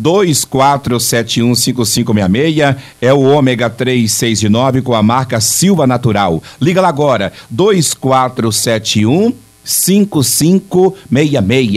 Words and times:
24715566 0.00 2.76
é 3.00 3.12
o 3.12 3.20
ômega 3.20 3.68
369 3.68 4.82
com 4.82 4.94
a 4.94 5.02
marca 5.02 5.40
Silva 5.40 5.84
Natural. 5.86 6.40
Liga 6.60 6.80
lá 6.80 6.88
agora, 6.88 7.32
2471 7.50 9.34
5566. 9.64 11.76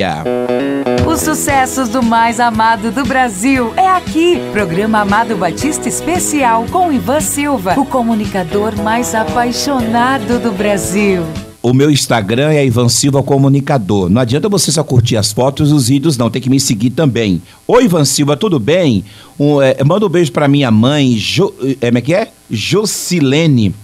Os 1.08 1.22
sucessos 1.22 1.90
do 1.90 2.04
mais 2.04 2.40
amado 2.40 2.92
do 2.92 3.04
Brasil 3.04 3.74
é 3.76 3.88
aqui. 3.88 4.40
Programa 4.54 5.00
Amado 5.00 5.36
Batista 5.36 5.90
Especial 5.90 6.68
com 6.72 6.94
Ivan 6.94 7.20
Silva, 7.20 7.74
o 7.80 7.86
comunicador 7.86 8.76
mais 8.78 9.16
apaixonado 9.16 10.38
do 10.40 10.52
Brasil. 10.52 11.26
O 11.62 11.74
meu 11.74 11.92
Instagram 11.92 12.52
é 12.52 12.66
Ivan 12.66 12.88
Silva 12.88 13.22
Comunicador. 13.22 14.10
Não 14.10 14.22
adianta 14.22 14.48
você 14.48 14.72
só 14.72 14.82
curtir 14.82 15.18
as 15.18 15.34
fotos 15.34 15.72
e 15.72 15.74
os 15.74 15.90
vídeos, 15.90 16.18
não. 16.18 16.30
Tem 16.30 16.42
que 16.42 16.50
me 16.50 16.58
seguir 16.58 16.92
também. 16.92 17.42
Oi, 17.68 17.84
Ivan 17.84 18.06
Silva, 18.06 18.38
tudo 18.38 18.58
bem? 18.58 19.04
Um, 19.38 19.62
é, 19.62 19.84
manda 19.84 20.06
um 20.06 20.10
beijo 20.10 20.32
pra 20.32 20.48
minha 20.48 20.72
mãe, 20.72 21.18
jo, 21.18 21.54
é, 21.82 21.88
como 21.88 21.98
é 21.98 22.02
que 22.02 22.14
é? 22.14 22.30
Jocilene. 22.50 23.76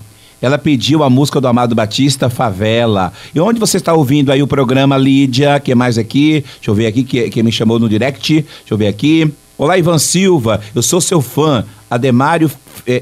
Ela 0.42 0.58
pediu 0.58 1.04
a 1.04 1.10
música 1.10 1.42
do 1.42 1.50
Amado 1.50 1.76
Batista, 1.76 2.30
Favela. 2.30 3.12
E 3.34 3.42
onde 3.42 3.60
você 3.60 3.76
está 3.76 3.94
ouvindo 3.94 4.32
aí 4.32 4.42
o 4.42 4.48
programa, 4.48 4.98
Lídia? 4.98 5.60
que 5.60 5.76
mais 5.76 5.98
aqui? 5.98 6.46
Deixa 6.56 6.72
eu 6.72 6.76
ver 6.76 6.88
aqui, 6.88 7.04
que, 7.04 7.30
que 7.30 7.44
me 7.44 7.52
chamou 7.52 7.78
no 7.78 7.90
direct. 7.90 8.34
Deixa 8.36 8.48
eu 8.70 8.78
ver 8.78 8.88
aqui. 8.88 9.30
Olá, 9.58 9.78
Ivan 9.78 9.98
Silva, 9.98 10.62
eu 10.74 10.82
sou 10.82 11.02
seu 11.02 11.22
fã. 11.22 11.66
Ademário 11.90 12.50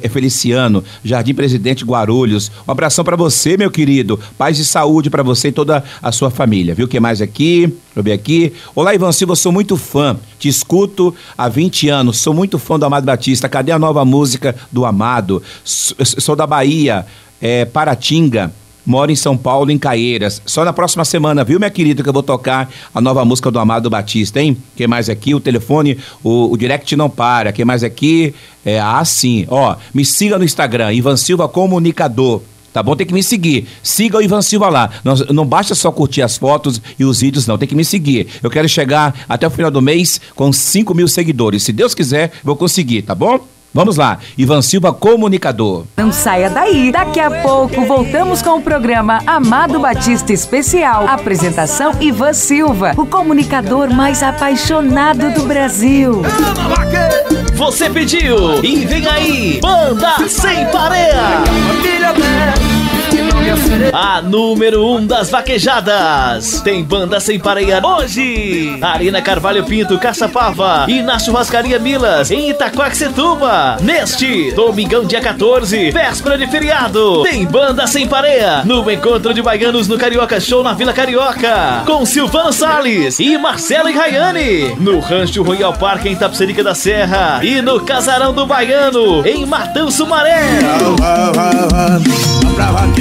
Feliciano, 0.10 0.84
Jardim 1.04 1.34
Presidente 1.34 1.84
Guarulhos. 1.84 2.52
Um 2.68 2.72
abração 2.72 3.04
para 3.04 3.16
você, 3.16 3.58
meu 3.58 3.70
querido. 3.70 4.20
Paz 4.38 4.58
e 4.60 4.66
saúde 4.66 5.10
para 5.10 5.24
você 5.24 5.50
e 5.50 5.52
toda 5.52 5.84
a 6.02 6.12
sua 6.12 6.32
família. 6.32 6.74
Viu 6.74 6.86
o 6.86 6.90
que 6.90 7.00
mais 7.00 7.22
aqui? 7.22 7.74
Eu 7.96 8.02
ver 8.02 8.14
aqui. 8.14 8.54
Olá, 8.74 8.94
Ivan 8.96 9.12
Silva, 9.12 9.36
sou 9.36 9.52
muito 9.52 9.77
fã. 9.77 10.18
Te 10.40 10.48
escuto 10.48 11.14
há 11.38 11.48
20 11.50 11.90
anos. 11.90 12.18
Sou 12.18 12.34
muito 12.34 12.58
fã 12.58 12.80
do 12.80 12.86
Amado 12.86 13.05
Batista. 13.05 13.50
Cadê 13.50 13.72
a 13.72 13.80
nova 13.80 14.04
música 14.05 14.55
do 14.72 14.85
Amado? 14.85 15.41
Sou 15.63 16.35
da 16.35 16.48
Bahia, 16.48 17.05
é, 17.41 17.66
Paratinga 17.66 18.52
mora 18.85 19.12
em 19.12 19.15
São 19.15 19.37
Paulo, 19.37 19.71
em 19.71 19.77
Caieiras. 19.77 20.41
Só 20.45 20.63
na 20.65 20.73
próxima 20.73 21.05
semana, 21.05 21.43
viu, 21.43 21.59
minha 21.59 21.70
querida, 21.70 22.03
que 22.03 22.09
eu 22.09 22.13
vou 22.13 22.23
tocar 22.23 22.70
a 22.93 23.01
nova 23.01 23.23
música 23.26 23.49
do 23.49 23.59
Amado 23.59 23.89
Batista, 23.89 24.41
hein? 24.41 24.57
Quem 24.76 24.87
mais 24.87 25.09
aqui? 25.09 25.34
O 25.34 25.39
telefone, 25.39 25.98
o, 26.23 26.51
o 26.51 26.57
direct 26.57 26.95
não 26.95 27.09
para. 27.09 27.51
Quem 27.51 27.65
mais 27.65 27.84
aqui? 27.84 28.34
É, 28.65 28.79
ah, 28.79 29.04
sim. 29.05 29.45
Ó, 29.49 29.76
me 29.93 30.05
siga 30.05 30.37
no 30.37 30.43
Instagram, 30.43 30.93
Ivan 30.93 31.17
Silva 31.17 31.48
Comunicador. 31.48 32.41
Tá 32.73 32.81
bom? 32.81 32.95
Tem 32.95 33.05
que 33.05 33.13
me 33.13 33.21
seguir. 33.21 33.67
Siga 33.84 34.17
o 34.17 34.21
Ivan 34.21 34.41
Silva 34.41 34.67
lá. 34.67 34.89
Não, 35.04 35.13
não 35.31 35.45
basta 35.45 35.76
só 35.76 35.91
curtir 35.91 36.23
as 36.23 36.37
fotos 36.37 36.81
e 36.98 37.05
os 37.05 37.21
vídeos, 37.21 37.45
não. 37.45 37.55
Tem 37.55 37.67
que 37.67 37.76
me 37.76 37.85
seguir. 37.85 38.27
Eu 38.41 38.49
quero 38.49 38.67
chegar 38.67 39.13
até 39.29 39.45
o 39.45 39.51
final 39.51 39.70
do 39.70 39.79
mês 39.79 40.20
com 40.35 40.51
5 40.51 40.91
mil 40.95 41.07
seguidores. 41.07 41.61
Se 41.61 41.71
Deus 41.71 41.93
quiser, 41.93 42.31
vou 42.43 42.55
conseguir, 42.55 43.04
tá 43.04 43.13
bom? 43.13 43.52
Vamos 43.74 43.98
lá, 43.98 44.20
Ivan 44.38 44.62
Silva 44.62 44.93
Comunicador. 44.93 45.85
Não 45.98 46.12
saia 46.12 46.48
daí. 46.48 46.91
Daqui 46.91 47.20
a 47.20 47.32
pouco 47.41 47.85
voltamos 47.85 48.40
com 48.41 48.60
o 48.60 48.62
programa 48.62 49.20
Amado 49.26 49.79
Batista 49.79 50.32
Especial. 50.32 51.07
Apresentação 51.07 51.91
Ivan 51.99 52.34
Silva, 52.34 52.94
o 52.96 53.07
comunicador 53.07 53.91
mais 53.91 54.21
apaixonado 54.21 55.32
do 55.34 55.48
Brasil. 55.48 56.21
Você 57.55 57.90
pediu 57.90 58.63
e 58.63 58.85
vem 58.85 59.07
aí, 59.07 59.60
Banda 59.60 60.27
Sem 60.27 60.68
Pareia. 60.68 61.41
A 63.91 64.22
número 64.22 64.86
1 64.86 64.96
um 64.96 65.06
das 65.06 65.30
vaquejadas. 65.30 66.62
Tem 66.62 66.84
banda 66.84 67.19
sem 67.19 67.40
pareia 67.40 67.81
hoje. 67.85 68.78
Arena 68.81 69.22
Carvalho 69.22 69.63
Pinto, 69.66 70.00
Caçapava 70.00 70.85
e 70.88 71.02
na 71.02 71.19
churrascaria 71.19 71.80
Milas, 71.80 72.31
em 72.31 72.50
Itacoaxetuba. 72.50 73.78
Neste 73.81 74.52
domingão, 74.52 75.06
dia 75.06 75.22
14, 75.22 75.91
véspera 75.91 76.38
de 76.38 76.47
feriado. 76.47 77.24
Tem 77.24 77.46
banda 77.46 77.85
sem 77.88 78.08
pareia 78.08 78.63
no 78.63 78.90
encontro 78.90 79.34
de 79.34 79.41
baianos 79.41 79.88
no 79.88 79.97
Carioca 79.97 80.40
Show 80.40 80.63
na 80.63 80.73
Vila 80.73 80.94
Carioca. 80.94 81.84
Com 81.85 82.06
Silvano 82.06 82.51
Salles 82.51 83.19
e 83.19 83.38
Marcelo 83.38 83.90
e 83.90 83.94
Rayane. 83.94 84.75
No 84.79 85.00
Rancho 85.00 85.44
Royal 85.44 85.73
Park 85.73 86.06
em 86.06 86.16
Tapserica 86.16 86.63
da 86.63 86.73
Serra. 86.73 87.40
E 87.44 87.62
no 87.62 87.81
Casarão 87.81 88.34
do 88.34 88.46
Baiano, 88.46 89.25
em 89.25 89.46
Matão 89.46 89.91
Sumaré. 89.91 90.59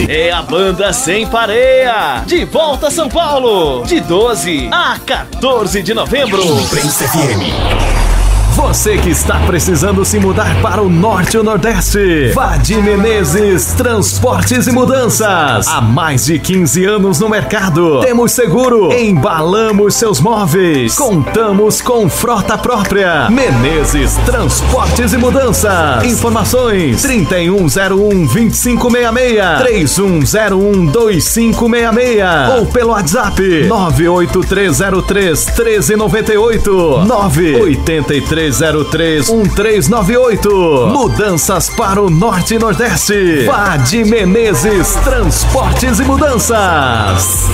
É 0.09 0.33
a 0.33 0.41
banda 0.41 0.93
Sem 0.95 1.27
Pareia. 1.27 2.23
De 2.27 2.45
volta 2.47 2.89
a 2.89 2.91
São 2.91 3.09
Paulo. 3.09 3.85
De 3.85 4.01
12 4.01 4.69
a 4.73 4.99
14 5.05 5.83
de 5.83 5.93
novembro. 5.93 6.43
Prince 6.71 7.07
FM. 7.07 8.12
Você 8.55 8.99
que 8.99 9.09
está 9.09 9.39
precisando 9.47 10.05
se 10.05 10.19
mudar 10.19 10.61
para 10.61 10.83
o 10.83 10.89
norte 10.91 11.39
ou 11.39 11.43
nordeste. 11.45 12.31
Vade 12.35 12.77
Menezes 12.77 13.73
Transportes 13.73 14.67
e 14.67 14.73
Mudanças. 14.73 15.67
Há 15.69 15.81
mais 15.81 16.27
de 16.27 16.39
15 16.39 16.85
anos 16.85 17.19
no 17.19 17.31
mercado. 17.31 18.01
Temos 18.03 18.33
seguro. 18.33 18.93
Embalamos 18.93 19.95
seus 19.95 20.21
móveis. 20.21 20.95
Contamos 20.97 21.81
com 21.81 22.11
frota 22.11 22.59
própria. 22.59 23.31
Menezes 23.31 24.17
Transportes 24.27 25.15
e 25.15 25.17
Mudanças. 25.17 26.05
Informações: 26.05 27.01
3101 27.01 28.27
2566 28.27 29.63
3101 29.63 30.87
2566 30.87 32.59
ou 32.59 32.67
pelo 32.67 32.91
WhatsApp 32.91 33.67
98303 33.67 35.47
1398 35.47 37.05
983 37.07 38.41
3303 38.42 39.30
1398. 39.30 40.88
Mudanças 40.92 41.70
para 41.70 42.03
o 42.03 42.10
Norte 42.10 42.54
e 42.54 42.58
Nordeste. 42.58 43.44
Vade 43.44 44.04
Menezes 44.04 44.94
Transportes 45.04 46.00
e 46.00 46.03
Mudanças. 46.03 47.47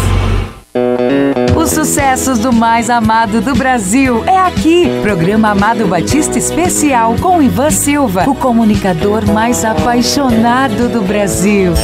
Os 1.54 1.71
sucessos 1.71 2.38
do 2.38 2.53
mais 2.53 2.88
amado 2.88 3.43
do 3.43 3.54
Brasil 3.54 4.25
é 4.25 4.38
aqui. 4.38 4.87
Programa 5.03 5.50
Amado 5.50 5.87
Batista 5.87 6.38
Especial 6.38 7.16
com 7.20 7.43
Ivan 7.43 7.70
Silva, 7.70 8.25
o 8.26 8.34
comunicador 8.34 9.26
mais 9.26 9.65
apaixonado 9.65 10.88
do 10.88 11.03
Brasil. 11.03 11.75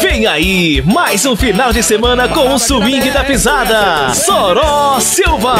Vem 0.00 0.26
aí, 0.26 0.82
mais 0.86 1.26
um 1.26 1.34
final 1.34 1.72
de 1.72 1.82
semana 1.82 2.28
com 2.28 2.54
o 2.54 2.58
swing 2.58 3.10
da 3.10 3.24
pisada. 3.24 4.14
Soró 4.14 5.00
Silva. 5.00 5.56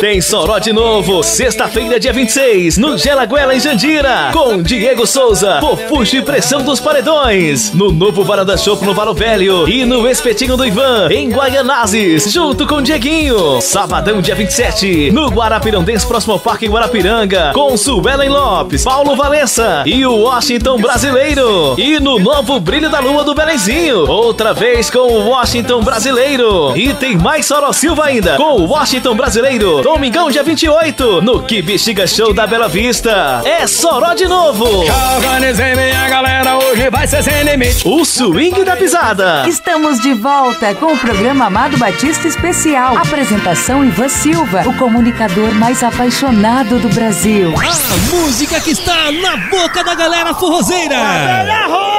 Tem 0.00 0.20
Soró 0.20 0.58
de 0.58 0.72
novo, 0.72 1.22
sexta-feira, 1.22 1.98
dia 1.98 2.12
26, 2.12 2.76
no 2.76 2.98
Gelaguela 2.98 3.54
em 3.54 3.60
Jandira, 3.60 4.30
com 4.32 4.60
Diego 4.60 5.06
Souza, 5.06 5.58
Fofuxo 5.60 6.16
e 6.16 6.22
Pressão 6.22 6.62
dos 6.62 6.80
Paredões, 6.80 7.72
no 7.72 7.90
novo 7.90 8.22
Varanda 8.24 8.56
Shop 8.56 8.84
no 8.84 8.92
Valo 8.92 9.14
Velho 9.14 9.68
e 9.68 9.84
no 9.84 10.08
Espetinho 10.08 10.56
do 10.56 10.66
Ivan, 10.66 11.08
em 11.10 11.30
Guaianazes, 11.30 12.30
junto 12.32 12.66
com 12.66 12.82
Dieguinho. 12.82 13.60
Sabadão, 13.60 14.20
dia 14.20 14.34
27, 14.34 15.10
no 15.10 15.28
Guarapirandês, 15.28 16.04
próximo 16.04 16.34
ao 16.34 16.40
Parque 16.40 16.66
Guarapiranga, 16.66 17.52
com 17.54 17.76
Suelen 17.76 18.28
Lopes, 18.28 18.84
Paulo 18.84 19.16
Valença 19.16 19.84
e 19.86 20.04
o 20.04 20.16
Washington 20.16 20.78
Brasileiro. 20.78 21.74
E 21.78 22.00
no 22.04 22.18
novo 22.18 22.60
Brilho 22.60 22.90
da 22.90 23.00
Lua 23.00 23.24
do 23.24 23.34
Belenzinho. 23.34 24.06
Outra 24.06 24.52
vez 24.52 24.90
com 24.90 24.98
o 24.98 25.28
Washington 25.30 25.82
Brasileiro. 25.82 26.76
E 26.76 26.92
tem 26.92 27.16
mais 27.16 27.46
Soro 27.46 27.72
Silva 27.72 28.04
ainda 28.04 28.36
com 28.36 28.60
o 28.60 28.66
Washington 28.66 29.16
Brasileiro. 29.16 29.80
Domingão, 29.80 30.30
dia 30.30 30.42
28, 30.42 31.22
no 31.22 31.42
Que 31.42 31.62
Bexiga 31.62 32.06
Show 32.06 32.34
da 32.34 32.46
Bela 32.46 32.68
Vista. 32.68 33.40
É 33.46 33.66
Soró 33.66 34.12
de 34.12 34.28
novo. 34.28 34.84
Organizei 35.16 35.74
minha 35.74 36.06
galera, 36.10 36.58
hoje 36.58 36.90
vai 36.90 37.06
ser 37.06 37.22
sem 37.22 37.42
limite. 37.42 37.88
O 37.88 38.04
swing 38.04 38.62
da 38.64 38.76
pisada. 38.76 39.48
Estamos 39.48 39.98
de 40.00 40.12
volta 40.12 40.74
com 40.74 40.92
o 40.92 40.98
programa 40.98 41.46
Amado 41.46 41.78
Batista 41.78 42.28
Especial. 42.28 42.98
Apresentação 42.98 43.82
Ivan 43.82 44.10
Silva, 44.10 44.62
o 44.66 44.76
comunicador 44.76 45.54
mais 45.54 45.82
apaixonado 45.82 46.78
do 46.78 46.90
Brasil. 46.90 47.54
A 47.56 48.14
música 48.14 48.60
que 48.60 48.72
está 48.72 49.10
na 49.10 49.38
boca 49.48 49.82
da 49.82 49.94
galera 49.94 50.34
forrozeira 50.34 51.93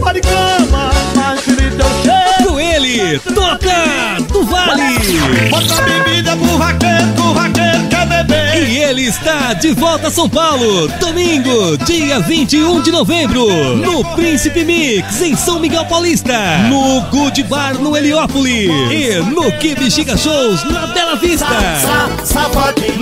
roupa 0.00 0.14
de 0.14 0.20
cama, 0.22 0.90
mas 1.14 1.46
me 1.46 1.70
deu 1.70 1.86
cheiro. 2.02 2.50
Com 2.50 2.58
ele, 2.58 3.18
toca 3.18 4.22
do 4.32 4.44
Vale. 4.44 5.50
Bota 5.50 5.82
bebida 5.82 6.36
pro 6.36 6.58
vaqueiro, 6.58 7.06
pro 7.14 7.34
vaqueiro. 7.34 7.89
E 8.68 8.76
ele 8.78 9.02
está 9.06 9.54
de 9.54 9.72
volta 9.72 10.08
a 10.08 10.10
São 10.10 10.28
Paulo, 10.28 10.88
domingo, 11.00 11.76
dia 11.78 12.20
21 12.20 12.82
de 12.82 12.92
novembro, 12.92 13.48
no 13.76 14.04
Príncipe 14.14 14.64
Mix, 14.64 15.22
em 15.22 15.34
São 15.34 15.58
Miguel 15.58 15.86
Paulista, 15.86 16.58
no 16.68 17.00
Good 17.10 17.42
Bar, 17.44 17.74
no 17.74 17.96
Heliópolis 17.96 18.70
e 18.90 19.14
no 19.30 19.50
Que 19.52 19.74
Bexiga 19.74 20.16
Shows, 20.16 20.62
na 20.64 20.88
Bela 20.88 21.16
Vista. 21.16 21.46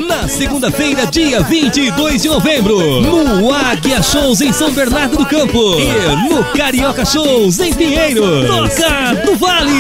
Na 0.06 0.28
segunda-feira, 0.28 1.06
dia 1.06 1.40
22 1.42 2.22
de 2.22 2.28
novembro, 2.28 3.00
no 3.00 3.52
Águia 3.52 4.00
Shows, 4.02 4.40
em 4.40 4.52
São 4.52 4.70
Bernardo 4.72 5.16
do 5.16 5.26
Campo 5.26 5.76
e 5.80 6.32
no 6.32 6.44
Carioca 6.56 7.04
Shows, 7.04 7.58
em 7.58 7.74
Pinheiro. 7.74 8.46
Toca 8.46 9.14
do 9.24 9.36
Vale. 9.36 9.72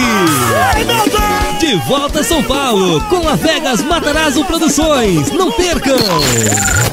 Ai, 0.74 0.84
meu 0.84 1.04
Deus! 1.04 1.27
De 1.68 1.76
volta 1.80 2.20
a 2.20 2.24
São 2.24 2.42
Paulo, 2.42 2.98
com 3.10 3.28
a 3.28 3.34
Vegas 3.34 3.82
Matarazzo 3.82 4.42
Produções. 4.42 5.30
Não 5.30 5.52
percam! 5.52 5.98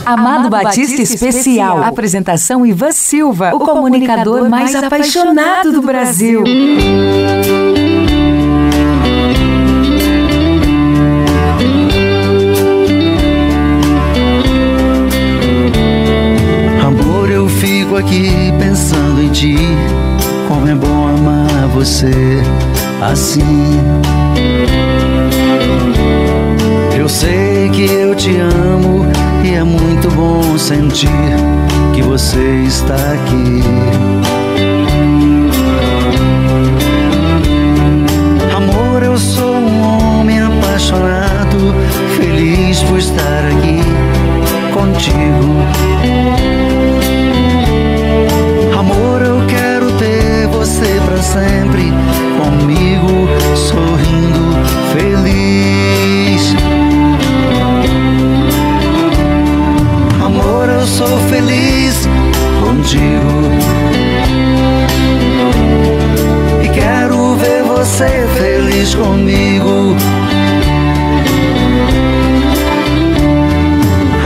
Amado 0.05 0.49
Batista 0.49 1.01
Especial. 1.01 1.81
Apresentação 1.81 2.65
Ivan 2.65 2.91
Silva, 2.91 3.55
o 3.55 3.59
comunicador 3.59 4.49
mais 4.49 4.75
apaixonado 4.75 5.71
do 5.71 5.81
Brasil. 5.81 6.43
Amor, 16.85 17.31
eu 17.31 17.47
fico 17.47 17.95
aqui 17.95 18.51
pensando 18.59 19.21
em 19.21 19.31
ti. 19.31 19.55
Como 20.49 20.67
é 20.67 20.75
bom 20.75 21.07
amar 21.07 21.65
você 21.69 22.11
assim. 23.01 23.41
Eu 27.05 27.09
sei 27.09 27.69
que 27.69 27.85
eu 27.85 28.15
te 28.15 28.35
amo 28.35 29.05
e 29.43 29.53
é 29.53 29.63
muito 29.63 30.09
bom 30.15 30.57
sentir 30.57 31.07
que 31.93 32.01
você 32.01 32.63
está 32.65 32.95
aqui. 32.95 33.61
Amor, 38.57 39.03
eu 39.03 39.15
sou 39.19 39.53
um 39.53 40.17
homem 40.17 40.39
apaixonado, 40.41 41.75
feliz 42.17 42.81
por 42.81 42.97
estar 42.97 43.51
aqui 43.51 43.83
contigo. 44.73 45.61
Amor, 48.79 49.21
eu 49.21 49.45
quero 49.45 49.91
ter 49.99 50.47
você 50.47 50.99
pra 51.05 51.21
sempre 51.21 51.93
feliz 68.75 68.93
comigo. 68.93 69.95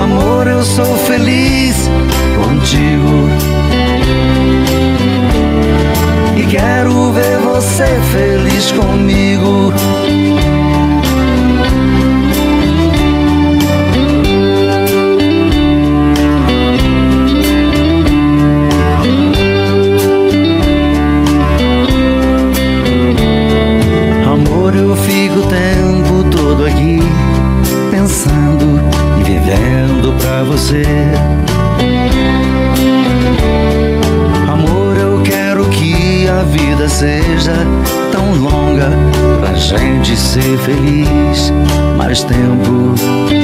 Amor, 0.02 0.48
eu 0.48 0.64
sou 0.64 0.98
feliz 0.98 1.88
contigo. 2.36 3.30
E 6.36 6.44
quero 6.48 7.12
ver 7.12 7.38
você 7.40 7.86
feliz 8.12 8.72
comigo. 8.72 9.72
Ser 40.42 40.58
feliz 40.60 41.52
mais 41.98 42.24
tempo. 42.24 43.39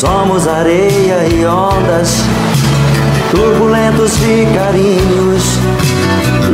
Somos 0.00 0.48
areia 0.48 1.26
e 1.28 1.44
ondas, 1.44 2.22
turbulentos 3.30 4.12
de 4.16 4.46
carinhos, 4.54 5.58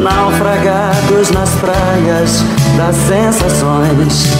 naufragados 0.02 1.30
nas 1.30 1.50
praias 1.50 2.42
das 2.76 2.96
sensações. 2.96 4.32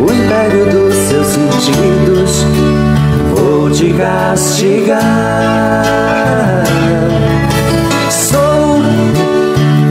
O 0.00 0.10
império 0.10 0.64
dos 0.70 0.94
seus 0.94 1.26
sentidos. 1.26 2.46
Vou 3.34 3.70
te 3.70 3.92
castigar. 3.92 5.02
Sou 8.10 8.80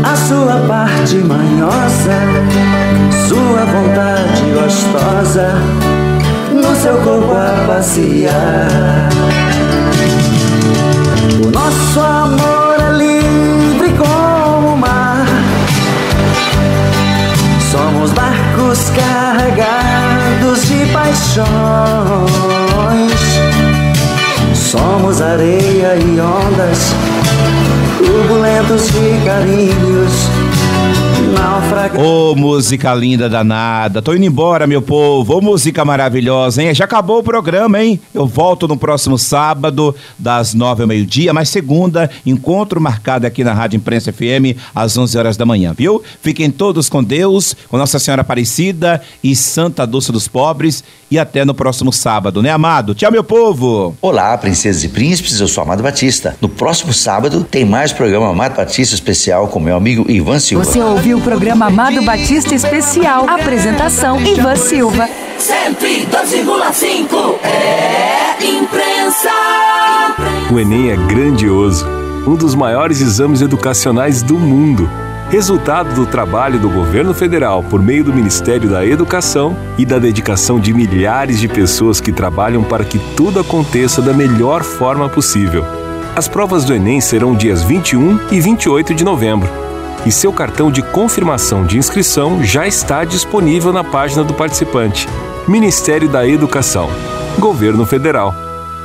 a 0.03 0.15
sua 0.15 0.65
parte 0.67 1.17
manhosa, 1.17 2.17
sua 3.27 3.63
vontade 3.65 4.41
gostosa, 4.55 5.53
no 6.51 6.75
seu 6.75 6.97
corpo 6.97 7.33
a 7.35 7.67
passear. 7.67 9.40
Paixões. 21.11 21.43
Somos 24.55 25.21
areia 25.21 25.95
e 25.95 26.19
ondas, 26.19 26.93
turbulentos 27.97 28.89
carinhos. 29.25 30.29
Ô, 31.97 32.31
oh, 32.31 32.35
música 32.35 32.93
linda 32.93 33.29
danada. 33.29 34.01
Tô 34.01 34.13
indo 34.13 34.25
embora, 34.25 34.67
meu 34.67 34.81
povo. 34.81 35.33
Ô, 35.33 35.37
oh, 35.37 35.41
música 35.41 35.83
maravilhosa, 35.83 36.61
hein? 36.61 36.73
Já 36.73 36.85
acabou 36.85 37.19
o 37.19 37.23
programa, 37.23 37.81
hein? 37.81 37.99
Eu 38.13 38.27
volto 38.27 38.67
no 38.67 38.77
próximo 38.77 39.17
sábado, 39.17 39.95
das 40.17 40.53
nove 40.53 40.81
ao 40.81 40.87
meio-dia, 40.87 41.33
mas 41.33 41.49
segunda, 41.49 42.09
encontro 42.25 42.79
marcado 42.79 43.25
aqui 43.25 43.43
na 43.43 43.53
Rádio 43.53 43.77
Imprensa 43.77 44.11
FM, 44.11 44.57
às 44.75 44.97
onze 44.97 45.17
horas 45.17 45.37
da 45.37 45.45
manhã, 45.45 45.73
viu? 45.77 46.03
Fiquem 46.21 46.51
todos 46.51 46.89
com 46.89 47.03
Deus, 47.03 47.55
com 47.67 47.77
Nossa 47.77 47.99
Senhora 47.99 48.21
Aparecida 48.21 49.01
e 49.23 49.35
Santa 49.35 49.85
Doce 49.85 50.11
dos 50.11 50.27
Pobres. 50.27 50.83
E 51.09 51.19
até 51.19 51.43
no 51.43 51.53
próximo 51.53 51.91
sábado, 51.91 52.41
né, 52.41 52.49
amado? 52.51 52.95
Tchau, 52.95 53.11
meu 53.11 53.21
povo! 53.21 53.93
Olá, 54.01 54.37
princesas 54.37 54.81
e 54.85 54.87
príncipes, 54.87 55.41
eu 55.41 55.47
sou 55.47 55.61
Amado 55.61 55.83
Batista. 55.83 56.37
No 56.39 56.47
próximo 56.47 56.93
sábado 56.93 57.43
tem 57.43 57.65
mais 57.65 57.91
programa 57.91 58.29
Amado 58.29 58.55
Batista 58.55 58.95
Especial 58.95 59.49
com 59.49 59.59
meu 59.59 59.75
amigo 59.75 60.09
Ivan 60.09 60.39
Silva. 60.39 60.63
Você 60.63 60.79
ouviu 60.79 61.17
o 61.17 61.20
programa 61.21 61.67
Amado 61.67 62.01
Batista 62.01 62.55
Especial. 62.55 63.29
Apresentação: 63.29 64.19
Ivan 64.21 64.55
Silva. 64.55 65.07
102,5 65.39 67.39
é 67.43 68.45
imprensa. 68.45 69.29
O 70.51 70.59
Enem 70.59 70.91
é 70.91 70.95
grandioso, 70.95 71.87
um 72.27 72.35
dos 72.35 72.55
maiores 72.55 73.01
exames 73.01 73.41
educacionais 73.41 74.21
do 74.21 74.35
mundo. 74.35 74.89
Resultado 75.29 75.95
do 75.95 76.05
trabalho 76.05 76.59
do 76.59 76.69
governo 76.69 77.13
federal 77.13 77.63
por 77.63 77.81
meio 77.81 78.03
do 78.03 78.13
Ministério 78.13 78.69
da 78.69 78.85
Educação 78.85 79.55
e 79.77 79.85
da 79.85 79.97
dedicação 79.97 80.59
de 80.59 80.73
milhares 80.73 81.39
de 81.39 81.47
pessoas 81.47 82.01
que 82.01 82.11
trabalham 82.11 82.63
para 82.63 82.83
que 82.83 82.99
tudo 83.15 83.39
aconteça 83.39 84.01
da 84.01 84.13
melhor 84.13 84.61
forma 84.61 85.07
possível. 85.07 85.65
As 86.15 86.27
provas 86.27 86.65
do 86.65 86.73
Enem 86.73 86.99
serão 86.99 87.33
dias 87.33 87.63
21 87.63 88.19
e 88.29 88.41
28 88.41 88.93
de 88.93 89.05
novembro 89.05 89.71
e 90.05 90.11
seu 90.11 90.33
cartão 90.33 90.71
de 90.71 90.81
confirmação 90.81 91.65
de 91.65 91.77
inscrição 91.77 92.43
já 92.43 92.67
está 92.67 93.03
disponível 93.03 93.71
na 93.71 93.83
página 93.83 94.23
do 94.23 94.33
participante. 94.33 95.07
Ministério 95.47 96.09
da 96.09 96.27
Educação, 96.27 96.89
Governo 97.39 97.85
Federal, 97.85 98.33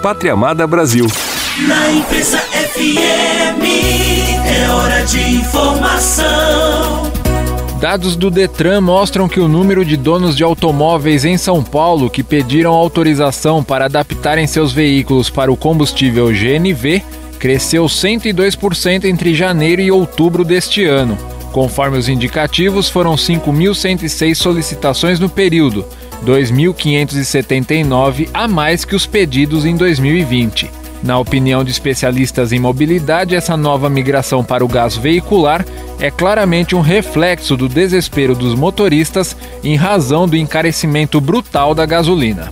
Pátria 0.03 0.33
Amada 0.33 0.67
Brasil. 0.67 1.07
Na 1.67 1.91
Imprensa 1.91 2.39
FM, 2.39 3.63
é 4.45 4.71
hora 4.71 5.05
de 5.05 5.37
informação. 5.37 7.07
Dados 7.81 8.17
do 8.17 8.31
Detran 8.31 8.81
mostram 8.81 9.29
que 9.29 9.39
o 9.39 9.49
número 9.49 9.85
de 9.85 9.99
donos 9.99 10.35
de 10.35 10.43
automóveis 10.43 11.27
em 11.27 11.37
São 11.37 11.63
Paulo 11.63 12.09
que 12.09 12.23
pediram 12.23 12.73
autorização 12.73 13.63
para 13.63 13.85
adaptarem 13.85 14.47
seus 14.47 14.73
veículos 14.73 15.29
para 15.29 15.53
o 15.53 15.57
combustível 15.57 16.29
GNV 16.29 17.03
cresceu 17.37 17.85
102% 17.85 19.05
entre 19.05 19.35
janeiro 19.35 19.83
e 19.83 19.91
outubro 19.91 20.45
deste 20.45 20.85
ano. 20.85 21.17
Conforme 21.53 21.97
os 21.97 22.09
indicativos, 22.09 22.89
foram 22.89 23.15
5.106 23.15 24.35
solicitações 24.35 25.19
no 25.19 25.29
período, 25.29 25.85
2.579 26.25 28.29
a 28.35 28.49
mais 28.49 28.85
que 28.85 28.95
os 28.95 29.07
pedidos 29.07 29.65
em 29.65 29.77
2020. 29.77 30.71
Na 31.03 31.19
opinião 31.19 31.63
de 31.63 31.71
especialistas 31.71 32.53
em 32.53 32.59
mobilidade, 32.59 33.35
essa 33.35 33.57
nova 33.57 33.89
migração 33.89 34.43
para 34.43 34.65
o 34.65 34.69
gás 34.69 34.97
veicular 34.97 35.65
é 36.01 36.11
claramente 36.11 36.75
um 36.75 36.81
reflexo 36.81 37.57
do 37.57 37.69
desespero 37.69 38.35
dos 38.35 38.55
motoristas 38.55 39.37
em 39.63 39.77
razão 39.77 40.27
do 40.27 40.37
encarecimento 40.37 41.21
brutal 41.21 41.75
da 41.75 41.87
gasolina. 41.87 42.51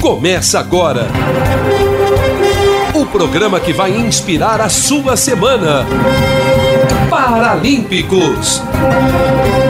Começa 0.01 0.61
agora. 0.61 1.09
O 2.95 3.05
programa 3.07 3.59
que 3.59 3.73
vai 3.73 3.91
inspirar 3.91 4.61
a 4.61 4.69
sua 4.69 5.17
semana. 5.17 5.85
Paralímpicos. 7.11 8.63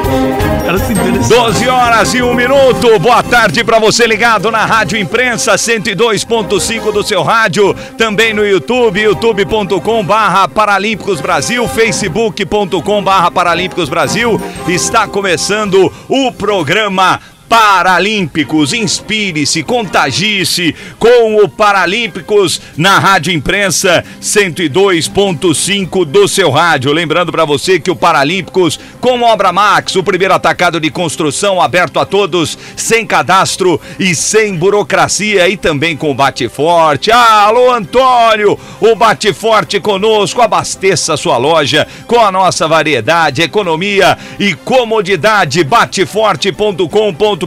12 0.78 1.68
horas 1.68 2.14
e 2.14 2.22
um 2.22 2.36
minuto. 2.36 3.00
Boa 3.00 3.24
tarde 3.24 3.64
para 3.64 3.80
você 3.80 4.06
ligado 4.06 4.52
na 4.52 4.66
Rádio 4.66 5.00
Imprensa 5.00 5.54
102.5 5.54 6.92
do 6.92 7.02
seu 7.02 7.24
rádio, 7.24 7.74
também 7.98 8.36
no 8.36 8.46
YouTube, 8.46 9.02
youtube.com 9.02 10.04
barra 10.04 10.48
Paralímpicos 10.48 11.22
Brasil, 11.22 11.68
facebook.com 11.68 13.04
barra 13.04 13.32
Paralímpicos 13.32 13.90
Brasil. 13.90 14.40
Está 14.68 15.08
começando 15.08 15.92
o 16.08 16.32
programa 16.32 17.20
Paralímpicos. 17.50 18.74
Inspire-se, 18.74 19.64
contagie-se 19.64 20.76
com 21.00 21.44
o 21.44 21.50
Paralímpicos 21.50 22.62
na 22.78 23.00
Rádio 23.00 23.34
Imprensa 23.34 24.06
102.5 24.22 26.06
do 26.06 26.28
seu 26.28 26.52
rádio. 26.52 26.94
Lembrando 26.94 27.32
para 27.32 27.46
você 27.46 27.80
que 27.80 27.90
o 27.90 27.96
Paralímpicos, 27.96 28.80
com 29.02 29.24
Obra 29.24 29.52
Max, 29.52 29.96
o 29.96 30.04
primeiro 30.04 30.36
atacado 30.36 30.80
de 30.80 30.92
construção 30.92 31.60
aberto 31.60 32.00
a 32.00 32.06
todos, 32.06 32.56
sem 32.76 33.04
cadastro 33.04 33.82
e 34.00 34.14
sem 34.14 34.56
burocracia 34.56 35.50
e 35.50 35.58
também 35.58 35.98
com 35.98 36.14
Bate 36.14 36.48
Forte. 36.48 37.12
Alô, 37.12 37.74
Antônio! 37.74 38.60
O 38.80 38.96
Bate 38.96 39.34
Forte 39.34 39.80
conosco, 39.80 40.42
abasteça 40.42 41.18
sua 41.18 41.38
loja 41.38 41.88
com 42.06 42.20
a 42.20 42.32
nossa 42.32 42.68
variedade, 42.68 43.42
economia 43.42 44.16
e 44.40 44.54
comodidade. 44.54 45.64
Bateforte.com.br 45.64 47.39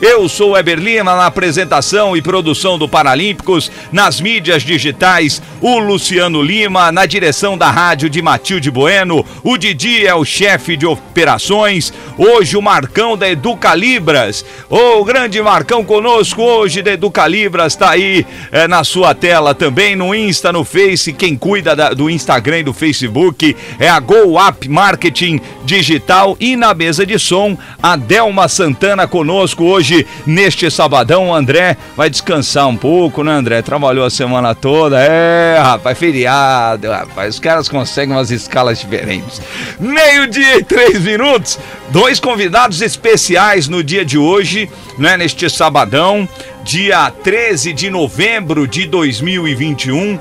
eu 0.00 0.28
sou 0.28 0.56
Eberlina 0.56 1.14
na 1.14 1.26
apresentação 1.26 2.16
e 2.16 2.22
produção 2.22 2.78
do 2.78 2.88
Paralímpicos, 2.88 3.70
nas 3.92 4.20
mídias 4.20 4.62
digitais, 4.62 5.42
o 5.60 5.78
Luciano 5.78 6.42
Lima, 6.42 6.90
na 6.90 7.06
direção 7.06 7.56
da 7.56 7.70
rádio 7.70 8.10
de 8.10 8.20
Matilde 8.20 8.70
Bueno, 8.70 9.24
o 9.42 9.56
Didi 9.56 10.06
é 10.06 10.14
o 10.14 10.24
chefe 10.24 10.76
de 10.76 10.86
operações, 10.86 11.92
hoje 12.18 12.56
o 12.56 12.62
Marcão 12.62 13.16
da 13.16 13.30
Educalibras, 13.30 14.44
o 14.68 15.04
grande 15.04 15.40
Marcão 15.40 15.84
conosco 15.84 16.42
hoje 16.42 16.82
da 16.82 16.92
Educalibras, 16.92 17.76
tá 17.76 17.90
aí 17.90 18.26
é, 18.50 18.66
na 18.66 18.82
sua 18.84 19.14
tela 19.14 19.54
também, 19.54 19.94
no 19.94 20.14
Insta, 20.14 20.52
no 20.52 20.64
Face, 20.64 21.12
quem 21.12 21.36
cuida 21.36 21.76
da, 21.76 21.94
do 21.94 22.10
Instagram 22.10 22.60
e 22.60 22.64
do 22.64 22.72
Facebook 22.72 23.56
é 23.78 23.88
a 23.88 24.00
Go 24.00 24.40
Up 24.40 24.68
Marketing 24.68 25.40
Digital 25.64 26.36
e 26.40 26.56
na 26.56 26.74
mesa 26.74 27.06
de 27.06 27.18
som, 27.18 27.56
a 27.82 27.96
Delma 27.96 28.48
Santana 28.48 29.06
conosco 29.12 29.64
hoje 29.64 30.06
neste 30.24 30.70
sabadão. 30.70 31.28
O 31.28 31.34
André 31.34 31.76
vai 31.94 32.08
descansar 32.08 32.66
um 32.66 32.76
pouco, 32.76 33.22
né, 33.22 33.30
André? 33.30 33.60
Trabalhou 33.60 34.06
a 34.06 34.10
semana 34.10 34.54
toda. 34.54 34.98
É, 34.98 35.58
rapaz, 35.60 35.98
feriado, 35.98 36.90
rapaz. 36.90 37.34
Os 37.34 37.38
caras 37.38 37.68
conseguem 37.68 38.16
umas 38.16 38.30
escalas 38.30 38.80
diferentes. 38.80 39.42
Meio-dia 39.78 40.56
e 40.56 40.64
três 40.64 40.98
minutos. 41.02 41.58
Dois 41.90 42.18
convidados 42.18 42.80
especiais 42.80 43.68
no 43.68 43.84
dia 43.84 44.02
de 44.02 44.16
hoje, 44.16 44.70
né? 44.96 45.18
Neste 45.18 45.50
sabadão, 45.50 46.26
dia 46.64 47.10
13 47.10 47.74
de 47.74 47.90
novembro 47.90 48.66
de 48.66 48.86
2021. 48.86 50.18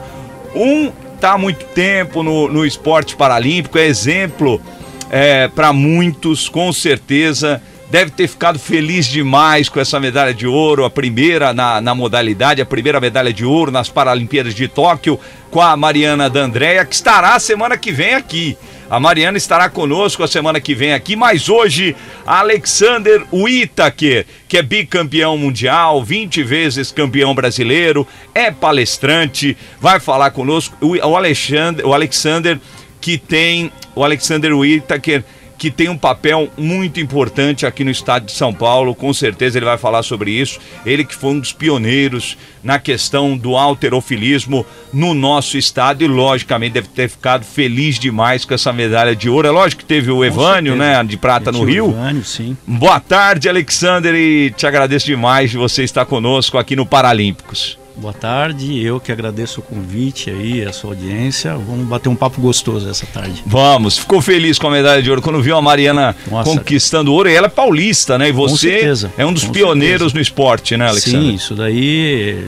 Um 0.54 0.92
tá 1.22 1.34
há 1.34 1.38
muito 1.38 1.64
tempo 1.68 2.24
no, 2.24 2.50
no 2.50 2.66
esporte 2.66 3.16
paralímpico, 3.16 3.78
é 3.78 3.86
exemplo 3.86 4.62
é, 5.10 5.48
para 5.48 5.72
muitos, 5.72 6.50
com 6.50 6.74
certeza. 6.74 7.62
Deve 7.92 8.10
ter 8.10 8.26
ficado 8.30 8.58
feliz 8.58 9.06
demais 9.06 9.68
com 9.68 9.78
essa 9.78 10.00
medalha 10.00 10.34
de 10.34 10.48
ouro, 10.48 10.86
a 10.86 10.90
primeira 10.90 11.54
na, 11.54 11.82
na 11.82 11.94
modalidade, 11.94 12.62
a 12.62 12.66
primeira 12.66 13.02
medalha 13.02 13.34
de 13.34 13.44
ouro 13.44 13.70
nas 13.70 13.90
Paralimpíadas 13.90 14.56
de 14.56 14.66
Tóquio, 14.70 15.20
com 15.50 15.60
a 15.60 15.76
Mariana 15.76 16.30
D'Andrea, 16.30 16.86
que 16.86 16.96
estará 16.96 17.38
semana 17.38 17.78
que 17.78 17.92
vem 17.92 18.14
aqui. 18.14 18.58
A 18.90 18.98
Mariana 18.98 19.38
estará 19.38 19.70
conosco 19.70 20.24
a 20.24 20.28
semana 20.28 20.62
que 20.62 20.74
vem 20.74 20.94
aqui, 20.94 21.18
mas 21.18 21.50
hoje 21.50 21.94
Alexander 22.26 23.26
Whittaker, 23.30 24.26
que 24.48 24.58
é 24.58 24.62
bicampeão 24.62 25.38
mundial, 25.38 26.02
20 26.02 26.44
vezes 26.44 26.94
campeão 26.94 27.36
brasileiro, 27.36 28.08
é 28.34 28.52
palestrante, 28.52 29.58
vai 29.82 30.00
falar 30.00 30.32
conosco. 30.32 30.78
O 30.80 31.18
Alexander, 31.18 31.86
o 31.86 31.94
Alexander 31.94 32.58
que 33.02 33.18
tem 33.18 33.72
o 33.96 34.04
Alexander 34.04 34.56
Whittaker 34.56 35.26
que 35.62 35.70
tem 35.70 35.90
um 35.90 35.98
papel 35.98 36.50
muito 36.58 37.00
importante 37.00 37.68
aqui 37.68 37.84
no 37.84 37.92
estado 37.92 38.26
de 38.26 38.32
São 38.32 38.52
Paulo, 38.52 38.96
com 38.96 39.14
certeza 39.14 39.60
ele 39.60 39.66
vai 39.68 39.78
falar 39.78 40.02
sobre 40.02 40.32
isso. 40.32 40.60
Ele 40.84 41.06
que 41.06 41.14
foi 41.14 41.34
um 41.34 41.40
dos 41.40 41.54
pioneiros 41.54 42.36
na 42.64 42.80
questão 42.80 43.38
do 43.38 43.56
alterofilismo 43.56 44.66
no 44.92 45.14
nosso 45.14 45.60
estado 45.60 46.04
e, 46.04 46.08
logicamente, 46.08 46.74
deve 46.74 46.88
ter 46.88 47.08
ficado 47.08 47.46
feliz 47.46 48.00
demais 48.00 48.44
com 48.44 48.56
essa 48.56 48.74
medalha 48.74 49.16
de 49.16 49.30
ouro. 49.30 49.48
É 49.48 49.52
lógico 49.52 49.84
que 49.84 49.88
teve 49.88 50.10
o 50.10 50.26
Evânio, 50.26 50.76
né, 50.76 51.04
de 51.04 51.16
prata 51.16 51.52
no 51.52 51.64
Rio. 51.64 51.92
Evânio, 51.92 52.26
sim. 52.26 52.58
Boa 52.66 53.00
tarde, 53.00 53.48
Alexander, 53.48 54.16
e 54.16 54.50
te 54.58 54.66
agradeço 54.66 55.06
demais 55.06 55.52
de 55.52 55.58
você 55.58 55.84
estar 55.84 56.06
conosco 56.06 56.58
aqui 56.58 56.76
no 56.76 56.88
Paralímpicos. 56.88 57.78
Boa 57.96 58.14
tarde, 58.14 58.82
eu 58.82 59.00
que 59.00 59.12
agradeço 59.12 59.60
o 59.60 59.64
convite 59.64 60.30
aí, 60.30 60.64
a 60.64 60.72
sua 60.72 60.92
audiência. 60.92 61.56
Vamos 61.56 61.86
bater 61.86 62.10
um 62.10 62.16
papo 62.16 62.40
gostoso 62.40 62.90
essa 62.90 63.06
tarde. 63.06 63.44
Vamos, 63.46 63.98
ficou 63.98 64.22
feliz 64.22 64.58
com 64.58 64.68
a 64.68 64.72
medalha 64.72 65.04
de 65.04 65.10
ouro 65.10 65.22
quando 65.22 65.42
viu 65.42 65.58
a 65.58 65.62
Mariana 65.62 66.16
Nossa, 66.30 66.50
conquistando 66.50 67.14
ouro. 67.14 67.30
E 67.30 67.36
ela 67.36 67.48
é 67.48 67.50
paulista, 67.50 68.18
né? 68.18 68.30
E 68.30 68.32
você 68.32 68.92
é 69.18 69.26
um 69.26 69.34
dos 69.34 69.44
pioneiros 69.44 70.12
certeza. 70.12 70.16
no 70.16 70.22
esporte, 70.22 70.78
né, 70.78 70.88
Alexandre? 70.88 71.20
Sim, 71.20 71.34
isso 71.36 71.54
daí. 71.54 72.48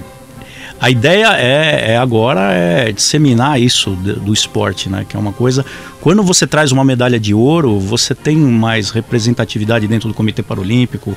A 0.80 0.90
ideia 0.90 1.34
é, 1.38 1.92
é 1.92 1.98
agora 1.98 2.52
é 2.54 2.92
disseminar 2.92 3.62
isso 3.62 3.92
do, 3.92 4.16
do 4.20 4.34
esporte, 4.34 4.90
né? 4.90 5.06
Que 5.08 5.16
é 5.16 5.20
uma 5.20 5.34
coisa. 5.34 5.66
Quando 6.02 6.24
você 6.24 6.48
traz 6.48 6.72
uma 6.72 6.84
medalha 6.84 7.20
de 7.20 7.34
ouro, 7.34 7.80
você 7.80 8.16
tem 8.16 8.36
mais 8.38 8.90
representatividade 8.90 9.88
dentro 9.88 10.08
do 10.08 10.14
Comitê 10.14 10.42
Paralímpico 10.42 11.16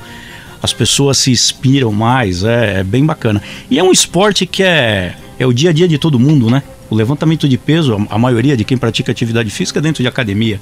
as 0.61 0.73
pessoas 0.73 1.17
se 1.17 1.31
inspiram 1.31 1.91
mais, 1.91 2.43
é, 2.43 2.79
é, 2.79 2.83
bem 2.83 3.05
bacana. 3.05 3.41
E 3.69 3.77
é 3.77 3.83
um 3.83 3.91
esporte 3.91 4.45
que 4.45 4.63
é, 4.63 5.15
é 5.37 5.45
o 5.45 5.53
dia 5.53 5.69
a 5.69 5.73
dia 5.73 5.87
de 5.87 5.97
todo 5.97 6.19
mundo, 6.19 6.49
né? 6.49 6.63
O 6.89 6.95
levantamento 6.95 7.47
de 7.47 7.57
peso, 7.57 8.07
a 8.09 8.17
maioria 8.17 8.55
de 8.55 8.63
quem 8.63 8.77
pratica 8.77 9.11
atividade 9.11 9.49
física 9.49 9.79
é 9.79 9.81
dentro 9.81 10.01
de 10.01 10.07
academia. 10.07 10.59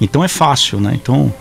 Então 0.00 0.24
é 0.24 0.28
fácil, 0.28 0.80
né? 0.80 0.92
Então 0.94 1.32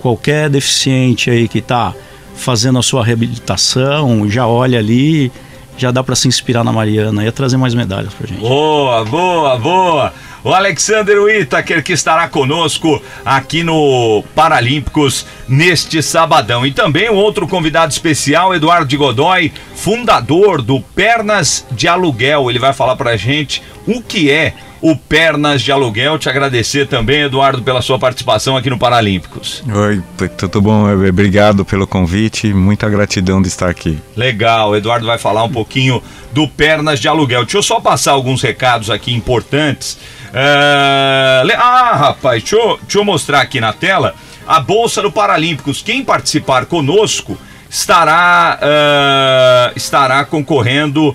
qualquer 0.00 0.48
deficiente 0.48 1.30
aí 1.30 1.48
que 1.48 1.58
está 1.58 1.94
fazendo 2.34 2.78
a 2.78 2.82
sua 2.82 3.04
reabilitação 3.04 4.28
já 4.28 4.46
olha 4.46 4.78
ali, 4.78 5.30
já 5.76 5.90
dá 5.90 6.02
para 6.02 6.14
se 6.14 6.28
inspirar 6.28 6.64
na 6.64 6.72
Mariana 6.72 7.24
e 7.24 7.30
trazer 7.32 7.56
mais 7.56 7.74
medalhas 7.74 8.12
pra 8.14 8.26
gente. 8.26 8.40
Boa, 8.40 9.04
boa, 9.04 9.56
boa 9.58 10.12
o 10.48 10.54
Alexander 10.54 11.20
Whittaker, 11.20 11.84
que 11.84 11.92
estará 11.92 12.26
conosco 12.26 13.02
aqui 13.22 13.62
no 13.62 14.24
Paralímpicos 14.34 15.26
neste 15.46 16.02
sabadão. 16.02 16.64
E 16.64 16.72
também 16.72 17.10
um 17.10 17.16
outro 17.16 17.46
convidado 17.46 17.92
especial, 17.92 18.54
Eduardo 18.54 18.86
de 18.86 18.96
Godoy, 18.96 19.52
fundador 19.74 20.62
do 20.62 20.80
Pernas 20.80 21.66
de 21.70 21.86
Aluguel. 21.86 22.48
Ele 22.48 22.58
vai 22.58 22.72
falar 22.72 22.96
pra 22.96 23.14
gente 23.14 23.62
o 23.86 24.00
que 24.00 24.30
é 24.30 24.54
o 24.80 24.96
Pernas 24.96 25.60
de 25.60 25.70
Aluguel. 25.70 26.18
Te 26.18 26.30
agradecer 26.30 26.86
também, 26.86 27.24
Eduardo, 27.24 27.62
pela 27.62 27.82
sua 27.82 27.98
participação 27.98 28.56
aqui 28.56 28.70
no 28.70 28.78
Paralímpicos. 28.78 29.62
Oi, 29.70 30.02
tudo 30.38 30.62
bom? 30.62 30.90
Obrigado 30.90 31.62
pelo 31.62 31.86
convite, 31.86 32.54
muita 32.54 32.88
gratidão 32.88 33.42
de 33.42 33.48
estar 33.48 33.68
aqui. 33.68 33.98
Legal, 34.16 34.70
o 34.70 34.76
Eduardo 34.76 35.04
vai 35.04 35.18
falar 35.18 35.44
um 35.44 35.52
pouquinho 35.52 36.02
do 36.32 36.48
Pernas 36.48 37.00
de 37.00 37.06
Aluguel. 37.06 37.42
Deixa 37.42 37.58
eu 37.58 37.62
só 37.62 37.80
passar 37.80 38.12
alguns 38.12 38.40
recados 38.40 38.88
aqui 38.88 39.12
importantes. 39.12 39.98
É... 40.32 41.42
Ah, 41.56 41.96
rapaz, 41.96 42.42
deixa 42.42 42.56
eu, 42.56 42.78
deixa 42.82 42.98
eu 42.98 43.04
mostrar 43.04 43.40
aqui 43.40 43.60
na 43.60 43.72
tela 43.72 44.14
a 44.46 44.60
Bolsa 44.60 45.02
do 45.02 45.12
Paralímpicos. 45.12 45.82
Quem 45.82 46.04
participar 46.04 46.66
conosco 46.66 47.38
estará, 47.68 48.58
uh, 48.62 49.72
estará 49.76 50.24
concorrendo 50.24 51.14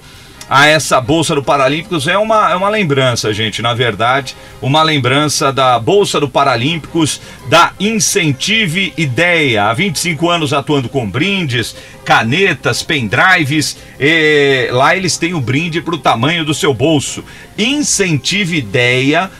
a 0.49 0.67
essa 0.67 0.99
Bolsa 0.99 1.35
do 1.35 1.43
Paralímpicos 1.43 2.07
é 2.07 2.17
uma, 2.17 2.51
é 2.51 2.55
uma 2.55 2.69
lembrança, 2.69 3.33
gente, 3.33 3.61
na 3.61 3.73
verdade, 3.73 4.35
uma 4.61 4.83
lembrança 4.83 5.51
da 5.51 5.79
Bolsa 5.79 6.19
do 6.19 6.29
Paralímpicos, 6.29 7.21
da 7.49 7.71
Incentive 7.79 8.93
Ideia. 8.97 9.65
Há 9.65 9.73
25 9.73 10.29
anos 10.29 10.53
atuando 10.53 10.89
com 10.89 11.09
brindes, 11.09 11.75
canetas, 12.03 12.83
pendrives. 12.83 13.77
E 13.99 14.69
lá 14.71 14.95
eles 14.95 15.17
têm 15.17 15.33
o 15.33 15.41
brinde 15.41 15.81
para 15.81 15.95
o 15.95 15.99
tamanho 15.99 16.45
do 16.45 16.53
seu 16.53 16.73
bolso. 16.73 17.23
Incentive 17.57 18.57
Ideia 18.57 19.31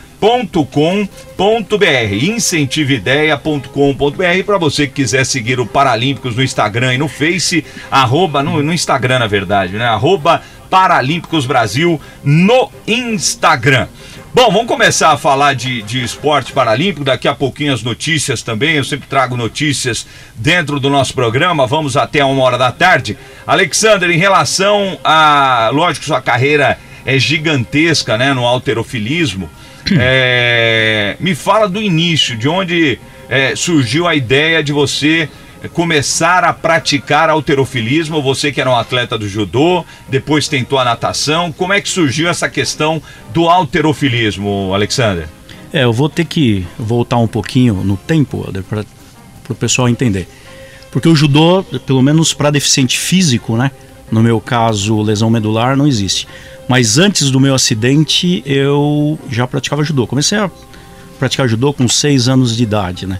incentiveideias.com.br 2.10 4.44
para 4.46 4.58
você 4.58 4.86
que 4.86 4.94
quiser 4.94 5.26
seguir 5.26 5.60
o 5.60 5.66
Paralímpicos 5.66 6.34
no 6.34 6.42
Instagram 6.42 6.94
e 6.94 6.98
no 6.98 7.08
Face, 7.08 7.62
arroba, 7.90 8.42
no, 8.42 8.62
no 8.62 8.72
Instagram 8.72 9.18
na 9.18 9.26
verdade, 9.26 9.74
né? 9.74 9.84
Arroba 9.84 10.40
Paralímpicos 10.74 11.46
Brasil 11.46 12.00
no 12.24 12.68
Instagram. 12.84 13.86
Bom, 14.34 14.50
vamos 14.50 14.66
começar 14.66 15.12
a 15.12 15.16
falar 15.16 15.54
de, 15.54 15.82
de 15.82 16.02
esporte 16.02 16.52
paralímpico. 16.52 17.04
Daqui 17.04 17.28
a 17.28 17.34
pouquinho 17.34 17.72
as 17.72 17.84
notícias 17.84 18.42
também. 18.42 18.74
Eu 18.74 18.82
sempre 18.82 19.06
trago 19.06 19.36
notícias 19.36 20.04
dentro 20.34 20.80
do 20.80 20.90
nosso 20.90 21.14
programa. 21.14 21.64
Vamos 21.64 21.96
até 21.96 22.24
uma 22.24 22.42
hora 22.42 22.58
da 22.58 22.72
tarde. 22.72 23.16
Alexander, 23.46 24.10
em 24.10 24.18
relação 24.18 24.98
a. 25.04 25.70
Lógico, 25.72 26.06
sua 26.06 26.20
carreira 26.20 26.76
é 27.06 27.20
gigantesca 27.20 28.18
né, 28.18 28.34
no 28.34 28.44
alterofilismo. 28.44 29.48
É, 29.96 31.16
me 31.20 31.36
fala 31.36 31.68
do 31.68 31.80
início, 31.80 32.36
de 32.36 32.48
onde 32.48 32.98
é, 33.28 33.54
surgiu 33.54 34.08
a 34.08 34.14
ideia 34.16 34.60
de 34.60 34.72
você 34.72 35.28
começar 35.68 36.44
a 36.44 36.52
praticar 36.52 37.30
alterofilismo? 37.30 38.22
Você 38.22 38.52
que 38.52 38.60
era 38.60 38.70
um 38.70 38.76
atleta 38.76 39.16
do 39.18 39.28
judô, 39.28 39.84
depois 40.08 40.48
tentou 40.48 40.78
a 40.78 40.84
natação. 40.84 41.52
Como 41.52 41.72
é 41.72 41.80
que 41.80 41.88
surgiu 41.88 42.28
essa 42.28 42.48
questão 42.48 43.00
do 43.32 43.48
alterofilismo, 43.48 44.72
Alexander? 44.74 45.28
É, 45.72 45.84
eu 45.84 45.92
vou 45.92 46.08
ter 46.08 46.24
que 46.24 46.66
voltar 46.78 47.16
um 47.16 47.26
pouquinho 47.26 47.74
no 47.74 47.96
tempo 47.96 48.46
para 48.68 48.84
o 49.48 49.54
pessoal 49.54 49.88
entender. 49.88 50.28
Porque 50.92 51.08
o 51.08 51.16
judô, 51.16 51.64
pelo 51.84 52.00
menos 52.00 52.32
para 52.32 52.50
deficiente 52.50 52.98
físico, 52.98 53.56
né? 53.56 53.72
No 54.10 54.22
meu 54.22 54.40
caso, 54.40 55.02
lesão 55.02 55.28
medular, 55.28 55.76
não 55.76 55.86
existe. 55.86 56.28
Mas 56.68 56.98
antes 56.98 57.30
do 57.30 57.40
meu 57.40 57.54
acidente, 57.54 58.42
eu 58.46 59.18
já 59.28 59.46
praticava 59.46 59.82
judô. 59.82 60.06
Comecei 60.06 60.38
a 60.38 60.48
praticar 61.18 61.48
judô 61.48 61.72
com 61.72 61.88
6 61.88 62.28
anos 62.28 62.56
de 62.56 62.62
idade, 62.62 63.06
né? 63.06 63.18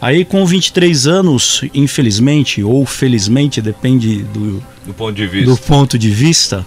Aí 0.00 0.24
com 0.24 0.46
23 0.46 1.06
anos, 1.06 1.62
infelizmente 1.74 2.62
ou 2.62 2.86
felizmente, 2.86 3.60
depende 3.60 4.22
do, 4.22 4.62
do 4.86 4.94
ponto 4.94 5.12
de 5.14 5.26
vista, 5.26 5.50
do 5.50 5.56
ponto 5.56 5.98
de 5.98 6.10
vista 6.10 6.66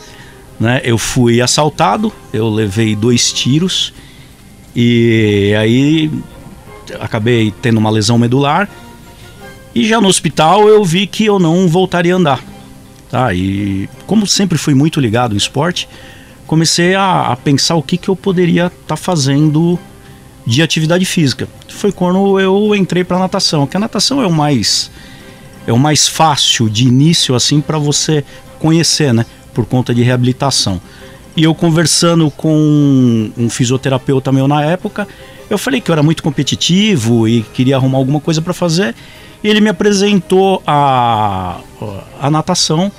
né, 0.60 0.82
eu 0.84 0.98
fui 0.98 1.42
assaltado, 1.42 2.12
eu 2.34 2.50
levei 2.50 2.96
dois 2.96 3.32
tiros 3.32 3.94
e 4.76 5.54
aí 5.58 6.12
acabei 7.00 7.54
tendo 7.62 7.78
uma 7.78 7.90
lesão 7.90 8.18
medular 8.18 8.70
e 9.74 9.88
já 9.88 10.02
no 10.02 10.08
hospital 10.08 10.68
eu 10.68 10.84
vi 10.84 11.08
que 11.08 11.26
eu 11.26 11.40
não 11.40 11.68
voltaria 11.68 12.14
a 12.14 12.18
andar. 12.18 12.44
Tá? 13.10 13.34
E 13.34 13.90
como 14.06 14.28
sempre 14.28 14.58
fui 14.58 14.74
muito 14.74 15.00
ligado 15.00 15.32
no 15.32 15.38
esporte, 15.38 15.88
comecei 16.46 16.96
a, 16.96 17.32
a 17.32 17.36
pensar 17.36 17.76
o 17.76 17.84
que, 17.84 17.98
que 17.98 18.10
eu 18.10 18.16
poderia 18.16 18.68
estar 18.68 18.80
tá 18.88 18.96
fazendo 18.98 19.80
de 20.46 20.62
atividade 20.62 21.06
física. 21.06 21.48
Foi 21.68 21.92
quando 21.92 22.40
eu 22.40 22.76
entrei 22.76 23.04
para 23.04 23.20
natação, 23.20 23.68
que 23.68 23.78
a 23.78 23.80
natação 23.80 24.22
é 24.22 24.28
o 24.28 24.32
mais 24.32 24.92
é 25.68 25.72
o 25.72 25.78
mais 25.78 26.08
fácil 26.08 26.68
de 26.68 26.88
início 26.88 27.36
assim 27.36 27.62
para 27.62 27.78
você 27.78 28.24
conhecer, 28.60 29.14
né, 29.14 29.26
por 29.54 29.66
conta 29.66 29.94
de 29.94 30.02
reabilitação. 30.02 30.82
E 31.36 31.44
eu 31.44 31.56
conversando 31.56 32.30
com 32.32 33.32
um 33.38 33.50
fisioterapeuta 33.50 34.32
meu 34.32 34.48
na 34.48 34.64
época, 34.64 35.08
eu 35.50 35.58
falei 35.58 35.80
que 35.80 35.90
eu 35.90 35.94
era 35.94 36.04
muito 36.04 36.24
competitivo 36.24 37.28
e 37.28 37.42
queria 37.42 37.76
arrumar 37.76 38.00
alguma 38.00 38.20
coisa 38.20 38.42
para 38.42 38.54
fazer. 38.54 38.96
E 39.44 39.48
ele 39.48 39.62
me 39.62 39.70
apresentou 39.70 40.62
a, 40.68 41.60
a 42.20 42.30
natação 42.30 42.92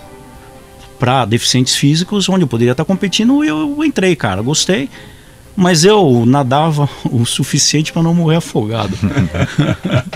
para 0.98 1.24
deficientes 1.24 1.74
físicos, 1.74 2.28
onde 2.28 2.44
eu 2.44 2.48
poderia 2.48 2.72
estar 2.72 2.84
competindo, 2.84 3.44
e 3.44 3.48
eu 3.48 3.84
entrei, 3.84 4.14
cara, 4.16 4.40
gostei. 4.40 4.88
Mas 5.54 5.84
eu 5.84 6.24
nadava 6.26 6.88
o 7.04 7.26
suficiente 7.26 7.92
para 7.92 8.02
não 8.02 8.14
morrer 8.14 8.36
afogado. 8.36 8.96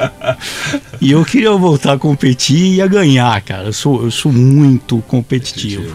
e 1.00 1.12
eu 1.12 1.24
queria 1.24 1.52
voltar 1.52 1.92
a 1.92 1.98
competir 1.98 2.74
e 2.74 2.82
a 2.82 2.86
ganhar, 2.86 3.40
cara. 3.42 3.64
Eu 3.64 3.72
sou, 3.72 4.04
eu 4.04 4.10
sou 4.10 4.32
muito 4.32 5.02
competitivo. 5.06 5.94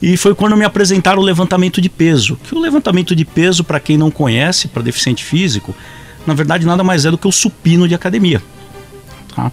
E 0.00 0.16
foi 0.16 0.34
quando 0.34 0.56
me 0.56 0.64
apresentaram 0.64 1.20
o 1.20 1.24
levantamento 1.24 1.80
de 1.80 1.88
peso. 1.88 2.38
Que 2.44 2.54
o 2.54 2.60
levantamento 2.60 3.16
de 3.16 3.24
peso, 3.24 3.64
para 3.64 3.80
quem 3.80 3.98
não 3.98 4.10
conhece, 4.10 4.68
para 4.68 4.82
deficiente 4.82 5.24
físico, 5.24 5.74
na 6.26 6.34
verdade 6.34 6.66
nada 6.66 6.84
mais 6.84 7.04
é 7.04 7.10
do 7.10 7.18
que 7.18 7.26
o 7.26 7.32
supino 7.32 7.88
de 7.88 7.94
academia. 7.94 8.42
Tá? 9.34 9.50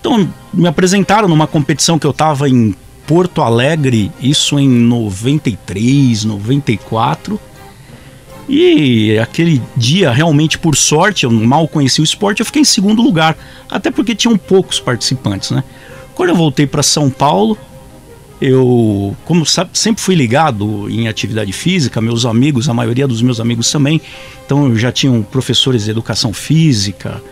Então, 0.00 0.28
me 0.52 0.68
apresentaram 0.68 1.28
numa 1.28 1.46
competição 1.46 1.98
que 1.98 2.06
eu 2.06 2.10
estava 2.10 2.48
em 2.48 2.74
Porto 3.06 3.42
Alegre, 3.42 4.10
isso 4.20 4.58
em 4.58 4.68
93, 4.68 6.24
94. 6.24 7.40
E 8.48 9.18
aquele 9.18 9.62
dia, 9.76 10.10
realmente, 10.10 10.58
por 10.58 10.76
sorte, 10.76 11.24
eu 11.24 11.30
mal 11.30 11.66
conheci 11.68 12.00
o 12.00 12.04
esporte, 12.04 12.40
eu 12.40 12.46
fiquei 12.46 12.62
em 12.62 12.64
segundo 12.64 13.02
lugar. 13.02 13.36
Até 13.70 13.90
porque 13.90 14.14
tinham 14.14 14.36
poucos 14.36 14.80
participantes, 14.80 15.50
né? 15.50 15.62
Quando 16.14 16.30
eu 16.30 16.36
voltei 16.36 16.66
para 16.66 16.82
São 16.82 17.08
Paulo, 17.08 17.56
eu, 18.42 19.16
como 19.24 19.46
sabe, 19.46 19.70
sempre 19.74 20.02
fui 20.02 20.16
ligado 20.16 20.90
em 20.90 21.06
atividade 21.06 21.52
física, 21.52 22.00
meus 22.00 22.26
amigos, 22.26 22.68
a 22.68 22.74
maioria 22.74 23.06
dos 23.06 23.22
meus 23.22 23.38
amigos 23.38 23.70
também, 23.70 24.00
então 24.44 24.68
eu 24.68 24.76
já 24.76 24.90
tinham 24.90 25.22
professores 25.22 25.84
de 25.84 25.92
educação 25.92 26.32
física, 26.32 27.22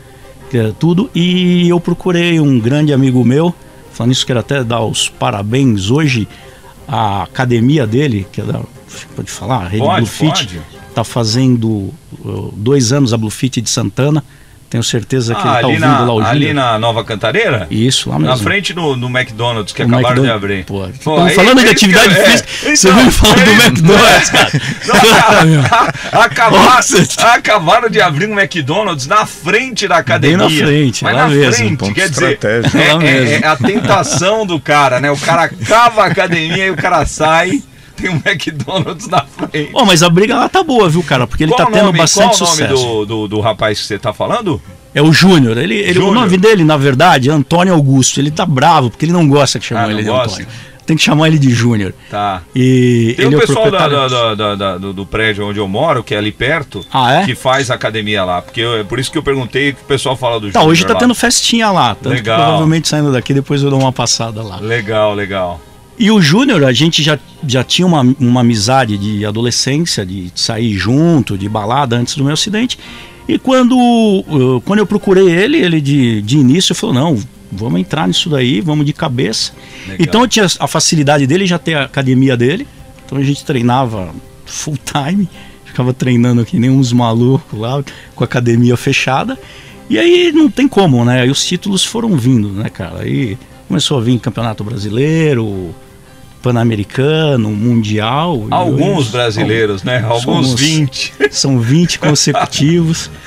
tudo, 0.79 1.11
e 1.13 1.69
eu 1.69 1.81
procurei 1.81 2.39
um 2.39 2.61
grande 2.61 2.93
amigo 2.93 3.25
meu, 3.25 3.53
falando 3.93 4.13
isso, 4.13 4.25
quero 4.25 4.39
até 4.39 4.63
dar 4.63 4.85
os 4.85 5.09
parabéns 5.09 5.91
hoje 5.91 6.29
à 6.87 7.25
academia 7.25 7.89
dele, 7.89 8.25
que 8.31 8.41
é 8.41 8.45
da, 8.45 8.61
pode 9.17 9.31
falar, 9.33 9.67
Rede 9.67 9.85
pode, 9.85 9.97
Blue 10.03 10.07
Fit, 10.07 10.61
está 10.91 11.05
fazendo 11.05 11.93
uh, 12.25 12.53
dois 12.57 12.93
anos 12.93 13.13
a 13.13 13.17
Blue 13.17 13.31
Fit 13.31 13.61
de 13.61 13.71
Santana, 13.71 14.23
tenho 14.69 14.85
certeza 14.85 15.35
que 15.35 15.41
ah, 15.43 15.45
ele 15.45 15.55
está 15.55 15.67
ouvindo 15.67 15.81
na, 15.81 16.01
lá 16.05 16.15
o 16.15 16.21
Ali 16.25 16.53
na 16.53 16.79
Nova 16.79 17.03
Cantareira? 17.03 17.67
Isso, 17.73 18.09
lá 18.09 18.21
mesmo. 18.21 18.31
Na 18.31 18.41
frente 18.41 18.73
do, 18.73 18.95
do 18.95 19.07
McDonald's 19.09 19.73
que 19.73 19.83
O 19.83 19.87
acabaram 19.87 20.23
McDonald's, 20.25 20.47
de 20.47 20.53
abrir. 20.55 20.65
pô, 20.65 20.89
Pô, 21.03 21.21
aí- 21.21 21.35
falando 21.35 21.61
de 21.61 21.67
é 21.67 21.71
atividade 21.73 22.09
isso 22.15 22.23
que 22.23 22.29
eu- 22.29 22.31
física, 22.31 22.69
é, 22.71 22.77
você 22.77 22.89
então, 22.89 23.01
veio 23.01 23.11
falar 23.11 23.35
do 23.35 23.41
é, 23.51 23.67
McDonald's, 23.67 24.31
cara. 24.31 24.51
Não, 26.13 26.21
acabaram, 26.23 26.81
acabaram 27.35 27.89
de 27.91 28.01
abrir 28.01 28.29
um 28.29 28.39
McDonald's 28.39 29.07
na 29.09 29.27
frente 29.27 29.89
da 29.89 29.97
academia. 29.97 30.39
Bem 30.39 30.47
na 30.61 30.67
frente, 30.67 31.05
Mas 31.05 31.15
lá 31.17 31.23
na 31.23 31.29
mesmo, 31.35 31.77
frente, 31.77 31.93
quer 31.95 32.09
dizer, 32.09 32.39
é, 32.45 32.79
é- 32.93 32.97
mesmo. 32.99 33.45
é 33.45 33.49
a 33.49 33.57
tentação 33.57 34.47
do 34.47 34.61
cara, 34.61 35.01
né? 35.01 35.11
O 35.11 35.17
cara 35.19 35.49
cava 35.49 36.03
a 36.03 36.07
academia 36.07 36.67
e 36.67 36.71
o 36.71 36.77
cara 36.77 37.05
sai, 37.07 37.61
tem 38.01 38.11
um 38.11 38.21
McDonald's 38.25 39.07
na 39.09 39.25
frente. 39.25 39.71
Ó, 39.75 39.85
mas 39.85 40.03
a 40.03 40.09
briga 40.11 40.37
lá 40.37 40.49
tá 40.49 40.63
boa, 40.63 40.89
viu, 40.89 41.03
cara? 41.03 41.27
Porque 41.27 41.45
ele 41.45 41.53
Qual 41.53 41.67
tá 41.67 41.73
tendo 41.73 41.87
nome- 41.87 41.99
bastante 41.99 42.39
qual 42.39 42.51
o 42.51 42.57
nome 42.57 42.69
sucesso. 42.69 42.87
do, 42.87 43.07
do, 43.07 43.29
do 43.29 43.41
rapaz 43.41 43.81
que 43.81 43.87
você 43.87 43.99
tá 43.99 44.13
falando? 44.13 44.61
É 44.95 45.01
o 45.01 45.13
Júnior. 45.13 45.57
Ele, 45.59 45.77
ele, 45.77 45.99
o 46.01 46.13
nome 46.13 46.37
dele, 46.37 46.65
na 46.65 46.77
verdade, 46.77 47.31
é 47.31 47.33
Antônio 47.33 47.73
Augusto. 47.75 48.19
Ele 48.19 48.31
tá 48.31 48.45
bravo, 48.45 48.91
porque 48.91 49.05
ele 49.05 49.13
não 49.13 49.29
gosta 49.29 49.59
que 49.59 49.67
chamam 49.67 49.85
Ah, 49.85 49.93
ele 49.93 50.03
de 50.03 50.09
gosta? 50.09 50.43
Antônio. 50.43 50.49
Tem 50.85 50.97
que 50.97 51.03
chamar 51.05 51.29
ele 51.29 51.39
de 51.39 51.51
Júnior. 51.51 51.95
Tá. 52.11 52.43
E 52.53 53.15
Tem 53.17 53.27
ele 53.27 53.37
o 53.37 53.39
é 53.41 53.45
o 53.45 53.47
pessoal 53.47 53.71
da- 53.71 53.79
proprietário. 53.79 54.11
da- 54.11 54.35
da- 54.35 54.55
da- 54.57 54.79
do, 54.79 54.93
do 54.93 55.07
prédio 55.07 55.47
onde 55.47 55.61
eu 55.61 55.69
moro, 55.69 56.03
que 56.03 56.13
é 56.13 56.19
ali 56.19 56.33
perto, 56.33 56.85
Ah, 56.93 57.13
é? 57.21 57.25
que 57.25 57.37
faz 57.37 57.71
academia 57.71 58.25
lá. 58.25 58.43
Porque 58.43 58.61
eu- 58.61 58.79
é 58.81 58.83
por 58.83 58.99
isso 58.99 59.13
que 59.13 59.17
eu 59.17 59.23
perguntei 59.23 59.73
que 59.73 59.81
o 59.83 59.85
pessoal 59.85 60.17
fala 60.17 60.41
do 60.41 60.51
Tá, 60.51 60.65
hoje 60.65 60.81
Júnior 60.81 60.89
tá 60.89 60.95
lá. 60.95 61.01
tendo 61.01 61.15
festinha 61.15 61.71
lá. 61.71 61.97
Legal. 62.05 62.41
provavelmente 62.41 62.89
saindo 62.89 63.13
daqui, 63.13 63.33
depois 63.33 63.63
eu 63.63 63.71
dou 63.71 63.79
uma 63.79 63.93
passada 63.93 64.43
lá. 64.43 64.57
Legal, 64.59 65.15
legal. 65.15 65.61
E 66.01 66.11
o 66.11 66.19
Júnior, 66.19 66.65
a 66.65 66.73
gente 66.73 67.03
já, 67.03 67.19
já 67.47 67.63
tinha 67.63 67.87
uma, 67.87 68.01
uma 68.19 68.41
amizade 68.41 68.97
de 68.97 69.23
adolescência, 69.27 70.07
de 70.07 70.33
sair 70.35 70.73
junto, 70.73 71.37
de 71.37 71.47
balada 71.47 71.95
antes 71.95 72.17
do 72.17 72.25
meu 72.25 72.33
acidente. 72.33 72.79
E 73.29 73.39
quando, 73.39 73.77
uh, 73.77 74.63
quando 74.63 74.79
eu 74.79 74.87
procurei 74.87 75.29
ele, 75.29 75.59
ele 75.59 75.79
de, 75.79 76.23
de 76.23 76.39
início 76.39 76.75
falou: 76.75 76.95
não, 76.95 77.23
vamos 77.53 77.79
entrar 77.79 78.09
nisso 78.09 78.31
daí, 78.31 78.63
vamos 78.63 78.87
de 78.87 78.95
cabeça. 78.95 79.53
Legal. 79.83 79.97
Então 80.01 80.21
eu 80.23 80.29
tinha 80.29 80.47
a 80.59 80.67
facilidade 80.67 81.27
dele 81.27 81.45
já 81.45 81.59
ter 81.59 81.75
a 81.75 81.85
academia 81.85 82.35
dele. 82.35 82.67
Então 83.05 83.19
a 83.19 83.23
gente 83.23 83.45
treinava 83.45 84.11
full 84.47 84.79
time, 84.79 85.29
ficava 85.67 85.93
treinando 85.93 86.47
que 86.47 86.59
nem 86.59 86.71
uns 86.71 86.95
malucos 86.95 87.61
lá, 87.61 87.85
com 88.15 88.25
a 88.25 88.27
academia 88.27 88.75
fechada. 88.75 89.39
E 89.91 89.99
aí 89.99 90.33
não 90.33 90.49
tem 90.49 90.67
como, 90.67 91.05
né? 91.05 91.21
Aí 91.21 91.31
os 91.31 91.45
títulos 91.45 91.85
foram 91.85 92.17
vindo, 92.17 92.49
né, 92.49 92.71
cara? 92.71 93.03
Aí 93.03 93.37
começou 93.69 93.99
a 93.99 94.01
vir 94.01 94.19
Campeonato 94.19 94.65
Brasileiro, 94.65 95.75
Pan-Americano, 96.43 97.51
Mundial. 97.51 98.47
Alguns 98.51 98.99
hoje- 98.99 99.11
brasileiros, 99.11 99.83
né? 99.83 100.05
Alguns 100.07 100.47
Somos- 100.49 100.61
20. 100.61 101.13
São 101.31 101.59
20 101.59 101.99
consecutivos. 101.99 103.11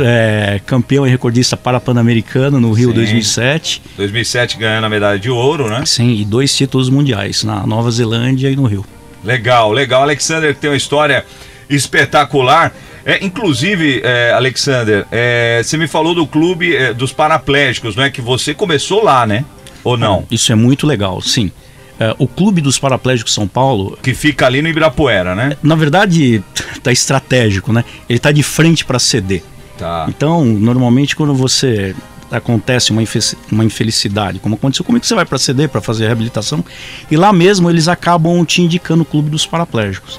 É, 0.00 0.60
campeão 0.66 1.06
e 1.06 1.10
recordista 1.10 1.56
para 1.56 1.78
Pan-Americano 1.78 2.58
no 2.58 2.72
Rio 2.72 2.88
Sim. 2.88 2.94
2007. 2.96 3.82
2007 3.96 4.56
ganhando 4.56 4.84
a 4.84 4.88
medalha 4.88 5.18
de 5.18 5.30
ouro, 5.30 5.68
né? 5.70 5.84
Sim, 5.86 6.10
e 6.16 6.24
dois 6.24 6.54
títulos 6.56 6.88
mundiais 6.88 7.44
na 7.44 7.64
Nova 7.66 7.88
Zelândia 7.90 8.50
e 8.50 8.56
no 8.56 8.64
Rio. 8.64 8.84
Legal, 9.22 9.70
legal. 9.70 10.02
Alexander 10.02 10.54
tem 10.56 10.68
uma 10.70 10.76
história 10.76 11.24
espetacular. 11.70 12.72
É, 13.04 13.24
inclusive, 13.24 14.00
é, 14.04 14.32
Alexander, 14.32 15.06
é, 15.12 15.60
você 15.62 15.76
me 15.76 15.86
falou 15.86 16.14
do 16.14 16.26
clube 16.26 16.74
é, 16.74 16.92
dos 16.94 17.12
paraplégicos, 17.12 17.94
não 17.94 18.04
é? 18.04 18.10
Que 18.10 18.20
você 18.20 18.54
começou 18.54 19.04
lá, 19.04 19.26
né? 19.26 19.44
Ou 19.84 19.96
não? 19.96 20.24
Isso 20.30 20.50
é 20.52 20.54
muito 20.54 20.86
legal, 20.86 21.20
sim. 21.20 21.50
É, 22.00 22.14
o 22.18 22.26
Clube 22.26 22.60
dos 22.60 22.78
Paraplégicos 22.78 23.32
São 23.34 23.46
Paulo. 23.46 23.98
Que 24.02 24.14
fica 24.14 24.46
ali 24.46 24.62
no 24.62 24.68
Ibirapuera, 24.68 25.34
né? 25.34 25.56
Na 25.62 25.74
verdade, 25.74 26.42
tá 26.82 26.90
estratégico, 26.90 27.72
né? 27.72 27.84
Ele 28.08 28.18
tá 28.18 28.32
de 28.32 28.42
frente 28.42 28.84
para 28.84 28.98
ceder. 28.98 29.42
Tá. 29.78 30.06
Então, 30.08 30.44
normalmente, 30.44 31.14
quando 31.14 31.34
você 31.34 31.94
acontece 32.30 32.90
uma, 32.92 33.02
uma 33.50 33.64
infelicidade, 33.64 34.38
como 34.38 34.54
aconteceu 34.54 34.84
comigo, 34.84 35.04
você 35.04 35.14
vai 35.14 35.24
para 35.24 35.36
CD 35.38 35.68
para 35.68 35.80
fazer 35.82 36.06
reabilitação, 36.06 36.64
e 37.10 37.16
lá 37.16 37.30
mesmo 37.32 37.68
eles 37.68 37.88
acabam 37.88 38.42
te 38.44 38.62
indicando 38.62 39.02
o 39.02 39.06
clube 39.06 39.28
dos 39.28 39.46
paraplégicos. 39.46 40.18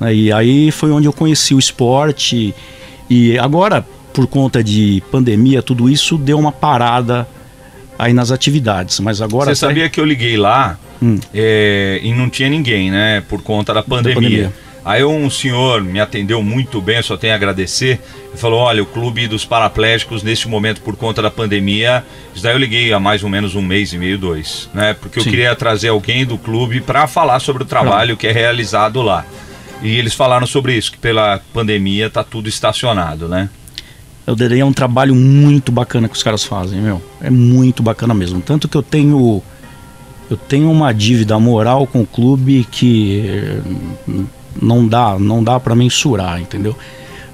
né? 0.00 0.14
E 0.14 0.32
aí 0.32 0.70
foi 0.70 0.90
onde 0.90 1.06
eu 1.06 1.12
conheci 1.12 1.54
o 1.54 1.58
esporte, 1.58 2.54
e 3.10 3.38
agora, 3.38 3.86
por 4.14 4.26
conta 4.26 4.64
de 4.64 5.02
pandemia, 5.10 5.62
tudo 5.62 5.88
isso 5.90 6.16
deu 6.16 6.38
uma 6.38 6.50
parada 6.50 7.28
aí 7.98 8.14
nas 8.14 8.30
atividades, 8.30 8.98
mas 9.00 9.20
agora... 9.20 9.54
Você 9.54 9.64
até- 9.66 9.74
sabia 9.74 9.90
que 9.90 10.00
eu 10.00 10.04
liguei 10.06 10.38
lá 10.38 10.78
Hum. 11.02 11.18
é, 11.34 12.00
e 12.02 12.12
não 12.12 12.28
tinha 12.28 12.48
ninguém, 12.48 12.90
né? 12.90 13.22
Por 13.28 13.42
conta 13.42 13.72
da 13.72 13.82
pandemia. 13.82 14.14
pandemia. 14.14 14.52
Aí 14.84 15.04
um 15.04 15.28
senhor 15.28 15.82
me 15.82 16.00
atendeu 16.00 16.42
muito 16.42 16.80
bem, 16.80 16.96
eu 16.96 17.02
só 17.02 17.16
tenho 17.16 17.32
a 17.32 17.36
agradecer. 17.36 18.00
Ele 18.28 18.36
falou: 18.36 18.60
olha, 18.60 18.82
o 18.82 18.86
clube 18.86 19.26
dos 19.26 19.44
paraplégicos, 19.44 20.22
neste 20.22 20.48
momento, 20.48 20.80
por 20.80 20.96
conta 20.96 21.20
da 21.20 21.30
pandemia, 21.30 22.04
isso 22.34 22.42
daí 22.42 22.54
eu 22.54 22.58
liguei 22.58 22.92
há 22.92 22.98
mais 22.98 23.22
ou 23.22 23.28
menos 23.28 23.54
um 23.54 23.62
mês 23.62 23.92
e 23.92 23.98
meio, 23.98 24.16
dois, 24.16 24.70
né? 24.72 24.94
Porque 24.94 25.18
eu 25.18 25.22
Sim. 25.22 25.30
queria 25.30 25.54
trazer 25.54 25.88
alguém 25.88 26.24
do 26.24 26.38
clube 26.38 26.80
para 26.80 27.06
falar 27.06 27.40
sobre 27.40 27.62
o 27.62 27.66
trabalho 27.66 28.16
que 28.16 28.26
é 28.26 28.32
realizado 28.32 29.02
lá. 29.02 29.24
E 29.82 29.96
eles 29.96 30.14
falaram 30.14 30.46
sobre 30.46 30.76
isso, 30.76 30.92
que 30.92 30.98
pela 30.98 31.40
pandemia 31.52 32.10
tá 32.10 32.22
tudo 32.22 32.48
estacionado, 32.48 33.28
né? 33.28 33.48
O 34.26 34.36
Dedé 34.36 34.58
é 34.58 34.64
um 34.64 34.72
trabalho 34.72 35.14
muito 35.14 35.72
bacana 35.72 36.08
que 36.08 36.14
os 36.14 36.22
caras 36.22 36.44
fazem, 36.44 36.80
meu. 36.80 37.02
É 37.20 37.30
muito 37.30 37.82
bacana 37.82 38.14
mesmo. 38.14 38.40
Tanto 38.40 38.68
que 38.68 38.76
eu 38.76 38.82
tenho 38.82 39.42
eu 40.30 40.36
tenho 40.36 40.70
uma 40.70 40.92
dívida 40.92 41.38
moral 41.40 41.86
com 41.88 42.02
o 42.02 42.06
clube 42.06 42.64
que 42.70 43.24
eh, 43.26 43.60
não 44.62 44.86
dá, 44.86 45.18
não 45.18 45.42
dá 45.42 45.58
para 45.58 45.74
mensurar, 45.74 46.40
entendeu? 46.40 46.76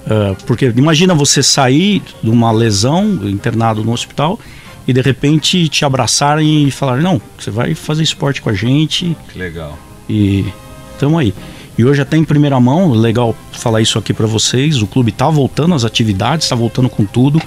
Eh, 0.09 0.35
porque 0.47 0.73
imagina 0.75 1.13
você 1.13 1.43
sair 1.43 2.01
de 2.23 2.29
uma 2.29 2.51
lesão, 2.51 3.05
internado 3.23 3.83
no 3.83 3.91
hospital, 3.91 4.39
e 4.87 4.93
de 4.93 5.01
repente 5.01 5.69
te 5.69 5.85
abraçarem 5.85 6.67
e 6.67 6.71
falarem, 6.71 7.03
não, 7.03 7.21
você 7.37 7.51
vai 7.51 7.75
fazer 7.75 8.01
esporte 8.01 8.41
com 8.41 8.49
a 8.49 8.53
gente, 8.53 9.15
Que 9.31 9.37
legal. 9.37 9.77
e 10.09 10.45
estamos 10.93 11.19
aí. 11.19 11.33
E 11.77 11.85
hoje 11.85 12.01
até 12.01 12.17
em 12.17 12.23
primeira 12.23 12.59
mão, 12.59 12.91
legal 12.93 13.35
falar 13.51 13.81
isso 13.81 13.99
aqui 13.99 14.11
para 14.11 14.25
vocês, 14.25 14.81
o 14.81 14.87
clube 14.87 15.11
está 15.11 15.29
voltando 15.29 15.75
às 15.75 15.85
atividades, 15.85 16.45
está 16.45 16.55
voltando 16.55 16.89
com 16.89 17.05
tudo. 17.05 17.39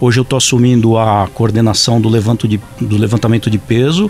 Hoje 0.00 0.20
eu 0.20 0.22
estou 0.22 0.36
assumindo 0.36 0.96
a 0.96 1.28
coordenação 1.34 2.00
do, 2.00 2.08
levanto 2.08 2.46
de, 2.46 2.60
do 2.80 2.96
levantamento 2.96 3.50
de 3.50 3.58
peso 3.58 4.08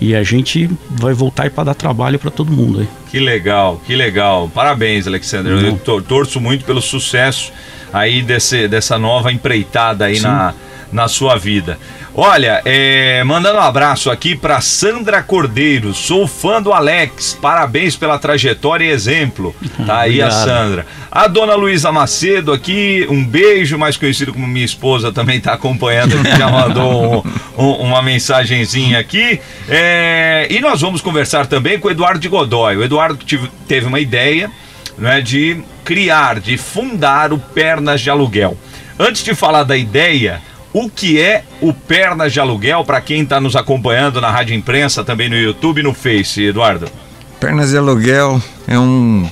e 0.00 0.14
a 0.14 0.22
gente 0.22 0.68
vai 0.90 1.12
voltar 1.14 1.50
para 1.50 1.64
dar 1.64 1.74
trabalho 1.74 2.18
para 2.18 2.30
todo 2.30 2.50
mundo 2.52 2.80
aí. 2.80 2.88
Que 3.10 3.18
legal, 3.20 3.80
que 3.86 3.94
legal. 3.94 4.50
Parabéns, 4.52 5.06
Alexander. 5.06 5.52
Eu 5.52 5.70
Uhum. 5.70 5.76
tor- 5.78 6.02
torço 6.02 6.40
muito 6.40 6.64
pelo 6.64 6.82
sucesso 6.82 7.52
aí 7.92 8.20
desse, 8.22 8.66
dessa 8.68 8.98
nova 8.98 9.32
empreitada 9.32 10.04
aí 10.06 10.16
Sim. 10.16 10.22
na, 10.24 10.54
na 10.92 11.08
sua 11.08 11.36
vida. 11.36 11.78
Olha, 12.16 12.62
é, 12.64 13.24
mandando 13.24 13.58
um 13.58 13.62
abraço 13.62 14.08
aqui 14.08 14.36
para 14.36 14.60
Sandra 14.60 15.20
Cordeiro. 15.20 15.92
Sou 15.92 16.28
fã 16.28 16.62
do 16.62 16.72
Alex. 16.72 17.36
Parabéns 17.42 17.96
pela 17.96 18.20
trajetória 18.20 18.84
e 18.84 18.90
exemplo. 18.90 19.52
Tá 19.84 20.00
aí 20.02 20.22
a. 20.22 20.30
Sandra. 20.30 20.86
A 21.10 21.26
dona 21.26 21.56
Luísa 21.56 21.90
Macedo 21.90 22.52
aqui, 22.52 23.04
um 23.10 23.24
beijo, 23.24 23.76
mais 23.76 23.96
conhecido 23.96 24.32
como 24.32 24.46
minha 24.46 24.64
esposa, 24.64 25.12
também 25.12 25.38
está 25.38 25.54
acompanhando 25.54 26.16
aqui, 26.18 26.38
já 26.38 26.48
mandou 26.48 27.24
um- 27.56 27.64
um- 27.64 27.72
uma 27.88 28.00
mensagenzinha 28.00 28.98
aqui. 29.00 29.40
É, 29.68 30.46
e 30.50 30.60
nós 30.60 30.80
vamos 30.80 31.00
conversar 31.00 31.46
também 31.46 31.80
com 31.80 31.88
o 31.88 31.90
Eduardo 31.90 32.20
de 32.20 32.28
Godoy. 32.28 32.76
O 32.76 32.84
Eduardo 32.84 33.16
tive- 33.24 33.50
teve 33.66 33.86
uma 33.86 33.98
ideia 33.98 34.50
né, 34.96 35.20
de 35.20 35.60
criar, 35.84 36.38
de 36.38 36.56
fundar 36.56 37.32
o 37.32 37.38
Pernas 37.38 38.00
de 38.00 38.08
Aluguel. 38.08 38.56
Antes 38.96 39.24
de 39.24 39.34
falar 39.34 39.64
da 39.64 39.76
ideia, 39.76 40.40
o 40.74 40.90
que 40.90 41.20
é 41.20 41.44
o 41.60 41.72
Pernas 41.72 42.32
de 42.32 42.40
Aluguel 42.40 42.84
para 42.84 43.00
quem 43.00 43.22
está 43.22 43.40
nos 43.40 43.54
acompanhando 43.54 44.20
na 44.20 44.28
Rádio 44.28 44.56
Imprensa, 44.56 45.04
também 45.04 45.28
no 45.28 45.36
YouTube 45.36 45.78
e 45.78 45.84
no 45.84 45.94
Face, 45.94 46.42
Eduardo? 46.42 46.90
Pernas 47.38 47.70
de 47.70 47.78
Aluguel 47.78 48.42
é 48.66 48.76
um, 48.76 49.30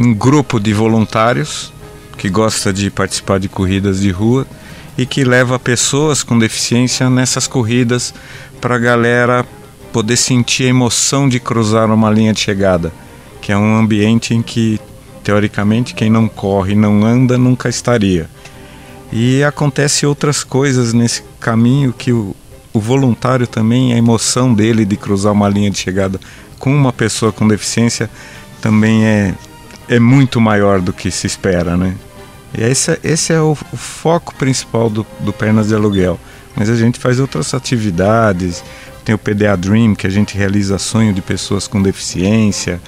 um 0.00 0.14
grupo 0.14 0.58
de 0.58 0.72
voluntários 0.72 1.70
que 2.16 2.30
gosta 2.30 2.72
de 2.72 2.90
participar 2.90 3.38
de 3.38 3.50
corridas 3.50 4.00
de 4.00 4.10
rua 4.10 4.46
e 4.96 5.04
que 5.04 5.24
leva 5.24 5.58
pessoas 5.58 6.22
com 6.22 6.38
deficiência 6.38 7.10
nessas 7.10 7.46
corridas 7.46 8.14
para 8.58 8.76
a 8.76 8.78
galera 8.78 9.44
poder 9.92 10.16
sentir 10.16 10.64
a 10.64 10.68
emoção 10.68 11.28
de 11.28 11.38
cruzar 11.38 11.90
uma 11.90 12.10
linha 12.10 12.32
de 12.32 12.40
chegada, 12.40 12.90
que 13.42 13.52
é 13.52 13.56
um 13.56 13.76
ambiente 13.76 14.32
em 14.32 14.40
que, 14.40 14.80
teoricamente, 15.22 15.92
quem 15.92 16.08
não 16.08 16.28
corre, 16.28 16.74
não 16.74 17.04
anda, 17.04 17.36
nunca 17.36 17.68
estaria. 17.68 18.30
E 19.12 19.44
acontece 19.44 20.06
outras 20.06 20.42
coisas 20.42 20.94
nesse 20.94 21.22
caminho 21.38 21.92
que 21.92 22.12
o, 22.12 22.34
o 22.72 22.80
voluntário 22.80 23.46
também, 23.46 23.92
a 23.92 23.98
emoção 23.98 24.54
dele 24.54 24.86
de 24.86 24.96
cruzar 24.96 25.32
uma 25.32 25.48
linha 25.48 25.70
de 25.70 25.78
chegada 25.78 26.18
com 26.58 26.74
uma 26.74 26.92
pessoa 26.92 27.30
com 27.32 27.46
deficiência 27.46 28.08
também 28.60 29.04
é, 29.04 29.34
é 29.88 29.98
muito 29.98 30.40
maior 30.40 30.80
do 30.80 30.92
que 30.92 31.10
se 31.10 31.26
espera, 31.26 31.76
né? 31.76 31.94
E 32.56 32.62
esse, 32.62 32.92
é- 32.92 33.00
esse 33.02 33.32
é 33.32 33.40
o, 33.40 33.52
o 33.72 33.76
foco 33.76 34.34
principal 34.36 34.88
do, 34.88 35.04
do 35.20 35.32
Pernas 35.32 35.68
de 35.68 35.74
Aluguel. 35.74 36.18
Mas 36.54 36.70
a 36.70 36.76
gente 36.76 36.98
faz 36.98 37.18
outras 37.18 37.52
atividades, 37.54 38.62
tem 39.04 39.14
o 39.14 39.18
PDA 39.18 39.56
Dream, 39.56 39.94
que 39.94 40.06
a 40.06 40.10
gente 40.10 40.36
realiza 40.36 40.78
sonho 40.78 41.12
de 41.12 41.20
pessoas 41.20 41.66
com 41.66 41.82
deficiência, 41.82 42.80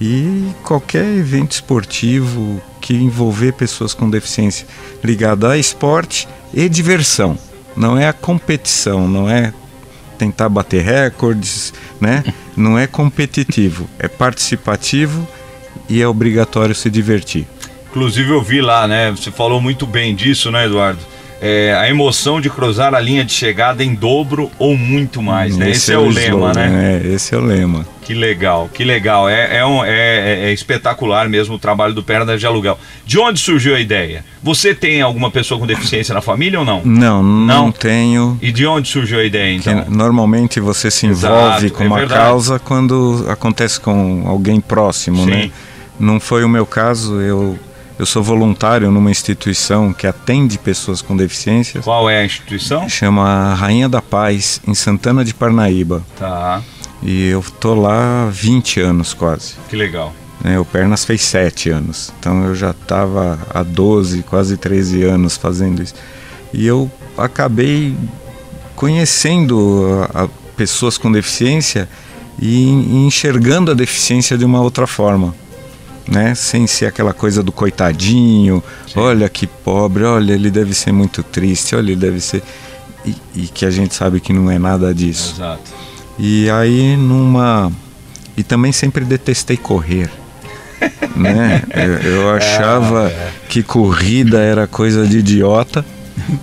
e 0.00 0.50
qualquer 0.62 1.04
evento 1.04 1.52
esportivo 1.52 2.60
que 2.80 2.94
envolver 2.94 3.52
pessoas 3.52 3.94
com 3.94 4.08
deficiência 4.08 4.66
ligado 5.02 5.46
a 5.46 5.56
esporte 5.56 6.28
e 6.52 6.68
diversão. 6.68 7.38
Não 7.76 7.96
é 7.98 8.08
a 8.08 8.12
competição, 8.12 9.08
não 9.08 9.28
é 9.28 9.52
tentar 10.18 10.48
bater 10.48 10.82
recordes, 10.82 11.74
né? 12.00 12.24
Não 12.56 12.78
é 12.78 12.86
competitivo, 12.86 13.86
é 13.98 14.08
participativo 14.08 15.28
e 15.90 16.00
é 16.00 16.08
obrigatório 16.08 16.74
se 16.74 16.88
divertir. 16.88 17.46
Inclusive 17.90 18.30
eu 18.30 18.42
vi 18.42 18.62
lá, 18.62 18.88
né? 18.88 19.10
Você 19.10 19.30
falou 19.30 19.60
muito 19.60 19.86
bem 19.86 20.14
disso, 20.14 20.50
né, 20.50 20.64
Eduardo? 20.64 21.00
É, 21.40 21.74
a 21.78 21.88
emoção 21.88 22.40
de 22.40 22.48
cruzar 22.48 22.94
a 22.94 23.00
linha 23.00 23.22
de 23.22 23.32
chegada 23.32 23.84
em 23.84 23.94
dobro 23.94 24.50
ou 24.58 24.74
muito 24.76 25.20
mais, 25.22 25.54
né? 25.56 25.70
Esse, 25.70 25.92
é 25.92 25.98
o 25.98 26.08
lema, 26.08 26.20
slogan, 26.50 26.54
né? 26.54 27.00
É, 27.04 27.08
esse 27.14 27.34
é 27.34 27.38
o 27.38 27.42
lema. 27.42 27.86
Que 28.02 28.14
legal, 28.14 28.70
que 28.72 28.84
legal. 28.84 29.28
É, 29.28 29.58
é, 29.58 29.66
um- 29.66 29.84
é- 29.84 29.90
é- 29.90 30.44
é 30.48 30.52
espetacular 30.52 31.28
mesmo 31.28 31.56
o 31.56 31.58
trabalho 31.58 31.92
do 31.92 32.02
Pernas 32.02 32.40
de 32.40 32.46
Aluguel. 32.46 32.78
De 33.04 33.18
onde 33.18 33.38
surgiu 33.38 33.74
a 33.76 33.80
ideia? 33.80 34.24
Você 34.42 34.74
tem 34.74 35.02
alguma 35.02 35.30
pessoa 35.30 35.60
com 35.60 35.66
deficiência 35.66 36.14
na 36.14 36.22
família 36.22 36.58
ou 36.58 36.64
não? 36.64 36.80
Não, 36.84 37.22
não, 37.22 37.46
Não? 37.64 37.72
tenho. 37.72 38.38
E 38.40 38.50
de 38.50 38.64
onde 38.66 38.88
surgiu 38.88 39.18
a 39.18 39.24
ideia, 39.24 39.58
Que 39.60 39.68
então? 39.68 39.84
normalmente 39.90 40.58
você 40.58 40.90
se 40.90 41.04
envolve 41.06 41.66
Exato, 41.66 41.70
com 41.74 41.84
é 41.84 41.86
uma 41.86 41.98
verdade. 41.98 42.20
causa 42.20 42.58
quando 42.58 43.26
acontece 43.28 43.78
com 43.78 44.22
alguém 44.26 44.58
próximo, 44.60 45.24
Sim. 45.24 45.30
né? 45.30 45.50
Não 46.00 46.18
foi 46.20 46.44
o 46.44 46.48
meu 46.48 46.64
caso, 46.64 47.20
eu, 47.20 47.58
eu 47.98 48.04
sou 48.06 48.22
voluntário 48.22 48.90
numa 48.90 49.10
instituição 49.10 49.92
que 49.92 50.06
atende 50.06 50.58
pessoas 50.58 51.00
com 51.02 51.16
deficiências. 51.16 51.84
Qual 51.84 52.08
é 52.10 52.18
a 52.20 52.24
instituição? 52.24 52.88
Chama 52.88 53.54
Rainha 53.54 53.88
da 53.88 54.02
Paz, 54.02 54.60
em 54.66 54.74
Santana 54.74 55.24
de 55.24 55.32
Parnaíba. 55.34 56.04
Tá, 56.18 56.62
E 57.02 57.28
eu 57.28 57.42
tô 57.60 57.74
lá 57.74 58.26
há 58.26 58.30
20 58.30 58.80
anos 58.80 59.14
quase. 59.14 59.54
que 59.68 59.76
legal. 59.76 60.12
né? 60.42 60.58
O 60.58 60.64
Pernas 60.64 61.04
fez 61.04 61.22
7 61.22 61.70
anos. 61.70 62.12
Então 62.20 62.44
eu 62.44 62.54
já 62.54 62.70
estava 62.70 63.38
há 63.52 63.62
12, 63.62 64.22
quase 64.24 64.56
13 64.56 65.02
anos 65.04 65.36
fazendo 65.36 65.82
isso. 65.82 65.94
E 66.52 66.66
eu 66.66 66.90
acabei 67.18 67.96
conhecendo 68.74 70.06
a, 70.14 70.24
a 70.24 70.28
pessoas 70.56 70.96
com 70.98 71.10
deficiência 71.10 71.88
e, 72.38 72.62
en- 72.68 73.06
enxergando 73.06 73.70
a 73.70 73.74
deficiência 73.74 74.36
de 74.38 74.44
uma 74.44 74.60
outra 74.60 74.86
forma. 74.86 75.34
Né? 76.08 76.34
Sem 76.34 76.66
ser 76.66 76.86
aquela 76.86 77.12
coisa 77.12 77.42
do 77.42 77.50
coitadinho, 77.50 78.62
olha 78.94 79.28
que 79.28 79.46
pobre, 79.46 80.04
olha, 80.04 80.32
ele 80.32 80.50
deve 80.50 80.72
ser 80.72 80.92
muito 80.92 81.22
triste, 81.22 81.74
olha, 81.74 81.90
ele 81.90 82.00
deve 82.00 82.20
ser. 82.20 82.42
E, 83.04 83.14
e 83.34 83.48
que 83.48 83.66
a 83.66 83.70
gente 83.70 83.94
sabe 83.94 84.20
que 84.20 84.32
não 84.32 84.50
é 84.50 84.58
nada 84.58 84.94
disso. 84.94 85.34
Exato. 85.36 85.72
E 86.18 86.48
aí 86.50 86.96
numa. 86.96 87.72
E 88.36 88.42
também 88.42 88.70
sempre 88.72 89.04
detestei 89.04 89.56
correr. 89.56 90.10
né? 91.16 91.62
Eu, 91.74 92.12
eu 92.12 92.30
achava 92.30 93.12
que 93.48 93.62
corrida 93.62 94.38
era 94.38 94.66
coisa 94.66 95.06
de 95.06 95.18
idiota. 95.18 95.84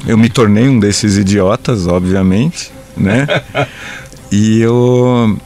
Eu 0.05 0.17
me 0.17 0.29
tornei 0.29 0.67
um 0.67 0.79
desses 0.79 1.17
idiotas, 1.17 1.87
obviamente, 1.87 2.71
né? 2.95 3.27
E 4.35 4.59
eu 4.61 5.37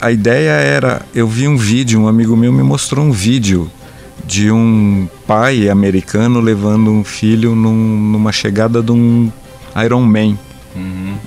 a 0.00 0.10
ideia 0.12 0.50
era, 0.52 1.02
eu 1.14 1.26
vi 1.28 1.46
um 1.48 1.56
vídeo, 1.56 2.00
um 2.00 2.08
amigo 2.08 2.36
meu 2.36 2.52
me 2.52 2.62
mostrou 2.62 3.04
um 3.04 3.12
vídeo 3.12 3.70
de 4.24 4.50
um 4.50 5.08
pai 5.26 5.68
americano 5.68 6.40
levando 6.40 6.90
um 6.90 7.04
filho 7.04 7.54
num- 7.54 8.10
numa 8.12 8.32
chegada 8.32 8.82
de 8.82 8.92
um 8.92 9.30
Iron 9.84 10.02
Man. 10.02 10.36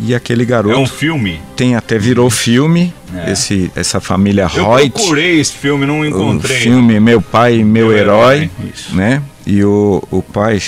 E 0.01 0.13
aquele 0.13 0.45
garoto. 0.45 0.75
É 0.75 0.77
um 0.77 0.85
filme? 0.85 1.41
Tem 1.55 1.75
até 1.75 1.97
virou 1.97 2.29
filme. 2.29 2.93
É. 3.15 3.31
Esse, 3.31 3.71
essa 3.75 3.99
família 3.99 4.43
Eu 4.55 4.69
Reut. 4.75 4.91
procurei 4.91 5.39
esse 5.39 5.53
filme, 5.53 5.87
não 5.87 6.05
encontrei. 6.05 6.57
O 6.57 6.61
filme 6.61 6.99
Meu 6.99 7.19
Pai, 7.19 7.57
Meu, 7.63 7.87
Meu 7.87 7.91
Herói, 7.91 8.35
Herói, 8.35 8.49
né? 8.91 9.23
E 9.47 9.63
o, 9.63 10.03
o 10.11 10.21
pai 10.21 10.59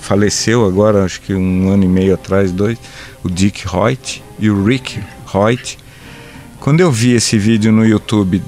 faleceu 0.00 0.66
agora, 0.66 1.04
acho 1.04 1.20
que 1.20 1.32
um 1.34 1.68
ano 1.70 1.84
e 1.84 1.88
meio 1.88 2.14
atrás, 2.14 2.50
dois, 2.50 2.76
o 3.22 3.30
Dick 3.30 3.62
Hoyt 3.72 4.22
e 4.40 4.50
o 4.50 4.64
Rick 4.64 4.98
Hoyt. 5.32 5.78
Quando 6.66 6.80
eu 6.80 6.90
vi 6.90 7.12
esse 7.12 7.38
vídeo 7.38 7.70
no 7.70 7.86
YouTube, 7.86 8.42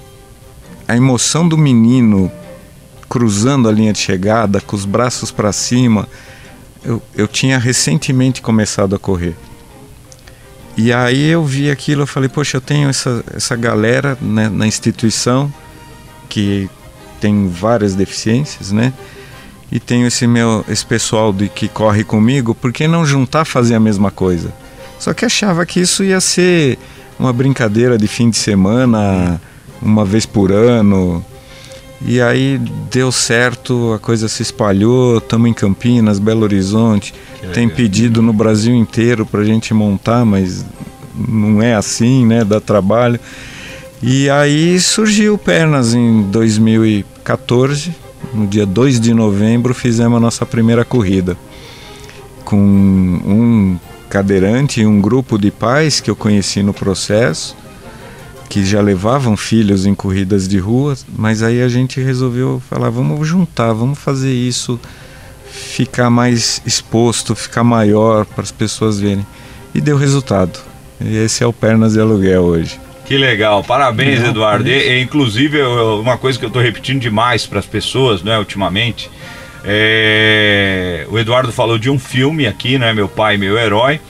a 0.89 0.97
emoção 0.97 1.47
do 1.49 1.57
menino 1.57 2.29
cruzando 3.09 3.69
a 3.69 3.73
linha 3.73 3.93
de 3.93 4.01
chegada, 4.01 4.61
com 4.61 4.75
os 4.75 4.85
braços 4.85 5.31
para 5.31 5.53
cima, 5.53 6.09
eu, 6.85 7.01
eu 7.15 7.29
tinha 7.29 7.57
recentemente 7.61 8.43
começado 8.43 8.97
a 8.97 8.99
correr. 8.99 9.37
E 10.77 10.93
aí 10.93 11.29
eu 11.29 11.45
vi 11.45 11.71
aquilo, 11.71 12.03
eu 12.03 12.07
falei, 12.09 12.29
poxa, 12.29 12.57
eu 12.57 12.61
tenho 12.61 12.89
essa, 12.89 13.25
essa 13.33 13.55
galera 13.55 14.19
né, 14.21 14.49
na 14.49 14.67
instituição 14.67 15.49
que 16.29 16.69
tem 17.21 17.49
várias 17.49 17.95
deficiências, 17.95 18.73
né? 18.73 18.93
E 19.71 19.79
tenho 19.79 20.09
esse 20.09 20.27
meu 20.27 20.65
esse 20.69 20.85
pessoal 20.85 21.33
de 21.33 21.49
que 21.49 21.69
corre 21.69 22.03
comigo, 22.03 22.53
por 22.53 22.73
que 22.73 22.89
não 22.89 23.07
juntar 23.07 23.45
fazer 23.45 23.77
a 23.77 23.81
mesma 23.81 24.11
coisa? 24.11 24.53
Só 24.99 25.15
que 25.15 25.25
achava 25.25 25.65
que 25.65 25.79
isso 25.79 26.03
ia 26.03 26.21
ser 26.21 26.77
uma 27.19 27.33
brincadeira 27.33 27.99
de 27.99 28.07
fim 28.07 28.31
de 28.31 28.37
semana, 28.37 29.41
uma 29.83 30.05
vez 30.05 30.25
por 30.25 30.53
ano. 30.53 31.25
E 32.01 32.21
aí 32.21 32.61
deu 32.91 33.11
certo, 33.11 33.93
a 33.93 33.99
coisa 33.99 34.29
se 34.29 34.43
espalhou, 34.43 35.19
estamos 35.19 35.51
em 35.51 35.53
Campinas, 35.53 36.19
Belo 36.19 36.43
Horizonte. 36.43 37.13
Tem 37.53 37.69
pedido 37.69 38.23
no 38.23 38.33
Brasil 38.33 38.75
inteiro 38.75 39.27
para 39.27 39.41
a 39.41 39.45
gente 39.45 39.75
montar, 39.75 40.25
mas 40.25 40.65
não 41.17 41.61
é 41.61 41.75
assim, 41.75 42.25
né? 42.25 42.45
Dá 42.45 42.61
trabalho. 42.61 43.19
E 44.01 44.31
aí 44.31 44.79
surgiu 44.79 45.37
Pernas 45.37 45.93
em 45.93 46.23
2014, 46.23 47.93
no 48.33 48.47
dia 48.47 48.65
2 48.65 49.01
de 49.01 49.13
novembro, 49.13 49.75
fizemos 49.75 50.17
a 50.17 50.21
nossa 50.21 50.47
primeira 50.47 50.85
corrida. 50.85 51.37
Com 52.45 52.57
um 52.57 53.77
cadeirante 54.09 54.81
e 54.81 54.87
um 54.87 55.01
grupo 55.01 55.39
de 55.39 55.51
pais 55.51 56.01
que 56.01 56.11
eu 56.11 56.17
conheci 56.17 56.63
no 56.63 56.73
processo 56.75 57.57
que 58.49 58.65
já 58.65 58.81
levavam 58.81 59.37
filhos 59.37 59.85
em 59.85 59.95
corridas 59.95 60.49
de 60.49 60.57
rua, 60.59 60.97
mas 61.15 61.43
aí 61.43 61.61
a 61.63 61.69
gente 61.69 62.01
resolveu 62.01 62.63
falar, 62.71 62.89
vamos 62.89 63.29
juntar, 63.29 63.75
vamos 63.75 63.99
fazer 63.99 64.33
isso 64.33 64.81
ficar 65.51 66.09
mais 66.09 66.63
exposto, 66.65 67.35
ficar 67.35 67.63
maior 67.63 68.25
para 68.25 68.43
as 68.43 68.51
pessoas 68.51 68.99
verem. 68.99 69.27
E 69.75 69.83
deu 69.83 69.99
resultado. 69.99 70.59
E 70.99 71.15
esse 71.19 71.45
é 71.45 71.47
o 71.47 71.53
Pernas 71.53 71.93
de 71.93 72.01
Aluguel 72.01 72.41
hoje. 72.43 72.81
Que 73.05 73.19
legal, 73.19 73.63
parabéns, 73.63 74.21
Não, 74.21 74.31
Eduardo. 74.31 74.67
E, 74.67 74.73
parabéns. 74.73 74.93
e, 74.93 75.03
inclusive, 75.03 75.59
eu- 75.59 76.01
uma 76.01 76.17
coisa 76.17 76.39
que 76.39 76.45
eu 76.47 76.49
estou 76.49 76.63
repetindo 76.63 77.01
demais 77.01 77.45
para 77.47 77.59
as 77.59 77.67
pessoas, 77.67 78.23
né, 78.23 78.39
ultimamente, 78.39 79.11
é, 79.63 80.58
o 81.11 81.19
Eduardo 81.19 81.53
falou 81.53 81.79
de 81.79 81.91
um 81.91 81.99
filme 81.99 82.47
aqui, 82.47 82.79
né, 82.79 82.93
Meu 82.93 83.09
Pai, 83.09 83.37
Meu 83.37 83.59
Herói. 83.59 84.01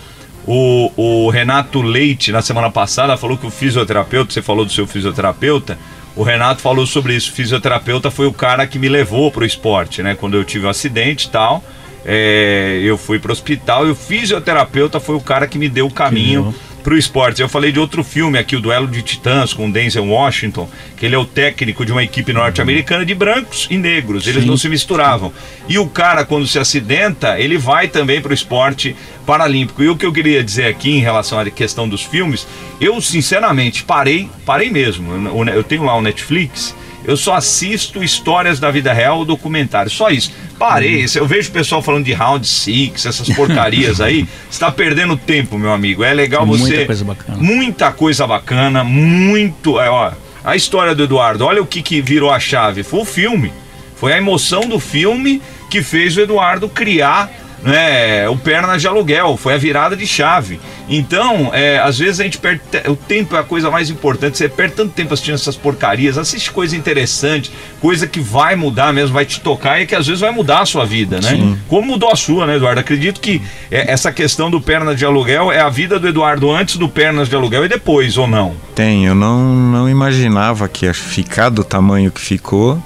O, 0.47 0.91
o 0.97 1.31
Renato 1.31 1.83
Leite, 1.83 2.33
na 2.33 2.41
semana 2.41 2.71
passada, 2.71 3.17
falou 3.17 3.37
que 3.37 3.47
o 3.47 3.51
fisioterapeuta, 3.51 4.33
você 4.33 4.41
falou 4.41 4.65
do 4.65 4.73
seu 4.73 4.87
fisioterapeuta, 4.87 5.79
o 6.17 6.23
Renato 6.23 6.63
falou 6.63 6.87
sobre 6.87 7.15
isso. 7.15 7.31
O 7.31 7.35
fisioterapeuta 7.35 8.11
foi 8.11 8.27
o 8.27 8.33
cara 8.33 8.67
que 8.67 8.79
me 8.79 8.89
levou 8.89 9.31
pro 9.31 9.45
esporte, 9.45 10.03
né? 10.03 10.17
Quando 10.19 10.37
eu 10.37 10.45
tive 10.45 10.67
um 10.67 10.71
acidente 10.71 11.27
e 11.27 11.31
tal, 11.31 11.63
é, 12.05 12.81
eu 12.83 12.97
fui 12.97 13.19
pro 13.19 13.31
hospital 13.31 13.87
e 13.87 13.91
o 13.91 13.95
fisioterapeuta 13.95 14.99
foi 14.99 15.15
o 15.15 15.21
cara 15.21 15.47
que 15.47 15.59
me 15.59 15.69
deu 15.69 15.87
o 15.87 15.91
caminho 15.91 16.55
pro 16.83 16.97
esporte. 16.97 17.43
Eu 17.43 17.49
falei 17.49 17.73
de 17.73 17.79
outro 17.79 18.03
filme 18.03 18.39
aqui, 18.39 18.57
o 18.57 18.61
Duelo 18.61 18.87
de 18.87 19.03
Titãs, 19.03 19.53
com 19.53 19.69
o 19.69 19.73
Denzel 19.73 20.07
Washington, 20.07 20.69
que 20.97 21.07
ele 21.07 21.15
é 21.15 21.19
o 21.19 21.25
técnico 21.25 21.85
de 21.85 21.93
uma 21.93 22.03
equipe 22.03 22.33
norte-americana 22.33 23.05
de 23.05 23.15
brancos 23.15 23.67
e 23.71 23.77
negros. 23.77 24.27
Eles 24.27 24.43
Sim. 24.43 24.49
não 24.49 24.57
se 24.57 24.69
misturavam. 24.69 25.33
E 25.69 25.79
o 25.79 25.87
cara, 25.87 26.25
quando 26.25 26.47
se 26.47 26.59
acidenta, 26.59 27.39
ele 27.39 27.59
vai 27.59 27.89
também 27.89 28.21
pro 28.21 28.35
esporte 28.35 28.97
paralímpico. 29.27 29.83
E 29.83 29.89
o 29.89 29.97
que 29.97 30.07
eu 30.07 30.13
queria 30.13 30.43
dizer 30.43 30.67
aqui 30.67 30.91
em 30.91 31.01
relação 31.01 31.39
à 31.39 31.49
questão 31.51 31.89
dos 31.89 32.03
filmes, 32.03 32.47
eu 32.81 33.01
sinceramente 33.01 33.85
parei, 33.85 34.29
parei 34.47 34.71
mesmo. 34.71 35.13
Eu, 35.13 35.45
eu 35.55 35.63
tenho 35.63 35.85
lá 35.85 35.97
o 35.97 36.03
Netflix. 36.03 36.75
Eu 37.09 37.17
só 37.17 37.37
assisto 37.37 38.05
histórias 38.05 38.61
da 38.61 38.71
vida 38.71 38.93
real 38.93 39.21
ou 39.21 39.25
documentário. 39.25 39.91
Só 39.91 40.11
isso. 40.11 40.31
Parei. 40.59 41.07
Eu 41.15 41.27
vejo 41.27 41.49
o 41.49 41.53
pessoal 41.53 41.81
falando 41.81 42.05
de 42.05 42.13
Round 42.13 42.47
Six, 42.47 43.07
essas 43.07 43.31
porcarias 43.31 43.99
aí. 43.99 44.29
Você 44.45 44.51
está 44.51 44.71
perdendo 44.71 45.17
tempo, 45.17 45.59
meu 45.59 45.73
amigo. 45.73 46.05
É 46.05 46.13
legal 46.13 46.45
Muita 46.45 46.67
você. 46.67 46.85
coisa 46.85 47.05
bacana. 47.07 47.39
Muita 47.39 47.93
coisa 47.93 48.27
bacana. 48.27 48.85
Muito. 48.85 49.81
É, 49.81 49.89
ó, 49.89 50.13
a 50.45 50.55
história 50.55 50.95
do 50.95 51.03
Eduardo, 51.03 51.47
olha 51.47 51.63
o 51.63 51.67
que, 51.67 51.81
que 51.81 52.03
virou 52.03 52.31
a 52.31 52.39
chave. 52.39 52.83
Foi 52.83 53.01
o 53.01 53.07
filme. 53.07 53.55
Foi 53.97 54.13
a 54.13 54.19
emoção 54.19 54.61
do 54.61 54.79
filme 54.79 55.41
que 55.71 55.83
fez 55.83 56.15
o 56.15 56.21
Eduardo 56.21 56.69
criar 56.69 57.31
né, 57.63 58.29
o 58.29 58.37
Pernas 58.37 58.81
de 58.81 58.89
Aluguel, 58.89 59.37
foi 59.37 59.55
a 59.55 59.59
virada 59.59 59.97
de 59.97 60.07
chave. 60.07 60.61
Então, 60.89 61.51
é, 61.53 61.79
às 61.79 61.99
vezes 61.99 62.21
a 62.21 62.25
gente 62.25 62.39
perde. 62.39 62.63
O 62.89 62.97
tempo 62.97 63.37
é 63.37 63.41
a 63.41 63.43
coisa 63.43 63.71
mais 63.71 63.91
importante. 63.91 64.39
Você 64.39 64.49
perde 64.49 64.75
tanto 64.75 64.93
tempo 64.93 65.13
assistindo 65.13 65.35
essas 65.35 65.57
porcarias, 65.57 66.17
assiste 66.17 66.51
coisa 66.51 66.77
interessante, 66.77 67.51
coisa 67.81 68.07
que 68.07 68.21
vai 68.21 68.57
mudar 68.57 68.93
mesmo, 68.93 69.13
vai 69.13 69.27
te 69.27 69.41
tocar 69.41 69.81
e 69.81 69.87
que 69.87 69.95
às 69.95 70.07
vezes 70.07 70.21
vai 70.21 70.31
mudar 70.31 70.61
a 70.61 70.67
sua 70.67 70.85
vida, 70.85 71.21
né? 71.21 71.31
Sim. 71.31 71.59
Como 71.69 71.89
mudou 71.89 72.11
a 72.11 72.17
sua, 72.17 72.47
né, 72.47 72.57
Eduardo? 72.57 72.81
Acredito 72.81 73.21
que 73.21 73.43
é, 73.71 73.91
essa 73.93 74.13
questão 74.13 74.51
do 74.51 74.61
Pernas 74.61 74.97
de 74.97 75.05
Aluguel 75.05 75.53
é 75.53 75.61
a 75.61 75.69
vida 75.69 75.99
do 75.99 76.09
Eduardo 76.09 76.51
antes 76.51 76.77
do 76.77 76.89
Pernas 76.89 77.29
de 77.29 77.37
Aluguel 77.37 77.65
e 77.65 77.69
depois, 77.69 78.17
ou 78.17 78.27
não? 78.27 78.55
Tem, 78.75 79.07
eu 79.07 79.15
não, 79.15 79.55
não 79.55 79.89
imaginava 79.89 80.69
que 80.69 80.87
ia 80.87 80.95
ficar 80.95 81.51
do 81.51 81.65
tamanho 81.65 82.11
que 82.11 82.21
ficou 82.21 82.83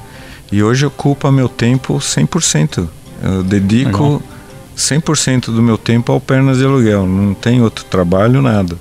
e 0.50 0.62
hoje 0.62 0.84
ocupa 0.84 1.30
meu 1.30 1.48
tempo 1.48 1.94
100%. 1.94 2.88
Eu 3.22 3.42
dedico 3.42 4.22
100% 4.76 5.46
do 5.46 5.62
meu 5.62 5.76
tempo 5.78 6.12
ao 6.12 6.20
Pernas 6.20 6.58
de 6.58 6.64
Aluguel, 6.64 7.06
não 7.06 7.34
tem 7.34 7.62
outro 7.62 7.84
trabalho, 7.84 8.40
nada. 8.42 8.76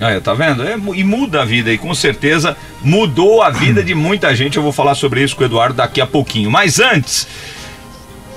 Aí, 0.00 0.20
tá 0.20 0.34
vendo? 0.34 0.62
É, 0.64 0.76
e 0.94 1.04
muda 1.04 1.42
a 1.42 1.44
vida, 1.44 1.72
e 1.72 1.78
com 1.78 1.94
certeza 1.94 2.56
mudou 2.82 3.40
a 3.40 3.50
vida 3.50 3.84
de 3.84 3.94
muita 3.94 4.34
gente. 4.34 4.56
Eu 4.56 4.62
vou 4.62 4.72
falar 4.72 4.96
sobre 4.96 5.22
isso 5.22 5.36
com 5.36 5.42
o 5.42 5.46
Eduardo 5.46 5.76
daqui 5.76 6.00
a 6.00 6.06
pouquinho. 6.06 6.50
Mas 6.50 6.80
antes, 6.80 7.28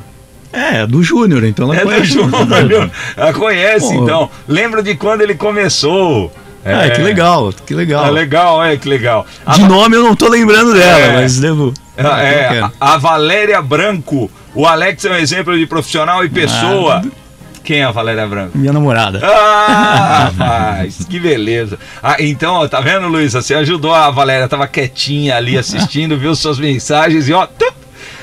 É, 0.52 0.88
do 0.88 1.04
Júnior, 1.04 1.44
então 1.44 1.72
ela 1.72 1.76
É 1.76 1.86
do 1.86 1.92
conhece. 1.92 2.12
Júnior. 2.14 2.92
Ela 3.16 3.34
conhece, 3.34 3.94
Pô. 3.94 4.04
então. 4.04 4.32
Lembra 4.48 4.82
de 4.82 4.96
quando 4.96 5.22
ele 5.22 5.36
começou. 5.36 6.32
É, 6.64 6.90
que 6.90 7.02
legal, 7.02 7.54
que 7.66 7.74
legal. 7.74 8.06
É 8.06 8.12
legal, 8.12 8.56
olha 8.58 8.78
que 8.78 8.88
legal. 8.88 9.26
A 9.46 9.54
De 9.54 9.64
nome 9.64 9.96
eu 9.96 10.04
não 10.04 10.16
tô 10.16 10.28
lembrando 10.28 10.74
dela, 10.74 11.00
É. 11.00 11.14
mas 11.22 11.40
devo. 11.40 11.74
Ah, 11.98 12.22
É, 12.22 12.60
a, 12.62 12.72
a 12.80 12.98
Valéria 12.98 13.62
Branco. 13.62 14.30
O 14.54 14.66
Alex 14.66 15.06
é 15.06 15.12
um 15.12 15.16
exemplo 15.16 15.58
de 15.58 15.66
profissional 15.66 16.24
e 16.26 16.30
pessoa. 16.30 17.02
Quem 17.64 17.82
é 17.82 17.84
a 17.84 17.92
Valéria 17.92 18.26
Branco? 18.26 18.58
Minha 18.58 18.74
namorada. 18.74 19.20
Ah, 19.24 20.32
rapaz, 20.36 21.06
que 21.08 21.20
beleza. 21.20 21.78
Ah, 22.02 22.16
então, 22.20 22.56
ó, 22.56 22.68
tá 22.68 22.82
vendo, 22.82 23.08
Luísa? 23.08 23.42
Você 23.42 23.54
ajudou 23.54 23.94
a 23.94 24.10
Valéria, 24.10 24.48
tava 24.48 24.68
quietinha 24.68 25.36
ali 25.38 25.58
assistindo, 25.58 26.18
viu 26.18 26.34
suas 26.36 26.58
mensagens 26.58 27.28
e 27.30 27.34
ó. 27.34 27.48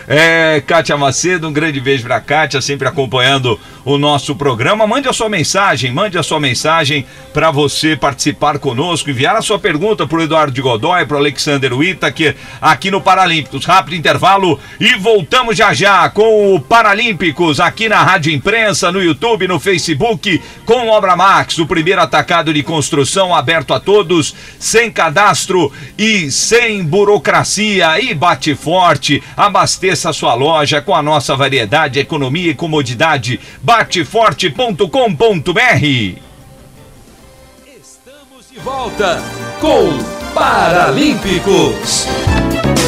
É, 0.08 0.62
Kátia 0.64 0.96
Macedo, 0.96 1.48
um 1.48 1.52
grande 1.52 1.80
beijo 1.80 2.04
pra 2.04 2.20
Kátia, 2.20 2.60
sempre 2.60 2.86
acompanhando 2.86 3.58
o 3.84 3.98
nosso 3.98 4.36
programa. 4.36 4.86
Mande 4.86 5.08
a 5.08 5.12
sua 5.12 5.28
mensagem, 5.28 5.92
mande 5.92 6.16
a 6.16 6.22
sua 6.22 6.38
mensagem 6.38 7.04
para 7.32 7.50
você 7.50 7.96
participar 7.96 8.60
conosco, 8.60 9.10
enviar 9.10 9.34
a 9.34 9.42
sua 9.42 9.58
pergunta 9.58 10.06
pro 10.06 10.22
Eduardo 10.22 10.52
de 10.52 10.60
Godoy, 10.60 11.04
pro 11.06 11.16
Alexander 11.16 11.72
Whittaker, 11.76 12.36
aqui 12.60 12.88
no 12.88 13.00
Paralímpicos. 13.00 13.64
Rápido 13.64 13.96
intervalo 13.96 14.60
e 14.78 14.94
voltamos 14.94 15.56
já 15.56 15.74
já 15.74 16.08
com 16.08 16.54
o 16.54 16.60
Paralímpicos 16.60 17.58
aqui 17.58 17.88
na 17.88 18.02
Rádio 18.02 18.32
Imprensa, 18.32 18.92
no 18.92 19.02
YouTube, 19.02 19.48
no 19.48 19.58
Facebook, 19.58 20.40
com 20.64 20.88
Obra 20.88 21.16
Max, 21.16 21.58
o 21.58 21.66
primeiro 21.66 22.00
atacado 22.00 22.54
de 22.54 22.62
construção 22.62 23.34
aberto 23.34 23.74
a 23.74 23.80
todos, 23.80 24.34
sem 24.58 24.90
cadastro 24.90 25.72
e 25.98 26.30
sem 26.30 26.84
burocracia. 26.84 28.00
E 28.00 28.14
bate 28.14 28.54
forte, 28.54 29.22
abasteça 29.36 29.95
a 30.04 30.12
sua 30.12 30.34
loja 30.34 30.82
com 30.82 30.94
a 30.94 31.02
nossa 31.02 31.34
variedade, 31.36 31.98
economia 31.98 32.50
e 32.50 32.54
comodidade. 32.54 33.40
Bateforte.com.br 33.62 34.86
De 38.50 38.58
volta 38.62 39.22
com 39.60 39.98
Paralímpicos. 40.34 42.06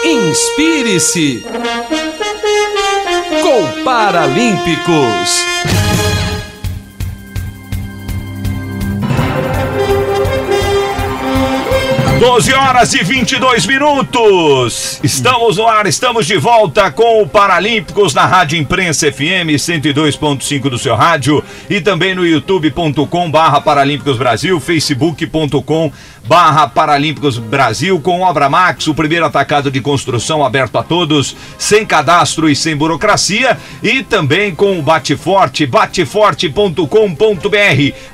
Inspire-se 0.05 1.44
com 3.42 3.84
Paralímpicos. 3.84 5.51
12 12.23 12.55
horas 12.55 12.95
e 12.95 13.03
22 13.03 13.66
minutos. 13.66 15.01
Estamos 15.03 15.57
no 15.57 15.66
ar, 15.66 15.89
estamos 15.89 16.25
de 16.25 16.37
volta 16.37 16.89
com 16.89 17.20
o 17.20 17.29
Paralímpicos 17.29 18.14
na 18.14 18.25
Rádio 18.25 18.61
Imprensa 18.61 19.11
FM 19.11 19.59
102.5 19.59 20.70
do 20.70 20.79
seu 20.79 20.95
rádio 20.95 21.43
e 21.68 21.81
também 21.81 22.14
no 22.14 22.25
youtube.com 22.25 23.29
barra 23.29 23.61
Paralímpicos 23.61 24.16
Brasil, 24.16 24.61
facebook.com 24.61 25.91
barra 26.25 26.68
Paralímpicos 26.68 27.39
Brasil 27.39 27.99
com 28.01 28.20
Obra 28.20 28.49
Max, 28.49 28.87
o 28.87 28.95
primeiro 28.95 29.27
atacado 29.27 29.68
de 29.68 29.81
construção 29.81 30.45
aberto 30.45 30.79
a 30.79 30.85
todos, 30.85 31.35
sem 31.59 31.85
cadastro 31.85 32.49
e 32.49 32.55
sem 32.55 32.77
burocracia 32.77 33.59
e 33.83 34.05
também 34.05 34.55
com 34.55 34.79
o 34.79 34.83
Bateforte, 34.83 35.66
bateforte.com.br, 35.66 36.87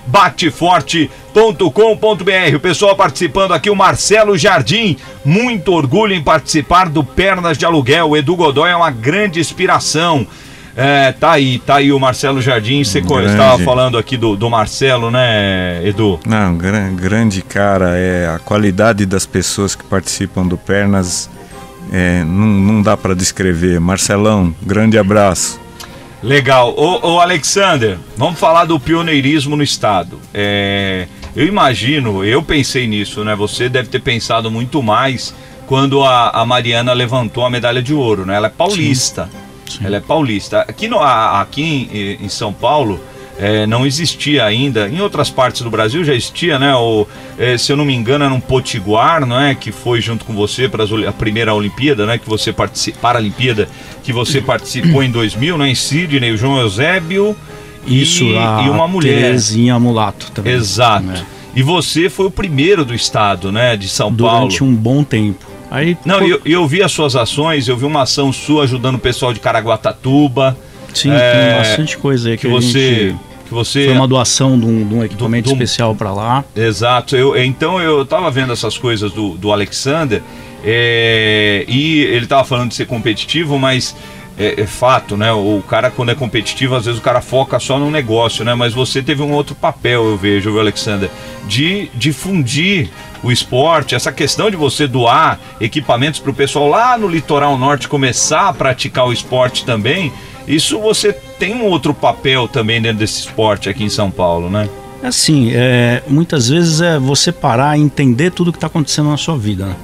bateforte.com.br. 0.06 1.27
O 2.56 2.60
pessoal 2.60 2.96
participando 2.96 3.52
aqui, 3.52 3.70
o 3.70 3.76
Marcelo 3.76 4.36
Jardim, 4.36 4.96
muito 5.24 5.72
orgulho 5.72 6.14
em 6.14 6.22
participar 6.22 6.88
do 6.88 7.04
Pernas 7.04 7.56
de 7.56 7.64
Aluguel. 7.64 8.10
O 8.10 8.16
Edu 8.16 8.34
Godoy 8.34 8.70
é 8.70 8.76
uma 8.76 8.90
grande 8.90 9.38
inspiração. 9.38 10.26
É, 10.76 11.10
tá 11.10 11.32
aí, 11.32 11.58
tá 11.58 11.76
aí 11.76 11.92
o 11.92 11.98
Marcelo 11.98 12.40
Jardim. 12.40 12.84
Você 12.84 13.00
estava 13.00 13.58
falando 13.64 13.98
aqui 13.98 14.16
do, 14.16 14.36
do 14.36 14.48
Marcelo, 14.48 15.10
né, 15.10 15.80
Edu? 15.84 16.20
Não, 16.24 16.56
gran, 16.56 16.94
grande 16.94 17.42
cara. 17.42 17.96
É, 17.96 18.28
a 18.28 18.38
qualidade 18.38 19.04
das 19.04 19.26
pessoas 19.26 19.74
que 19.74 19.82
participam 19.82 20.46
do 20.46 20.56
Pernas 20.56 21.28
é, 21.92 22.22
não, 22.24 22.46
não 22.46 22.82
dá 22.82 22.96
para 22.96 23.14
descrever. 23.14 23.80
Marcelão, 23.80 24.54
grande 24.62 24.96
abraço. 24.96 25.60
Legal. 26.22 26.74
Ô, 26.76 27.14
ô, 27.14 27.20
Alexander, 27.20 27.98
vamos 28.16 28.38
falar 28.38 28.64
do 28.64 28.78
pioneirismo 28.78 29.56
no 29.56 29.62
Estado. 29.62 30.18
É, 30.34 31.06
eu 31.38 31.46
imagino, 31.46 32.24
eu 32.24 32.42
pensei 32.42 32.88
nisso, 32.88 33.22
né? 33.22 33.36
Você 33.36 33.68
deve 33.68 33.88
ter 33.88 34.00
pensado 34.00 34.50
muito 34.50 34.82
mais 34.82 35.32
quando 35.68 36.02
a, 36.02 36.30
a 36.30 36.44
Mariana 36.44 36.92
levantou 36.92 37.46
a 37.46 37.50
medalha 37.50 37.80
de 37.80 37.94
ouro, 37.94 38.26
né? 38.26 38.34
Ela 38.34 38.48
é 38.48 38.50
paulista. 38.50 39.30
Sim. 39.30 39.78
Sim. 39.78 39.86
Ela 39.86 39.98
é 39.98 40.00
paulista. 40.00 40.62
Aqui, 40.62 40.88
no, 40.88 41.00
aqui 41.00 41.62
em, 41.62 42.24
em 42.24 42.28
São 42.28 42.52
Paulo, 42.52 43.00
é, 43.38 43.68
não 43.68 43.86
existia 43.86 44.44
ainda. 44.44 44.88
Em 44.88 45.00
outras 45.00 45.30
partes 45.30 45.62
do 45.62 45.70
Brasil 45.70 46.04
já 46.04 46.12
existia, 46.12 46.58
né? 46.58 46.74
O, 46.74 47.06
é, 47.38 47.56
se 47.56 47.70
eu 47.70 47.76
não 47.76 47.84
me 47.84 47.94
engano, 47.94 48.24
era 48.24 48.34
um 48.34 48.40
Potiguar, 48.40 49.24
não 49.24 49.40
é? 49.40 49.54
Que 49.54 49.70
foi 49.70 50.00
junto 50.00 50.24
com 50.24 50.34
você 50.34 50.68
para 50.68 50.84
a 51.08 51.12
primeira 51.12 51.54
Olimpíada, 51.54 52.04
né? 52.04 52.18
Que 52.18 52.28
você 52.28 52.52
participou, 52.52 53.00
Paralimpíada, 53.00 53.68
que 54.02 54.12
você 54.12 54.40
participou 54.42 55.04
em 55.04 55.10
2000, 55.12 55.56
né? 55.56 55.68
Em 55.68 55.74
Sydney, 55.76 56.32
o 56.32 56.36
João 56.36 56.58
Eusébio 56.58 57.36
Isso, 57.86 58.24
e, 58.24 58.34
e 58.34 58.70
uma 58.70 58.86
mulher. 58.86 59.22
Terezinha 59.22 59.78
Mulato 59.78 60.30
também. 60.32 60.52
Exato. 60.52 61.06
Né? 61.06 61.24
E 61.54 61.62
você 61.62 62.08
foi 62.08 62.26
o 62.26 62.30
primeiro 62.30 62.84
do 62.84 62.94
estado, 62.94 63.50
né? 63.50 63.76
De 63.76 63.88
São 63.88 64.12
Durante 64.12 64.30
Paulo. 64.30 64.48
Durante 64.48 64.64
um 64.64 64.74
bom 64.74 65.02
tempo. 65.02 65.46
Aí, 65.70 65.96
Não, 66.04 66.20
eu, 66.26 66.40
eu 66.44 66.66
vi 66.66 66.82
as 66.82 66.92
suas 66.92 67.14
ações, 67.14 67.68
eu 67.68 67.76
vi 67.76 67.84
uma 67.84 68.02
ação 68.02 68.32
sua 68.32 68.64
ajudando 68.64 68.94
o 68.94 68.98
pessoal 68.98 69.32
de 69.32 69.40
Caraguatatuba. 69.40 70.56
Sim, 70.94 71.10
é, 71.10 71.32
tem 71.32 71.58
bastante 71.58 71.98
coisa 71.98 72.30
aí 72.30 72.36
que, 72.36 72.46
que 72.46 72.52
você. 72.52 73.14
Que 73.46 73.54
você 73.54 73.86
foi 73.86 73.94
uma 73.94 74.06
doação 74.06 74.60
de 74.60 74.66
um, 74.66 74.86
de 74.86 74.94
um 74.94 75.02
equipamento 75.02 75.48
do, 75.48 75.54
do, 75.54 75.62
especial 75.62 75.94
para 75.94 76.12
lá. 76.12 76.44
Exato. 76.54 77.16
Eu, 77.16 77.34
então 77.42 77.80
eu 77.80 78.04
tava 78.04 78.30
vendo 78.30 78.52
essas 78.52 78.76
coisas 78.76 79.10
do, 79.10 79.38
do 79.38 79.50
Alexander 79.50 80.22
é, 80.62 81.64
e 81.66 82.00
ele 82.00 82.26
tava 82.26 82.44
falando 82.44 82.68
de 82.68 82.74
ser 82.74 82.86
competitivo, 82.86 83.58
mas 83.58 83.96
é, 84.38 84.60
é, 84.60 84.66
fato, 84.66 85.16
né? 85.16 85.32
O 85.32 85.62
cara, 85.68 85.90
quando 85.90 86.10
é 86.10 86.14
competitivo, 86.14 86.76
às 86.76 86.84
vezes 86.84 87.00
o 87.00 87.02
cara 87.02 87.20
foca 87.20 87.58
só 87.58 87.78
no 87.78 87.90
negócio, 87.90 88.44
né? 88.44 88.54
Mas 88.54 88.72
você 88.72 89.02
teve 89.02 89.22
um 89.22 89.32
outro 89.32 89.54
papel, 89.54 90.04
eu 90.04 90.16
vejo, 90.16 90.52
viu, 90.52 90.60
Alexander, 90.60 91.10
de 91.46 91.90
difundir 91.94 92.88
o 93.22 93.32
esporte, 93.32 93.96
essa 93.96 94.12
questão 94.12 94.48
de 94.48 94.56
você 94.56 94.86
doar 94.86 95.40
equipamentos 95.60 96.20
para 96.20 96.30
o 96.30 96.34
pessoal 96.34 96.68
lá 96.68 96.96
no 96.96 97.08
litoral 97.08 97.58
norte 97.58 97.88
começar 97.88 98.48
a 98.48 98.52
praticar 98.52 99.06
o 99.06 99.12
esporte 99.12 99.64
também. 99.64 100.12
Isso 100.46 100.78
você 100.78 101.12
tem 101.12 101.54
um 101.54 101.64
outro 101.64 101.92
papel 101.92 102.46
também 102.46 102.80
dentro 102.80 102.98
desse 102.98 103.20
esporte 103.20 103.68
aqui 103.68 103.82
em 103.82 103.88
São 103.88 104.10
Paulo, 104.10 104.48
né? 104.48 104.68
Assim, 105.02 105.50
é, 105.52 106.02
muitas 106.08 106.48
vezes 106.48 106.80
é 106.80 106.98
você 106.98 107.30
parar 107.30 107.76
e 107.76 107.82
entender 107.82 108.30
tudo 108.30 108.52
que 108.52 108.56
está 108.56 108.66
acontecendo 108.66 109.10
na 109.10 109.16
sua 109.16 109.36
vida. 109.36 109.66
Né? 109.66 109.76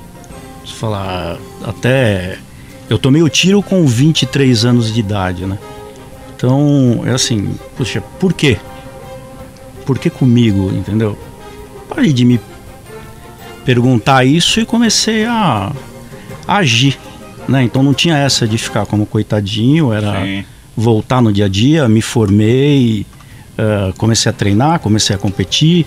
Você 0.64 0.74
falar, 0.74 1.36
até 1.64 2.38
eu 2.88 2.98
tomei 2.98 3.22
o 3.22 3.28
tiro 3.28 3.62
com 3.62 3.86
23 3.86 4.64
anos 4.64 4.92
de 4.92 5.00
idade, 5.00 5.46
né? 5.46 5.58
Então, 6.36 7.02
é 7.06 7.10
assim, 7.10 7.54
puxa, 7.76 8.02
por 8.20 8.32
quê? 8.32 8.58
Por 9.86 9.98
que 9.98 10.10
comigo, 10.10 10.70
entendeu? 10.70 11.18
Parei 11.88 12.12
de 12.12 12.24
me 12.24 12.40
perguntar 13.64 14.24
isso 14.24 14.60
e 14.60 14.66
comecei 14.66 15.24
a, 15.24 15.72
a 16.46 16.56
agir, 16.56 16.98
né? 17.48 17.62
Então 17.62 17.82
não 17.82 17.94
tinha 17.94 18.16
essa 18.16 18.46
de 18.46 18.58
ficar 18.58 18.84
como 18.86 19.06
coitadinho, 19.06 19.92
era 19.92 20.22
Sim. 20.22 20.44
voltar 20.76 21.22
no 21.22 21.32
dia 21.32 21.46
a 21.46 21.48
dia, 21.48 21.88
me 21.88 22.02
formei, 22.02 23.06
uh, 23.58 23.92
comecei 23.96 24.28
a 24.28 24.32
treinar, 24.32 24.80
comecei 24.80 25.16
a 25.16 25.18
competir. 25.18 25.86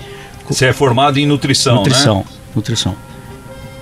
Você 0.49 0.65
é 0.65 0.73
formado 0.73 1.19
em 1.19 1.25
nutrição, 1.25 1.75
nutrição 1.75 2.17
né? 2.17 2.23
Nutrição, 2.55 2.95
nutrição 2.95 3.06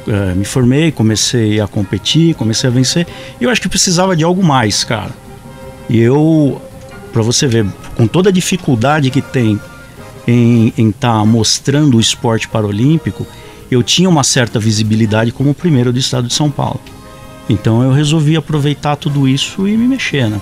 uh, 0.07 0.35
me 0.35 0.45
formei, 0.45 0.91
comecei 0.91 1.59
a 1.59 1.67
competir, 1.67 2.35
comecei 2.35 2.69
a 2.69 2.73
vencer. 2.73 3.07
E 3.39 3.43
eu 3.43 3.49
acho 3.49 3.61
que 3.61 3.69
precisava 3.69 4.15
de 4.15 4.23
algo 4.23 4.43
mais, 4.43 4.83
cara. 4.83 5.11
E 5.89 5.99
eu, 5.99 6.61
para 7.13 7.21
você 7.21 7.47
ver, 7.47 7.65
com 7.95 8.07
toda 8.07 8.29
a 8.29 8.31
dificuldade 8.31 9.09
que 9.09 9.21
tem 9.21 9.59
em 10.27 10.71
estar 10.89 11.19
tá 11.19 11.25
mostrando 11.25 11.97
o 11.97 11.99
esporte 11.99 12.47
paralímpico, 12.47 13.27
eu 13.69 13.83
tinha 13.83 14.09
uma 14.09 14.23
certa 14.23 14.59
visibilidade 14.59 15.31
como 15.31 15.53
primeiro 15.53 15.93
do 15.93 15.99
estado 15.99 16.27
de 16.27 16.33
São 16.33 16.49
Paulo. 16.49 16.79
Então 17.49 17.83
eu 17.83 17.91
resolvi 17.91 18.35
aproveitar 18.35 18.95
tudo 18.95 19.27
isso 19.27 19.67
e 19.67 19.77
me 19.77 19.87
mexer, 19.87 20.29
né? 20.29 20.39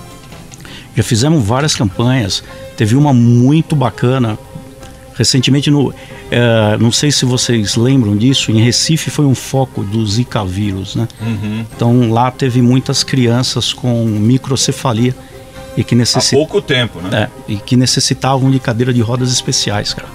Já 0.96 1.02
fizemos 1.02 1.44
várias 1.44 1.74
campanhas, 1.74 2.42
teve 2.76 2.94
uma 2.94 3.12
muito 3.12 3.74
bacana 3.74 4.38
recentemente 5.14 5.70
no 5.70 5.92
é, 6.36 6.76
não 6.78 6.90
sei 6.90 7.12
se 7.12 7.24
vocês 7.24 7.76
lembram 7.76 8.16
disso, 8.16 8.50
em 8.50 8.60
Recife 8.60 9.08
foi 9.08 9.24
um 9.24 9.36
foco 9.36 9.84
do 9.84 10.04
Zika 10.04 10.44
vírus, 10.44 10.96
né? 10.96 11.06
Uhum. 11.20 11.64
Então 11.76 12.10
lá 12.10 12.28
teve 12.28 12.60
muitas 12.60 13.04
crianças 13.04 13.72
com 13.72 14.04
microcefalia 14.04 15.14
e 15.76 15.84
que 15.84 15.94
necessit... 15.94 16.34
Há 16.34 16.38
pouco 16.38 16.60
tempo, 16.60 17.00
né? 17.00 17.28
É, 17.48 17.52
e 17.52 17.56
que 17.56 17.76
necessitavam 17.76 18.50
de 18.50 18.58
cadeira 18.58 18.92
de 18.92 19.00
rodas 19.00 19.30
especiais, 19.30 19.94
cara. 19.94 20.08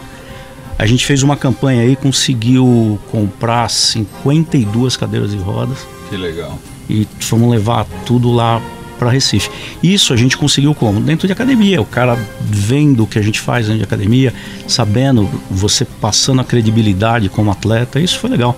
A 0.77 0.85
gente 0.85 1.05
fez 1.05 1.23
uma 1.23 1.37
campanha 1.37 1.83
aí, 1.83 1.95
conseguiu 1.95 2.99
comprar 3.09 3.69
52 3.69 4.97
cadeiras 4.97 5.31
de 5.31 5.37
rodas. 5.37 5.87
Que 6.09 6.17
legal. 6.17 6.59
E 6.89 7.07
fomos 7.21 7.49
levar 7.49 7.85
tudo 8.05 8.29
lá 8.29 8.61
para 8.99 9.09
Recife. 9.09 9.49
Isso 9.81 10.13
a 10.13 10.17
gente 10.17 10.37
conseguiu 10.37 10.75
como? 10.75 10.99
Dentro 10.99 11.25
de 11.25 11.33
academia, 11.33 11.81
o 11.81 11.85
cara 11.85 12.19
vendo 12.41 13.03
o 13.03 13.07
que 13.07 13.17
a 13.17 13.21
gente 13.21 13.39
faz 13.39 13.65
dentro 13.65 13.79
de 13.79 13.85
academia, 13.85 14.33
sabendo, 14.67 15.27
você 15.49 15.85
passando 15.85 16.41
a 16.41 16.43
credibilidade 16.43 17.29
como 17.29 17.49
atleta, 17.49 17.99
isso 17.99 18.19
foi 18.19 18.29
legal. 18.29 18.55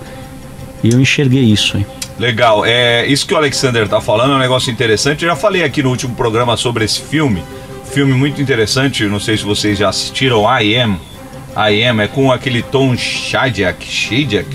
E 0.82 0.90
eu 0.90 1.00
enxerguei 1.00 1.44
isso, 1.44 1.78
hein? 1.78 1.86
Legal, 2.18 2.64
é 2.66 3.06
isso 3.06 3.26
que 3.26 3.32
o 3.32 3.36
Alexander 3.36 3.88
tá 3.88 4.00
falando 4.00 4.32
é 4.32 4.36
um 4.36 4.40
negócio 4.40 4.70
interessante. 4.70 5.24
Eu 5.24 5.30
já 5.30 5.36
falei 5.36 5.62
aqui 5.62 5.82
no 5.82 5.88
último 5.88 6.14
programa 6.14 6.56
sobre 6.56 6.84
esse 6.84 7.00
filme, 7.00 7.42
filme 7.92 8.12
muito 8.12 8.42
interessante. 8.42 9.04
Não 9.06 9.20
sei 9.20 9.36
se 9.36 9.44
vocês 9.44 9.78
já 9.78 9.88
assistiram. 9.88 10.42
I 10.42 10.76
Am, 10.76 11.00
I 11.56 11.84
Am 11.84 12.02
é 12.02 12.08
com 12.08 12.32
aquele 12.32 12.62
Tom 12.62 12.96
Shadyac, 12.96 13.84
Shadyac. 13.86 14.46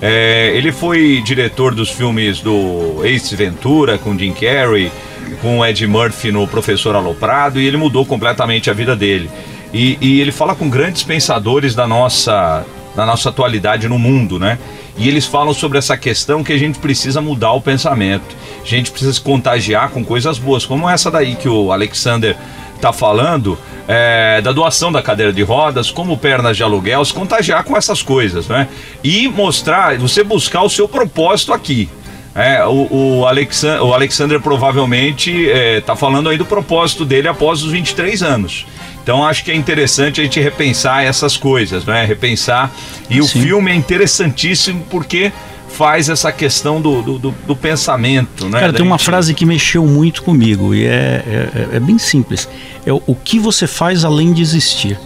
É, 0.00 0.52
ele 0.54 0.72
foi 0.72 1.22
diretor 1.24 1.74
dos 1.74 1.90
filmes 1.90 2.40
do 2.40 3.02
Ace 3.04 3.34
Ventura 3.34 3.96
com 3.96 4.16
Jim 4.18 4.32
Carrey, 4.32 4.92
com 5.40 5.58
o 5.58 5.66
Ed 5.66 5.86
Murphy 5.86 6.32
no 6.32 6.46
Professor 6.46 6.94
Aloprado 6.94 7.60
e 7.60 7.66
ele 7.66 7.76
mudou 7.76 8.04
completamente 8.04 8.70
a 8.70 8.72
vida 8.72 8.96
dele. 8.96 9.30
E, 9.72 9.98
e, 10.00 10.20
ele 10.20 10.32
fala 10.32 10.54
com 10.54 10.70
grandes 10.70 11.02
pensadores 11.02 11.74
da 11.74 11.86
nossa, 11.86 12.64
da 12.94 13.04
nossa 13.04 13.28
atualidade 13.28 13.88
no 13.88 13.98
mundo, 13.98 14.38
né? 14.38 14.58
E 14.96 15.08
eles 15.08 15.26
falam 15.26 15.52
sobre 15.52 15.76
essa 15.76 15.96
questão 15.96 16.42
que 16.42 16.52
a 16.52 16.58
gente 16.58 16.78
precisa 16.78 17.20
mudar 17.20 17.52
o 17.52 17.60
pensamento. 17.60 18.34
A 18.62 18.66
gente 18.66 18.90
precisa 18.90 19.12
se 19.12 19.20
contagiar 19.20 19.90
com 19.90 20.02
coisas 20.04 20.38
boas, 20.38 20.64
como 20.64 20.88
essa 20.88 21.10
daí 21.10 21.34
que 21.34 21.48
o 21.48 21.70
Alexander 21.70 22.36
está 22.74 22.92
falando, 22.92 23.58
é, 23.88 24.40
da 24.40 24.52
doação 24.52 24.92
da 24.92 25.02
cadeira 25.02 25.32
de 25.32 25.42
rodas, 25.42 25.90
como 25.90 26.16
pernas 26.16 26.56
de 26.56 26.62
aluguel, 26.62 27.04
se 27.04 27.12
contagiar 27.12 27.64
com 27.64 27.76
essas 27.76 28.02
coisas, 28.02 28.48
né? 28.48 28.68
E 29.02 29.28
mostrar, 29.28 29.98
você 29.98 30.22
buscar 30.22 30.62
o 30.62 30.70
seu 30.70 30.88
propósito 30.88 31.52
aqui. 31.52 31.88
É, 32.36 32.62
o, 32.66 32.86
o, 32.90 33.26
Alexand 33.26 33.80
o 33.80 33.94
Alexander 33.94 34.38
provavelmente 34.38 35.30
está 35.30 35.94
é, 35.94 35.96
falando 35.96 36.28
aí 36.28 36.36
do 36.36 36.44
propósito 36.44 37.02
dele 37.02 37.28
após 37.28 37.62
os 37.62 37.72
23 37.72 38.22
anos. 38.22 38.66
Então 39.02 39.24
acho 39.24 39.42
que 39.42 39.50
é 39.50 39.54
interessante 39.54 40.20
a 40.20 40.24
gente 40.24 40.38
repensar 40.38 41.02
essas 41.02 41.36
coisas, 41.36 41.84
né? 41.86 42.04
Repensar. 42.04 42.70
E 43.08 43.20
o 43.20 43.26
filme 43.26 43.70
é 43.70 43.74
interessantíssimo 43.74 44.84
porque 44.90 45.32
faz 45.68 46.08
essa 46.08 46.30
questão 46.30 46.80
do, 46.80 47.02
do, 47.02 47.18
do, 47.18 47.30
do 47.46 47.56
pensamento, 47.56 48.48
né? 48.48 48.60
Cara, 48.60 48.72
tem 48.72 48.84
uma 48.84 48.98
frase 48.98 49.32
que 49.32 49.46
mexeu 49.46 49.86
muito 49.86 50.22
comigo 50.22 50.74
e 50.74 50.84
é, 50.84 51.22
é, 51.26 51.76
é, 51.76 51.80
bem 51.80 51.98
simples. 51.98 52.48
É 52.84 52.92
o, 52.92 53.02
o 53.06 53.14
que 53.14 53.38
você 53.38 53.66
faz 53.66 54.04
além 54.04 54.32
de 54.32 54.42
existir. 54.42 54.98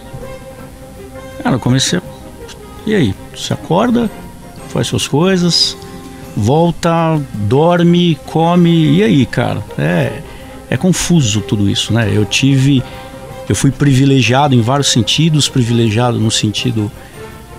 Cara, 1.43 1.55
eu 1.55 1.59
comecei 1.59 1.99
a... 1.99 2.01
E 2.85 2.95
aí? 2.95 3.15
Você 3.35 3.53
acorda, 3.53 4.09
faz 4.69 4.87
suas 4.87 5.07
coisas, 5.07 5.77
volta, 6.35 7.21
dorme, 7.33 8.17
come, 8.25 8.97
e 8.97 9.03
aí, 9.03 9.25
cara? 9.25 9.63
É, 9.77 10.21
é 10.69 10.77
confuso 10.77 11.41
tudo 11.41 11.69
isso, 11.69 11.93
né? 11.93 12.11
Eu 12.13 12.25
tive. 12.25 12.83
Eu 13.49 13.55
fui 13.55 13.71
privilegiado 13.71 14.55
em 14.55 14.61
vários 14.61 14.87
sentidos, 14.91 15.49
privilegiado 15.49 16.19
no 16.19 16.31
sentido 16.31 16.91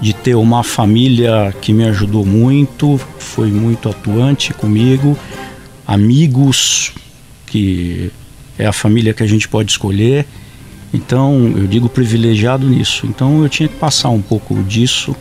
de 0.01 0.12
ter 0.12 0.35
uma 0.35 0.64
família 0.64 1.55
que 1.61 1.73
me 1.73 1.85
ajudou 1.85 2.25
muito, 2.25 2.99
foi 3.18 3.51
muito 3.51 3.89
atuante 3.89 4.53
comigo, 4.55 5.16
amigos 5.87 6.93
que 7.47 8.11
é 8.59 8.66
a 8.66 8.73
família 8.73 9.12
que 9.12 9.23
a 9.23 9.27
gente 9.27 9.47
pode 9.47 9.70
escolher. 9.70 10.27
Então, 10.93 11.55
eu 11.57 11.66
digo 11.66 11.89
privilegiado 11.89 12.68
nisso. 12.68 13.07
Então, 13.07 13.43
eu 13.43 13.49
tinha 13.49 13.68
que 13.68 13.77
passar 13.77 14.09
um 14.09 14.20
pouco 14.20 14.62
disso 14.62 15.14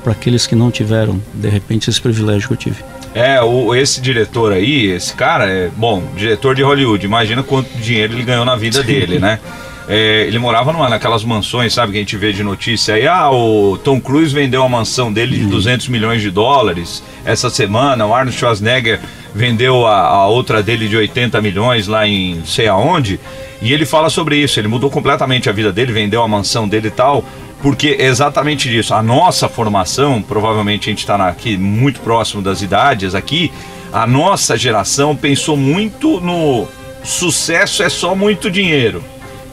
para 0.00 0.12
aqueles 0.12 0.46
que 0.46 0.54
não 0.54 0.70
tiveram, 0.70 1.20
de 1.32 1.48
repente, 1.48 1.88
esse 1.88 2.00
privilégio 2.00 2.48
que 2.48 2.54
eu 2.54 2.58
tive. 2.58 2.84
É, 3.14 3.40
o, 3.42 3.74
esse 3.74 4.00
diretor 4.00 4.52
aí, 4.52 4.86
esse 4.86 5.14
cara 5.14 5.46
é, 5.46 5.68
bom, 5.76 6.02
diretor 6.16 6.54
de 6.54 6.62
Hollywood, 6.62 7.04
imagina 7.04 7.42
quanto 7.42 7.68
dinheiro 7.78 8.12
ele 8.14 8.22
ganhou 8.22 8.44
na 8.44 8.54
vida 8.56 8.80
Sim. 8.80 8.86
dele, 8.86 9.18
né? 9.18 9.40
É, 9.88 10.24
ele 10.28 10.38
morava 10.38 10.72
numa, 10.72 10.88
naquelas 10.88 11.24
mansões, 11.24 11.72
sabe, 11.72 11.90
que 11.90 11.98
a 11.98 12.00
gente 12.00 12.16
vê 12.16 12.32
de 12.32 12.44
notícia 12.44 12.94
aí. 12.94 13.08
Ah, 13.08 13.28
o 13.28 13.76
Tom 13.82 14.00
Cruise 14.00 14.32
vendeu 14.32 14.62
a 14.62 14.68
mansão 14.68 15.12
dele 15.12 15.36
de 15.36 15.46
200 15.46 15.88
milhões 15.88 16.22
de 16.22 16.30
dólares 16.30 17.02
essa 17.24 17.50
semana. 17.50 18.06
O 18.06 18.14
Arnold 18.14 18.38
Schwarzenegger 18.38 19.00
vendeu 19.34 19.84
a, 19.88 20.00
a 20.02 20.26
outra 20.28 20.62
dele 20.62 20.86
de 20.86 20.96
80 20.96 21.42
milhões 21.42 21.88
lá 21.88 22.06
em 22.06 22.40
sei 22.44 22.68
aonde. 22.68 23.18
E 23.60 23.72
ele 23.72 23.84
fala 23.84 24.08
sobre 24.08 24.36
isso. 24.36 24.60
Ele 24.60 24.68
mudou 24.68 24.90
completamente 24.90 25.48
a 25.48 25.52
vida 25.52 25.72
dele, 25.72 25.92
vendeu 25.92 26.22
a 26.22 26.28
mansão 26.28 26.68
dele 26.68 26.86
e 26.86 26.92
tal 26.92 27.24
porque 27.62 27.96
é 27.98 28.06
exatamente 28.06 28.74
isso. 28.74 28.94
A 28.94 29.02
nossa 29.02 29.48
formação, 29.48 30.22
provavelmente 30.22 30.88
a 30.88 30.92
gente 30.92 31.00
está 31.00 31.28
aqui 31.28 31.56
muito 31.56 32.00
próximo 32.00 32.42
das 32.42 32.62
idades 32.62 33.14
aqui, 33.14 33.52
a 33.92 34.06
nossa 34.06 34.56
geração 34.56 35.16
pensou 35.16 35.56
muito 35.56 36.20
no 36.20 36.66
sucesso 37.02 37.82
é 37.82 37.88
só 37.88 38.14
muito 38.14 38.50
dinheiro 38.50 39.02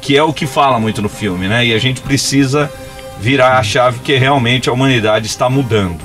que 0.02 0.16
é 0.16 0.24
o 0.24 0.32
que 0.32 0.46
fala 0.46 0.80
muito 0.80 1.02
no 1.02 1.10
filme, 1.10 1.48
né? 1.48 1.66
E 1.66 1.74
a 1.74 1.80
gente 1.80 2.00
precisa 2.00 2.72
virar 3.20 3.58
a 3.58 3.64
chave 3.64 4.00
que 4.00 4.16
realmente 4.16 4.70
a 4.70 4.72
humanidade 4.72 5.28
está 5.28 5.50
mudando. 5.50 5.98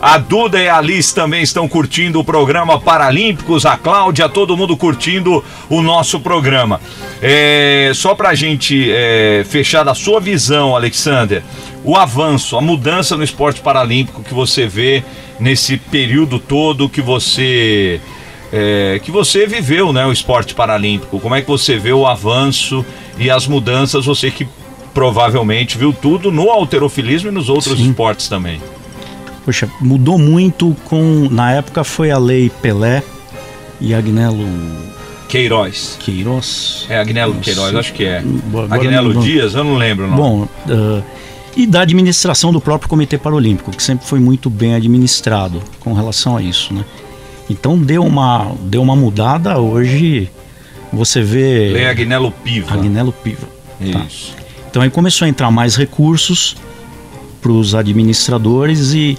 A 0.00 0.16
Duda 0.16 0.60
e 0.60 0.68
a 0.68 0.78
Alice 0.78 1.12
também 1.12 1.42
estão 1.42 1.66
curtindo 1.68 2.20
o 2.20 2.24
programa 2.24 2.80
Paralímpicos, 2.80 3.66
a 3.66 3.76
Cláudia, 3.76 4.28
todo 4.28 4.56
mundo 4.56 4.76
curtindo 4.76 5.44
o 5.68 5.82
nosso 5.82 6.20
programa. 6.20 6.80
É, 7.20 7.90
só 7.94 8.14
para 8.14 8.28
a 8.28 8.34
gente 8.34 8.88
é, 8.92 9.44
fechar 9.48 9.82
da 9.82 9.94
sua 9.94 10.20
visão, 10.20 10.76
Alexander, 10.76 11.42
o 11.82 11.96
avanço, 11.96 12.56
a 12.56 12.60
mudança 12.60 13.16
no 13.16 13.24
esporte 13.24 13.60
paralímpico 13.60 14.22
que 14.22 14.32
você 14.32 14.68
vê 14.68 15.02
nesse 15.40 15.76
período 15.76 16.38
todo 16.38 16.88
que 16.88 17.02
você 17.02 18.00
é, 18.52 19.00
que 19.02 19.10
você 19.10 19.46
viveu, 19.46 19.92
né, 19.92 20.06
o 20.06 20.12
esporte 20.12 20.54
paralímpico. 20.54 21.18
Como 21.18 21.34
é 21.34 21.42
que 21.42 21.48
você 21.48 21.76
vê 21.76 21.92
o 21.92 22.06
avanço 22.06 22.86
e 23.18 23.28
as 23.28 23.48
mudanças? 23.48 24.06
Você 24.06 24.30
que 24.30 24.46
provavelmente 24.94 25.76
viu 25.76 25.92
tudo 25.92 26.30
no 26.30 26.50
alterofilismo 26.50 27.30
e 27.30 27.32
nos 27.32 27.48
outros 27.48 27.78
Sim. 27.78 27.90
esportes 27.90 28.28
também. 28.28 28.60
Poxa, 29.48 29.66
mudou 29.80 30.18
muito 30.18 30.76
com 30.84 31.26
na 31.30 31.52
época 31.52 31.82
foi 31.82 32.10
a 32.10 32.18
lei 32.18 32.52
Pelé 32.60 33.02
e 33.80 33.94
Agnello 33.94 34.46
Queiroz. 35.26 35.96
Queiroz. 35.98 36.84
É 36.90 36.98
Agnello 36.98 37.34
Queiroz, 37.36 37.74
acho 37.74 37.94
que 37.94 38.04
é. 38.04 38.22
Agnello 38.68 39.14
não, 39.14 39.22
Dias, 39.22 39.54
eu 39.54 39.64
não 39.64 39.78
lembro 39.78 40.06
não. 40.06 40.16
Bom, 40.18 40.42
uh, 40.42 41.02
e 41.56 41.66
da 41.66 41.80
administração 41.80 42.52
do 42.52 42.60
próprio 42.60 42.90
Comitê 42.90 43.16
Paralímpico, 43.16 43.70
que 43.70 43.82
sempre 43.82 44.06
foi 44.06 44.20
muito 44.20 44.50
bem 44.50 44.74
administrado 44.74 45.62
com 45.80 45.94
relação 45.94 46.36
a 46.36 46.42
isso, 46.42 46.74
né? 46.74 46.84
Então 47.48 47.78
deu 47.78 48.04
uma, 48.04 48.52
deu 48.64 48.82
uma 48.82 48.94
mudada. 48.94 49.58
Hoje 49.58 50.28
você 50.92 51.22
vê. 51.22 51.70
Lei 51.72 51.86
Agnello 51.86 52.30
Piva. 52.30 52.74
Agnello 52.74 53.14
Piva. 53.14 53.48
Tá. 53.80 54.00
Isso. 54.06 54.34
Tá. 54.36 54.42
Então 54.68 54.82
aí 54.82 54.90
começou 54.90 55.24
a 55.24 55.28
entrar 55.30 55.50
mais 55.50 55.74
recursos 55.74 56.54
para 57.40 57.50
os 57.50 57.74
administradores 57.74 58.92
e 58.92 59.16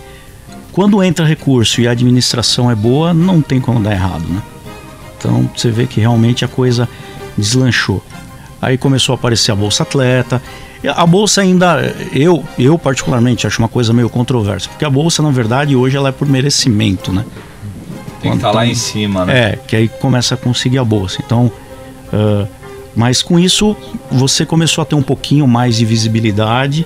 quando 0.72 1.04
entra 1.04 1.26
recurso 1.26 1.82
e 1.82 1.88
a 1.88 1.92
administração 1.92 2.70
é 2.70 2.76
boa, 2.76 3.14
não 3.14 3.42
tem 3.42 3.60
como 3.60 3.80
dar 3.80 3.92
errado, 3.92 4.26
né? 4.28 4.42
Então 5.18 5.50
você 5.56 5.70
vê 5.70 5.86
que 5.86 6.00
realmente 6.00 6.46
a 6.46 6.48
coisa 6.48 6.88
deslanchou. 7.38 8.04
Aí 8.62 8.78
começou 8.78 9.14
a 9.14 9.16
aparecer 9.16 9.52
a 9.52 9.56
Bolsa 9.56 9.84
Atleta. 9.84 10.42
A 10.96 11.06
bolsa 11.06 11.42
ainda, 11.42 11.94
eu, 12.14 12.44
eu 12.58 12.78
particularmente 12.78 13.46
acho 13.46 13.60
uma 13.62 13.68
coisa 13.68 13.92
meio 13.92 14.10
controversa, 14.10 14.70
porque 14.70 14.86
a 14.86 14.90
bolsa 14.90 15.22
na 15.22 15.30
verdade 15.30 15.76
hoje 15.76 15.98
ela 15.98 16.10
é 16.10 16.12
por 16.12 16.28
merecimento, 16.28 17.12
né? 17.12 17.26
Tem 18.22 18.32
que 18.32 18.38
estar 18.38 18.50
tá 18.50 18.56
lá 18.56 18.66
em 18.66 18.76
cima, 18.76 19.26
né? 19.26 19.40
É, 19.40 19.56
que 19.56 19.76
aí 19.76 19.88
começa 19.88 20.36
a 20.36 20.38
conseguir 20.38 20.78
a 20.78 20.84
bolsa. 20.84 21.22
Então, 21.26 21.52
uh, 22.14 22.48
mas 22.96 23.22
com 23.22 23.38
isso 23.40 23.76
você 24.12 24.46
começou 24.46 24.82
a 24.82 24.86
ter 24.86 24.96
um 24.96 25.02
pouquinho 25.02 25.48
mais 25.48 25.78
de 25.78 25.86
visibilidade 25.86 26.86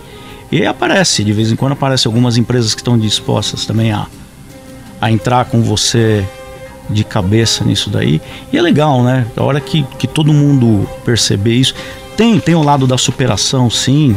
e 0.54 0.68
aparece, 0.68 1.24
de 1.24 1.34
vez 1.34 1.52
em 1.52 1.56
quando 1.56 1.72
aparece 1.72 2.06
algumas 2.06 2.38
empresas 2.38 2.76
que 2.76 2.82
estão 2.82 2.96
dispostas 2.96 3.66
também 3.66 3.92
a, 3.92 4.06
a 5.02 5.12
entrar 5.12 5.46
com 5.46 5.64
você 5.64 6.24
de 6.88 7.04
cabeça 7.04 7.66
nisso 7.66 7.90
daí. 7.90 8.22
E 8.52 8.58
é 8.58 8.62
legal, 8.62 9.02
né? 9.04 9.26
A 9.36 9.42
hora 9.42 9.60
que, 9.60 9.84
que 9.98 10.06
todo 10.06 10.32
mundo 10.32 10.88
perceber 11.04 11.56
isso. 11.56 11.74
Tem, 12.16 12.40
tem 12.40 12.54
o 12.54 12.62
lado 12.62 12.86
da 12.86 13.00
superação, 13.00 13.68
sim, 13.68 14.16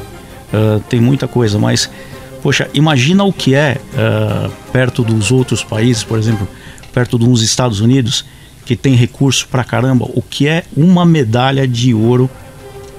uh, 0.53 0.79
tem 0.91 1.01
muita 1.01 1.27
coisa, 1.27 1.59
mas, 1.59 1.89
poxa, 2.43 2.69
imagina 2.75 3.25
o 3.25 3.33
que 3.33 3.55
é 3.55 3.79
uh, 3.95 4.53
perto 4.71 5.03
dos 5.03 5.31
outros 5.31 5.65
países, 5.65 6.05
por 6.05 6.19
exemplo, 6.19 6.47
perto 6.93 7.17
uns 7.17 7.41
Estados 7.41 7.81
Unidos 7.81 8.27
que 8.67 8.77
tem 8.77 8.95
recurso 8.95 9.49
pra 9.49 9.65
caramba, 9.65 10.05
o 10.13 10.21
que 10.21 10.47
é 10.47 10.65
uma 10.77 11.07
medalha 11.07 11.67
de 11.67 11.95
ouro 11.95 12.29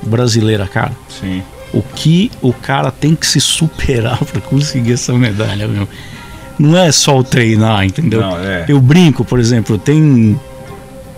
brasileira, 0.02 0.66
cara. 0.66 0.94
Sim. 1.08 1.44
O 1.78 1.84
que 1.96 2.32
o 2.42 2.52
cara 2.52 2.92
tem 2.92 3.14
que 3.14 3.28
se 3.28 3.40
superar 3.40 4.18
para 4.26 4.42
conseguir 4.42 4.94
essa 4.94 5.14
medalha, 5.14 5.68
meu. 5.68 5.88
Não 6.58 6.76
é 6.76 6.92
só 6.92 7.18
o 7.20 7.24
treinar, 7.24 7.86
entendeu? 7.86 8.22
Não, 8.22 8.40
é. 8.40 8.66
Eu 8.68 8.82
brinco, 8.82 9.24
por 9.24 9.40
exemplo, 9.40 9.78
tem 9.78 10.40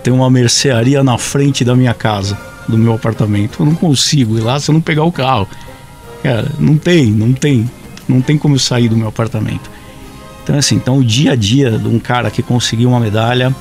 tem 0.02 0.12
uma 0.12 0.30
mercearia 0.30 1.02
na 1.02 1.18
frente 1.18 1.64
da 1.64 1.74
minha 1.74 1.94
casa, 1.94 2.38
do 2.68 2.76
meu 2.78 2.94
apartamento. 2.94 3.60
Eu 3.60 3.66
não 3.66 3.74
consigo 3.74 4.38
ir 4.38 4.40
lá 4.40 4.58
se 4.58 4.70
eu 4.70 4.72
não 4.72 4.80
pegar 4.80 5.04
o 5.04 5.12
carro. 5.12 5.48
Cara, 6.22 6.50
não 6.58 6.76
tem, 6.76 7.06
não 7.06 7.32
tem. 7.32 7.70
Não 8.08 8.20
tem 8.20 8.36
como 8.36 8.54
eu 8.54 8.58
sair 8.58 8.88
do 8.88 8.96
meu 8.96 9.08
apartamento. 9.08 9.70
Então, 10.42 10.58
assim, 10.58 10.76
então 10.76 10.98
o 10.98 11.04
dia 11.04 11.32
a 11.32 11.36
dia 11.36 11.70
de 11.72 11.86
um 11.86 11.98
cara 11.98 12.30
que 12.30 12.42
conseguiu 12.42 12.88
uma 12.88 13.00
medalha 13.00 13.54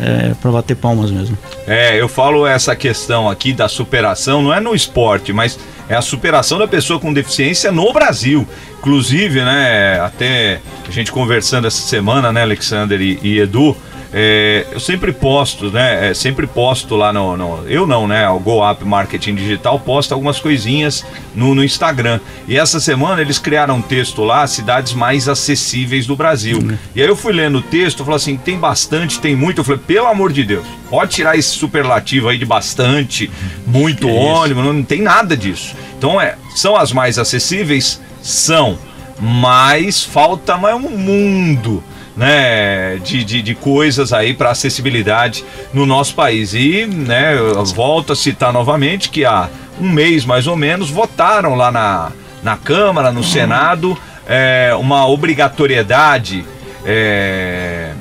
é 0.00 0.34
para 0.40 0.50
bater 0.52 0.76
palmas 0.76 1.10
mesmo. 1.10 1.36
É, 1.66 2.00
eu 2.00 2.08
falo 2.08 2.46
essa 2.46 2.76
questão 2.76 3.28
aqui 3.28 3.52
da 3.52 3.68
superação, 3.68 4.42
não 4.42 4.54
é 4.54 4.60
no 4.60 4.74
esporte, 4.74 5.32
mas 5.32 5.58
é 5.88 5.94
a 5.94 6.02
superação 6.02 6.58
da 6.58 6.68
pessoa 6.68 7.00
com 7.00 7.12
deficiência 7.12 7.72
no 7.72 7.92
Brasil. 7.92 8.46
Inclusive, 8.78 9.42
né, 9.42 10.00
até 10.00 10.60
a 10.86 10.90
gente 10.90 11.10
conversando 11.10 11.66
essa 11.66 11.80
semana, 11.80 12.32
né, 12.32 12.42
Alexander 12.42 13.00
e, 13.00 13.18
e 13.22 13.38
Edu, 13.40 13.76
é, 14.12 14.66
eu 14.72 14.80
sempre 14.80 15.12
posto, 15.12 15.70
né? 15.70 16.10
É, 16.10 16.14
sempre 16.14 16.46
posto 16.46 16.96
lá 16.96 17.12
no, 17.12 17.36
no, 17.36 17.68
Eu 17.68 17.86
não, 17.86 18.08
né? 18.08 18.28
O 18.28 18.38
Go 18.38 18.68
Up 18.68 18.82
Marketing 18.84 19.34
Digital 19.34 19.78
posta 19.78 20.14
algumas 20.14 20.40
coisinhas 20.40 21.04
no, 21.34 21.54
no, 21.54 21.62
Instagram. 21.62 22.18
E 22.46 22.56
essa 22.56 22.80
semana 22.80 23.20
eles 23.20 23.38
criaram 23.38 23.76
um 23.76 23.82
texto 23.82 24.24
lá, 24.24 24.46
cidades 24.46 24.94
mais 24.94 25.28
acessíveis 25.28 26.06
do 26.06 26.16
Brasil. 26.16 26.58
Uhum. 26.58 26.78
E 26.94 27.02
aí 27.02 27.08
eu 27.08 27.16
fui 27.16 27.34
lendo 27.34 27.58
o 27.58 27.62
texto, 27.62 28.02
falei 28.02 28.16
assim: 28.16 28.36
tem 28.36 28.58
bastante, 28.58 29.20
tem 29.20 29.36
muito. 29.36 29.58
Eu 29.58 29.64
falei, 29.64 29.80
pelo 29.86 30.06
amor 30.06 30.32
de 30.32 30.42
Deus, 30.42 30.66
pode 30.88 31.14
tirar 31.14 31.36
esse 31.36 31.50
superlativo 31.50 32.28
aí 32.28 32.38
de 32.38 32.46
bastante, 32.46 33.30
muito 33.66 34.08
ônibus, 34.08 34.64
não, 34.64 34.72
não 34.72 34.82
tem 34.82 35.02
nada 35.02 35.36
disso. 35.36 35.76
Então 35.98 36.18
é, 36.18 36.36
são 36.54 36.76
as 36.76 36.92
mais 36.92 37.18
acessíveis? 37.18 38.00
São. 38.22 38.78
Mas 39.20 40.02
falta 40.02 40.56
mais 40.56 40.76
um 40.76 40.90
mundo 40.90 41.82
né, 42.18 42.96
de, 42.96 43.22
de, 43.22 43.40
de 43.40 43.54
coisas 43.54 44.12
aí 44.12 44.34
para 44.34 44.50
acessibilidade 44.50 45.44
no 45.72 45.86
nosso 45.86 46.16
país. 46.16 46.52
E, 46.52 46.84
né, 46.84 47.36
volto 47.76 48.12
a 48.12 48.16
citar 48.16 48.52
novamente 48.52 49.08
que 49.08 49.24
há 49.24 49.48
um 49.80 49.88
mês 49.88 50.24
mais 50.24 50.48
ou 50.48 50.56
menos 50.56 50.90
votaram 50.90 51.54
lá 51.54 51.70
na, 51.70 52.10
na 52.42 52.56
Câmara, 52.56 53.12
no 53.12 53.22
Senado, 53.22 53.96
é, 54.26 54.74
uma 54.74 55.06
obrigatoriedade 55.06 56.44
é, 56.84 57.92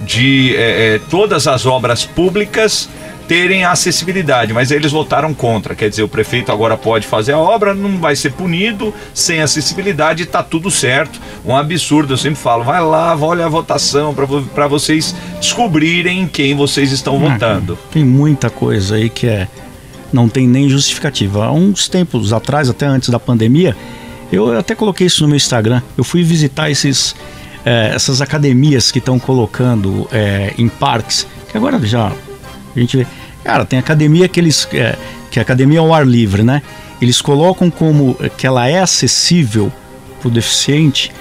de 0.00 0.56
é, 0.56 0.94
é 0.94 1.00
todas 1.10 1.46
as 1.46 1.66
obras 1.66 2.06
públicas 2.06 2.88
terem 3.28 3.62
acessibilidade, 3.62 4.54
mas 4.54 4.70
eles 4.70 4.90
votaram 4.90 5.34
contra. 5.34 5.74
Quer 5.74 5.90
dizer, 5.90 6.02
o 6.02 6.08
prefeito 6.08 6.50
agora 6.50 6.78
pode 6.78 7.06
fazer 7.06 7.32
a 7.32 7.38
obra, 7.38 7.74
não 7.74 7.98
vai 7.98 8.16
ser 8.16 8.32
punido, 8.32 8.92
sem 9.12 9.42
acessibilidade, 9.42 10.22
está 10.22 10.42
tudo 10.42 10.70
certo. 10.70 11.20
Um 11.44 11.54
absurdo, 11.54 12.14
eu 12.14 12.16
sempre 12.16 12.40
falo, 12.40 12.64
vai 12.64 12.80
lá, 12.80 13.14
olha 13.20 13.44
a 13.44 13.48
votação 13.48 14.14
para 14.14 14.66
vocês 14.66 15.14
descobrirem 15.38 16.26
quem 16.26 16.56
vocês 16.56 16.90
estão 16.90 17.16
hum, 17.16 17.30
votando. 17.30 17.78
Tem 17.92 18.04
muita 18.04 18.48
coisa 18.48 18.96
aí 18.96 19.10
que 19.10 19.26
é 19.26 19.46
não 20.10 20.26
tem 20.26 20.48
nem 20.48 20.70
justificativa. 20.70 21.44
Há 21.44 21.52
uns 21.52 21.86
tempos 21.86 22.32
atrás, 22.32 22.70
até 22.70 22.86
antes 22.86 23.10
da 23.10 23.20
pandemia, 23.20 23.76
eu 24.32 24.58
até 24.58 24.74
coloquei 24.74 25.06
isso 25.06 25.22
no 25.22 25.28
meu 25.28 25.36
Instagram. 25.36 25.82
Eu 25.98 26.02
fui 26.02 26.22
visitar 26.22 26.70
esses 26.70 27.14
é, 27.62 27.92
essas 27.94 28.22
academias 28.22 28.90
que 28.90 28.98
estão 28.98 29.18
colocando 29.18 30.08
é, 30.10 30.54
em 30.56 30.66
parques, 30.66 31.26
que 31.50 31.58
agora 31.58 31.78
já 31.84 32.10
a 32.74 32.80
gente 32.80 32.96
vê. 32.96 33.06
Cara, 33.44 33.64
tem 33.64 33.78
academia 33.78 34.28
que 34.28 34.38
eles. 34.40 34.68
É, 34.72 34.96
que 35.30 35.38
é 35.38 35.42
academia 35.42 35.80
ao 35.80 35.92
ar 35.92 36.06
livre, 36.06 36.42
né? 36.42 36.62
Eles 37.00 37.20
colocam 37.20 37.70
como 37.70 38.16
que 38.36 38.46
ela 38.46 38.66
é 38.66 38.80
acessível 38.80 39.72
para 40.20 40.28
o 40.28 40.30
deficiente, 40.30 41.12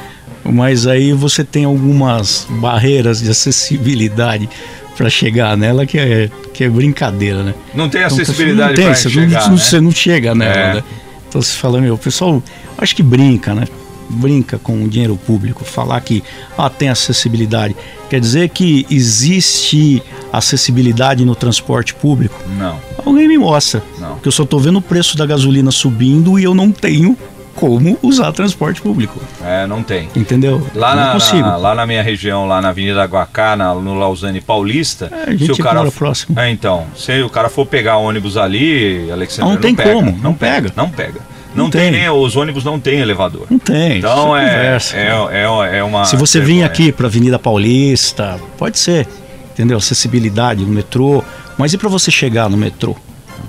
mas 0.43 0.87
aí 0.87 1.13
você 1.13 1.43
tem 1.43 1.65
algumas 1.65 2.47
barreiras 2.49 3.21
de 3.21 3.29
acessibilidade 3.29 4.49
para 4.97 5.09
chegar 5.09 5.55
nela 5.55 5.85
que 5.85 5.99
é, 5.99 6.29
que 6.53 6.63
é 6.63 6.69
brincadeira, 6.69 7.43
né? 7.43 7.53
Não 7.73 7.87
tem 7.87 8.03
acessibilidade 8.03 8.73
então, 8.73 8.85
para 8.85 8.95
chegar, 8.95 9.41
não, 9.43 9.49
né? 9.51 9.57
Você 9.57 9.79
não 9.79 9.91
chega 9.91 10.33
nela, 10.33 10.57
é. 10.57 10.73
né? 10.75 10.83
Então 11.29 11.41
você 11.41 11.55
fala, 11.55 11.79
meu, 11.79 11.93
o 11.93 11.97
pessoal 11.97 12.41
acho 12.77 12.95
que 12.95 13.03
brinca, 13.03 13.53
né? 13.53 13.67
Brinca 14.09 14.57
com 14.57 14.83
o 14.83 14.87
dinheiro 14.87 15.17
público, 15.17 15.63
falar 15.65 15.99
que 16.01 16.23
ah, 16.57 16.69
tem 16.69 16.89
acessibilidade. 16.89 17.75
Quer 18.09 18.19
dizer 18.19 18.49
que 18.49 18.85
existe 18.89 20.01
acessibilidade 20.31 21.25
no 21.25 21.35
transporte 21.35 21.93
público? 21.93 22.35
Não. 22.57 22.79
Alguém 23.05 23.27
me 23.27 23.37
mostra. 23.37 23.83
Não. 23.99 24.13
Porque 24.13 24.27
eu 24.27 24.31
só 24.31 24.43
estou 24.43 24.59
vendo 24.59 24.77
o 24.79 24.81
preço 24.81 25.17
da 25.17 25.25
gasolina 25.25 25.71
subindo 25.71 26.39
e 26.39 26.43
eu 26.43 26.53
não 26.53 26.71
tenho 26.71 27.17
como 27.57 27.97
usar 28.03 28.31
transporte 28.31 28.81
público. 28.81 29.19
É, 29.43 29.65
não 29.65 29.81
tem. 29.81 30.07
Entendeu? 30.15 30.65
Lá, 30.75 30.95
não 30.95 31.05
na, 31.07 31.11
consigo. 31.13 31.41
na, 31.41 31.57
lá 31.57 31.73
na 31.75 31.87
minha 31.87 32.03
região, 32.03 32.47
lá 32.47 32.61
na 32.61 32.69
Avenida 32.69 33.03
Guacá, 33.05 33.55
na, 33.55 33.73
no 33.73 33.95
Lausanne 33.95 34.39
Paulista, 34.39 35.11
É, 35.11 35.31
a 35.31 35.31
gente 35.31 35.55
se 35.55 35.61
o 35.61 35.63
cara 35.63 35.91
próximo. 35.91 36.39
É, 36.39 36.49
então, 36.51 36.85
se 36.95 37.19
o 37.23 37.29
cara 37.29 37.49
for 37.49 37.65
pegar 37.65 37.97
ônibus 37.97 38.37
ali, 38.37 39.09
Alexandre, 39.11 39.51
Não 39.51 39.59
tem 39.59 39.73
pega, 39.73 39.91
como, 39.91 40.11
não, 40.11 40.17
não 40.19 40.33
pega, 40.35 40.69
pega. 40.69 40.73
não 40.81 40.89
pega. 40.89 41.36
Não, 41.57 41.65
Não 41.65 41.71
tem. 41.71 41.91
tem. 41.91 42.01
nem 42.01 42.09
os 42.09 42.35
ônibus 42.35 42.63
não 42.63 42.79
tem 42.79 42.99
elevador. 42.99 43.47
Não 43.49 43.57
tem. 43.57 43.97
Então 43.97 44.37
isso 44.37 44.47
é, 44.47 44.53
conversa, 44.55 44.97
é, 44.97 45.09
é, 45.31 45.77
é 45.79 45.83
uma 45.83 46.05
Se 46.05 46.15
você 46.15 46.39
vir 46.39 46.63
aqui 46.63 46.91
para 46.91 47.07
Avenida 47.07 47.39
Paulista, 47.39 48.39
pode 48.57 48.77
ser, 48.77 49.07
entendeu? 49.51 49.77
Acessibilidade 49.77 50.63
no 50.63 50.71
metrô, 50.71 51.23
mas 51.57 51.73
e 51.73 51.77
para 51.77 51.89
você 51.89 52.11
chegar 52.11 52.47
no 52.47 52.55
metrô? 52.55 52.95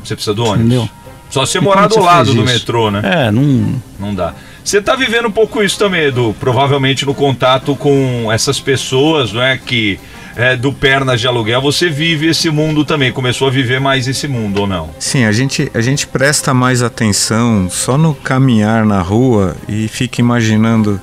Você 0.02 0.14
precisa 0.14 0.34
do 0.34 0.42
ônibus. 0.42 0.60
Entendeu? 0.60 0.88
Só 1.30 1.44
se 1.44 1.52
você 1.52 1.60
morar 1.60 1.86
do 1.86 1.94
você 1.96 2.00
lado 2.00 2.34
do 2.34 2.42
metrô, 2.42 2.90
né? 2.90 3.02
É, 3.04 3.30
não. 3.30 3.82
Não 4.00 4.14
dá. 4.14 4.32
Você 4.64 4.80
tá 4.80 4.96
vivendo 4.96 5.28
um 5.28 5.30
pouco 5.30 5.62
isso 5.62 5.78
também, 5.78 6.04
Edu. 6.04 6.34
Provavelmente 6.40 7.04
no 7.04 7.14
contato 7.14 7.74
com 7.76 8.30
essas 8.32 8.58
pessoas, 8.58 9.32
não 9.32 9.42
é? 9.42 9.58
Que 9.58 10.00
é, 10.38 10.56
do 10.56 10.72
pernas 10.72 11.20
de 11.20 11.26
aluguel, 11.26 11.60
você 11.60 11.90
vive 11.90 12.28
esse 12.28 12.48
mundo 12.48 12.84
também. 12.84 13.10
Começou 13.10 13.48
a 13.48 13.50
viver 13.50 13.80
mais 13.80 14.06
esse 14.06 14.28
mundo, 14.28 14.60
ou 14.60 14.66
não? 14.68 14.88
Sim, 15.00 15.24
a 15.24 15.32
gente, 15.32 15.68
a 15.74 15.80
gente 15.80 16.06
presta 16.06 16.54
mais 16.54 16.80
atenção 16.80 17.68
só 17.68 17.98
no 17.98 18.14
caminhar 18.14 18.86
na 18.86 19.02
rua 19.02 19.56
e 19.68 19.88
fica 19.88 20.20
imaginando 20.20 21.00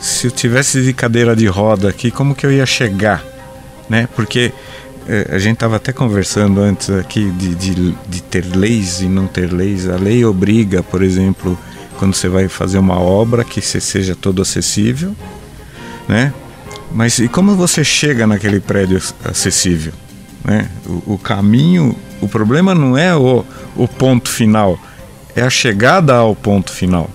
se 0.00 0.28
eu 0.28 0.30
tivesse 0.30 0.82
de 0.82 0.94
cadeira 0.94 1.36
de 1.36 1.46
roda 1.46 1.90
aqui, 1.90 2.10
como 2.10 2.34
que 2.34 2.46
eu 2.46 2.52
ia 2.52 2.64
chegar, 2.64 3.22
né? 3.90 4.08
Porque 4.16 4.50
eh, 5.06 5.28
a 5.32 5.38
gente 5.38 5.54
estava 5.54 5.76
até 5.76 5.92
conversando 5.92 6.58
antes 6.62 6.88
aqui 6.88 7.30
de, 7.32 7.54
de, 7.54 7.94
de 8.08 8.22
ter 8.22 8.46
leis 8.56 9.02
e 9.02 9.06
não 9.06 9.26
ter 9.26 9.52
leis. 9.52 9.86
A 9.86 9.96
lei 9.96 10.24
obriga, 10.24 10.82
por 10.82 11.02
exemplo, 11.02 11.58
quando 11.98 12.14
você 12.14 12.28
vai 12.28 12.48
fazer 12.48 12.78
uma 12.78 12.98
obra, 12.98 13.44
que 13.44 13.60
seja 13.60 14.16
todo 14.16 14.40
acessível, 14.40 15.14
né? 16.08 16.32
Mas 16.96 17.18
e 17.18 17.28
como 17.28 17.54
você 17.54 17.84
chega 17.84 18.26
naquele 18.26 18.58
prédio 18.58 18.98
acessível? 19.22 19.92
Né? 20.42 20.66
O, 20.86 21.12
o 21.14 21.18
caminho, 21.18 21.94
o 22.22 22.26
problema 22.26 22.74
não 22.74 22.96
é 22.96 23.14
o, 23.14 23.44
o 23.76 23.86
ponto 23.86 24.30
final, 24.30 24.78
é 25.34 25.42
a 25.42 25.50
chegada 25.50 26.14
ao 26.14 26.34
ponto 26.34 26.72
final, 26.72 27.10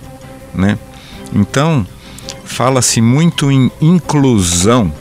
né? 0.54 0.78
Então, 1.34 1.84
fala-se 2.44 3.00
muito 3.00 3.50
em 3.50 3.72
inclusão 3.80 4.92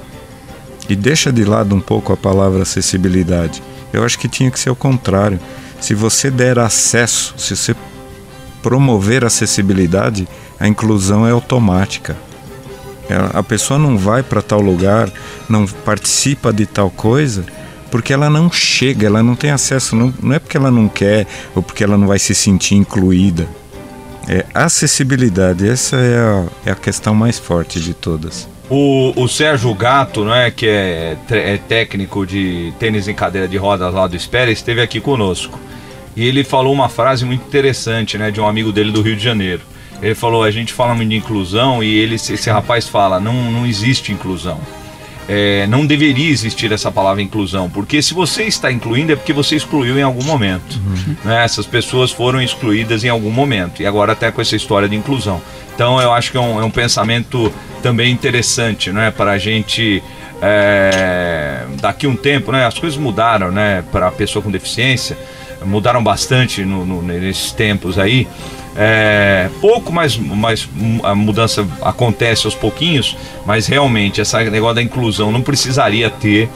e 0.90 0.96
deixa 0.96 1.32
de 1.32 1.46
lado 1.46 1.76
um 1.76 1.80
pouco 1.80 2.12
a 2.12 2.18
palavra 2.18 2.64
acessibilidade. 2.64 3.62
Eu 3.94 4.04
acho 4.04 4.18
que 4.18 4.28
tinha 4.28 4.50
que 4.50 4.60
ser 4.60 4.72
o 4.72 4.76
contrário. 4.76 5.40
Se 5.80 5.94
você 5.94 6.32
der 6.32 6.58
acesso, 6.58 7.36
se 7.38 7.56
você 7.56 7.76
promover 8.64 9.24
acessibilidade, 9.24 10.28
a 10.60 10.68
inclusão 10.68 11.28
é 11.28 11.30
automática. 11.30 12.18
Ela- 13.12 13.32
A 13.34 13.44
pessoa 13.44 13.78
não 13.80 13.98
vai 13.98 14.24
para 14.24 14.42
tal 14.42 14.62
lugar, 14.62 15.10
não 15.50 15.66
participa 15.66 16.52
de 16.54 16.66
tal 16.66 16.90
coisa, 16.90 17.44
porque 17.90 18.14
ela 18.14 18.30
não 18.30 18.52
chega, 18.52 19.08
ela 19.08 19.22
não 19.22 19.36
tem 19.36 19.52
acesso. 19.52 19.96
Não, 19.96 20.14
não 20.22 20.34
é 20.36 20.40
porque 20.40 20.58
ela 20.58 20.72
não 20.72 20.88
quer 20.88 21.28
ou 21.56 21.62
porque 21.62 21.84
ela 21.84 21.98
não 21.98 22.08
vai 22.08 22.20
se 22.20 22.34
sentir 22.36 22.76
incluída. 22.76 23.48
É 24.28 24.46
acessibilidade, 24.54 25.68
essa 25.68 25.96
é 25.98 26.18
a, 26.20 26.46
é 26.70 26.72
a 26.72 26.76
questão 26.76 27.14
mais 27.16 27.38
forte 27.40 27.80
de 27.80 27.94
todas. 27.94 28.48
O, 28.70 29.12
o 29.16 29.28
Sérgio 29.28 29.74
Gato, 29.74 30.24
não 30.24 30.34
é, 30.34 30.50
que 30.50 30.66
é, 30.68 31.18
é 31.30 31.58
técnico 31.58 32.26
de 32.26 32.72
tênis 32.80 33.08
em 33.08 33.14
cadeira 33.14 33.48
de 33.48 33.58
rodas 33.58 33.94
lá 33.94 34.08
do 34.08 34.16
Espera, 34.16 34.50
esteve 34.52 34.82
aqui 34.82 35.02
conosco. 35.02 35.60
E 36.16 36.26
ele 36.26 36.44
falou 36.44 36.72
uma 36.74 36.88
frase 36.88 37.26
muito 37.26 37.46
interessante, 37.46 38.18
né, 38.18 38.32
de 38.32 38.40
um 38.40 38.48
amigo 38.48 38.72
dele 38.72 38.92
do 38.92 39.02
Rio 39.02 39.16
de 39.16 39.24
Janeiro. 39.24 39.62
Ele 40.02 40.16
falou: 40.16 40.44
a 40.44 40.52
gente 40.52 40.74
fala 40.74 40.94
muito 40.96 41.10
de 41.10 41.16
inclusão 41.16 41.84
e 41.84 42.00
ele, 42.00 42.16
esse 42.16 42.50
rapaz 42.50 42.88
fala: 42.88 43.20
não, 43.20 43.52
não 43.52 43.66
existe 43.66 44.12
inclusão. 44.12 44.60
É, 45.30 45.66
não 45.68 45.86
deveria 45.86 46.30
existir 46.30 46.72
essa 46.74 46.92
palavra 46.92 47.22
inclusão, 47.22 47.70
porque 47.70 48.02
se 48.02 48.14
você 48.14 48.44
está 48.44 48.70
incluindo 48.72 49.14
é 49.14 49.16
porque 49.16 49.32
você 49.32 49.56
excluiu 49.56 49.98
em 49.98 50.02
algum 50.02 50.24
momento. 50.24 50.78
né? 51.24 51.44
Essas 51.46 51.66
pessoas 51.66 52.12
foram 52.12 52.42
excluídas 52.42 53.04
em 53.04 53.10
algum 53.10 53.30
momento, 53.30 53.82
e 53.82 53.86
agora 53.86 54.12
até 54.14 54.30
com 54.32 54.42
essa 54.42 54.56
história 54.56 54.90
de 54.90 54.96
inclusão. 54.96 55.40
Então 55.74 56.02
eu 56.02 56.12
acho 56.12 56.32
que 56.32 56.38
é 56.38 56.40
um, 56.42 56.60
é 56.60 56.66
um 56.66 56.72
pensamento 56.72 57.54
também 57.82 58.12
interessante 58.12 58.92
né? 58.92 59.10
para 59.12 59.32
a 59.32 59.38
gente. 59.38 60.04
é, 60.42 61.66
daqui 61.80 62.08
um 62.08 62.16
tempo, 62.16 62.52
né? 62.52 62.66
As 62.66 62.78
coisas 62.78 62.98
mudaram, 63.00 63.52
né? 63.52 63.84
Para 63.92 64.08
a 64.08 64.12
pessoa 64.12 64.42
com 64.44 64.52
deficiência, 64.52 65.18
mudaram 65.66 66.04
bastante 66.04 66.66
no, 66.66 66.86
no- 66.86 67.02
nesses 67.02 67.52
tempos 67.52 67.98
aí. 68.00 68.28
É, 68.76 69.50
pouco, 69.60 69.92
mas, 69.92 70.16
mas 70.18 70.68
a 71.04 71.14
mudança 71.14 71.68
acontece 71.82 72.48
aos 72.48 72.56
pouquinhos, 72.56 73.18
mas 73.46 73.68
realmente 73.68 74.22
esse 74.22 74.38
negócio 74.50 74.76
da 74.76 74.82
inclusão 74.82 75.32
não 75.32 75.42
precisaria 75.42 76.10
ter 76.10 76.50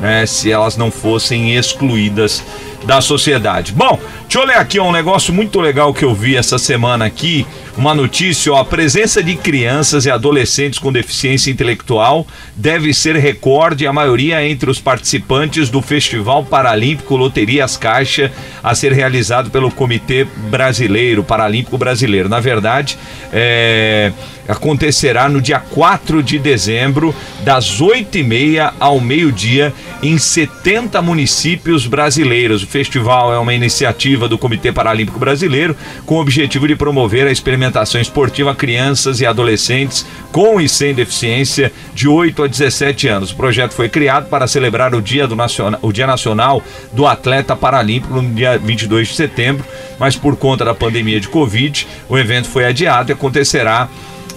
né, 0.00 0.26
se 0.26 0.50
elas 0.50 0.76
não 0.76 0.90
fossem 0.90 1.54
excluídas 1.56 2.42
da 2.84 3.00
sociedade. 3.00 3.72
Bom, 3.72 3.98
deixa 4.22 4.38
eu 4.38 4.44
ler 4.44 4.56
aqui 4.56 4.80
um 4.80 4.90
negócio 4.90 5.32
muito 5.32 5.60
legal 5.60 5.92
que 5.92 6.04
eu 6.04 6.14
vi 6.14 6.36
essa 6.36 6.58
semana 6.58 7.04
aqui, 7.04 7.46
uma 7.80 7.94
notícia, 7.94 8.52
ó, 8.52 8.58
a 8.58 8.64
presença 8.64 9.22
de 9.22 9.34
crianças 9.34 10.04
e 10.04 10.10
adolescentes 10.10 10.78
com 10.78 10.92
deficiência 10.92 11.50
intelectual 11.50 12.26
deve 12.54 12.92
ser 12.92 13.16
recorde, 13.16 13.86
a 13.86 13.92
maioria 13.92 14.46
entre 14.46 14.70
os 14.70 14.78
participantes 14.78 15.70
do 15.70 15.80
Festival 15.80 16.44
Paralímpico 16.44 17.16
Loterias 17.16 17.78
Caixa, 17.78 18.30
a 18.62 18.74
ser 18.74 18.92
realizado 18.92 19.50
pelo 19.50 19.70
Comitê 19.70 20.26
Brasileiro, 20.50 21.24
Paralímpico 21.24 21.78
Brasileiro. 21.78 22.28
Na 22.28 22.38
verdade, 22.38 22.98
é, 23.32 24.12
acontecerá 24.46 25.26
no 25.26 25.40
dia 25.40 25.58
4 25.58 26.22
de 26.22 26.38
dezembro, 26.38 27.14
das 27.44 27.80
8h30 27.80 28.74
ao 28.78 29.00
meio-dia, 29.00 29.72
em 30.02 30.18
70 30.18 31.00
municípios 31.00 31.86
brasileiros. 31.86 32.62
O 32.62 32.66
festival 32.66 33.32
é 33.32 33.38
uma 33.38 33.54
iniciativa 33.54 34.28
do 34.28 34.36
Comitê 34.36 34.70
Paralímpico 34.70 35.18
Brasileiro 35.18 35.74
com 36.04 36.16
o 36.16 36.20
objetivo 36.20 36.68
de 36.68 36.76
promover 36.76 37.26
a 37.26 37.32
experimentação 37.32 37.69
esportiva 38.00 38.50
a 38.52 38.54
crianças 38.54 39.20
e 39.20 39.26
adolescentes 39.26 40.06
com 40.32 40.60
e 40.60 40.68
sem 40.68 40.94
deficiência 40.94 41.72
de 41.94 42.08
8 42.08 42.42
a 42.44 42.46
17 42.46 43.08
anos. 43.08 43.30
O 43.30 43.36
projeto 43.36 43.72
foi 43.72 43.88
criado 43.88 44.28
para 44.28 44.46
celebrar 44.46 44.94
o 44.94 45.02
Dia, 45.02 45.26
do 45.26 45.36
Naciona- 45.36 45.78
o 45.82 45.92
Dia 45.92 46.06
Nacional 46.06 46.62
do 46.92 47.06
Atleta 47.06 47.54
Paralímpico 47.56 48.14
no 48.14 48.34
dia 48.34 48.58
22 48.58 49.08
de 49.08 49.14
setembro, 49.14 49.64
mas 49.98 50.16
por 50.16 50.36
conta 50.36 50.64
da 50.64 50.74
pandemia 50.74 51.20
de 51.20 51.28
Covid, 51.28 51.86
o 52.08 52.16
evento 52.18 52.48
foi 52.48 52.64
adiado 52.64 53.10
e 53.10 53.12
acontecerá, 53.12 53.88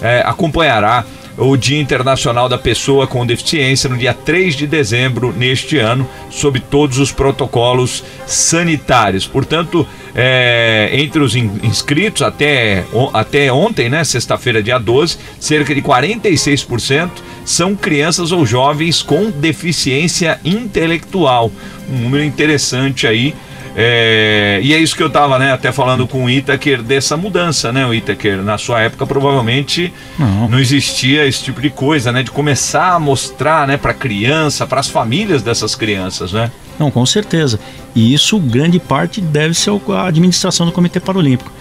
é, 0.02 0.22
acompanhará 0.26 1.04
o 1.36 1.56
Dia 1.56 1.80
Internacional 1.80 2.48
da 2.48 2.56
Pessoa 2.56 3.06
com 3.06 3.26
Deficiência 3.26 3.88
no 3.90 3.96
dia 3.96 4.14
3 4.14 4.54
de 4.54 4.66
dezembro 4.66 5.32
neste 5.36 5.78
ano, 5.78 6.08
sob 6.30 6.60
todos 6.60 6.98
os 6.98 7.10
protocolos 7.10 8.04
sanitários. 8.26 9.26
Portanto, 9.26 9.86
é, 10.14 10.90
entre 10.92 11.20
os 11.20 11.34
in- 11.34 11.58
inscritos 11.62 12.22
até, 12.22 12.84
até 13.12 13.52
ontem, 13.52 13.88
né, 13.88 14.04
sexta-feira, 14.04 14.62
dia 14.62 14.78
12, 14.78 15.18
cerca 15.40 15.74
de 15.74 15.82
46% 15.82 17.10
são 17.44 17.74
crianças 17.74 18.30
ou 18.32 18.46
jovens 18.46 19.02
com 19.02 19.30
deficiência 19.30 20.38
intelectual. 20.44 21.50
Um 21.90 21.98
número 21.98 22.24
interessante 22.24 23.06
aí. 23.06 23.34
É, 23.76 24.60
e 24.62 24.72
é 24.72 24.78
isso 24.78 24.94
que 24.94 25.02
eu 25.02 25.10
tava, 25.10 25.38
né, 25.38 25.52
até 25.52 25.72
falando 25.72 26.06
com 26.06 26.24
o 26.24 26.30
Itaker 26.30 26.80
dessa 26.82 27.16
mudança, 27.16 27.72
né, 27.72 27.84
o 27.84 27.92
Itaker, 27.92 28.42
na 28.42 28.56
sua 28.56 28.80
época 28.82 29.04
provavelmente 29.04 29.92
Não. 30.16 30.48
não 30.48 30.58
existia 30.60 31.26
esse 31.26 31.42
tipo 31.42 31.60
de 31.60 31.70
coisa, 31.70 32.12
né, 32.12 32.22
de 32.22 32.30
começar 32.30 32.92
a 32.94 33.00
mostrar, 33.00 33.66
né, 33.66 33.76
para 33.76 33.92
criança, 33.92 34.66
para 34.66 34.78
as 34.78 34.88
famílias 34.88 35.42
dessas 35.42 35.74
crianças, 35.74 36.32
né? 36.32 36.52
Não, 36.78 36.90
com 36.90 37.04
certeza. 37.06 37.58
E 37.94 38.14
isso, 38.14 38.38
grande 38.38 38.78
parte, 38.78 39.20
deve 39.20 39.54
ser 39.54 39.70
a 39.70 40.06
administração 40.06 40.66
do 40.66 40.72
Comitê 40.72 41.00
Paralímpico. 41.00 41.52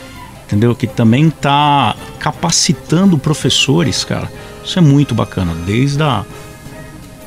Entendeu? 0.45 0.75
Que 0.75 0.85
também 0.85 1.27
está 1.27 1.95
capacitando 2.19 3.17
professores, 3.17 4.03
cara, 4.03 4.29
Isso 4.63 4.77
é 4.77 4.81
muito 4.81 5.13
bacana. 5.13 5.53
Desde 5.65 6.01
a 6.01 6.23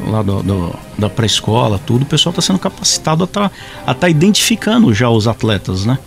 lá 0.00 0.22
do, 0.22 0.42
do, 0.42 0.74
da 0.98 1.08
pré-escola, 1.08 1.80
tudo, 1.84 2.02
o 2.02 2.06
pessoal 2.06 2.30
está 2.30 2.42
sendo 2.42 2.58
capacitado 2.58 3.24
a 3.24 3.26
estar 3.26 3.50
tá, 3.84 3.94
tá 3.94 4.08
identificando 4.08 4.92
já 4.92 5.08
os 5.08 5.26
atletas, 5.26 5.84
né? 5.84 5.98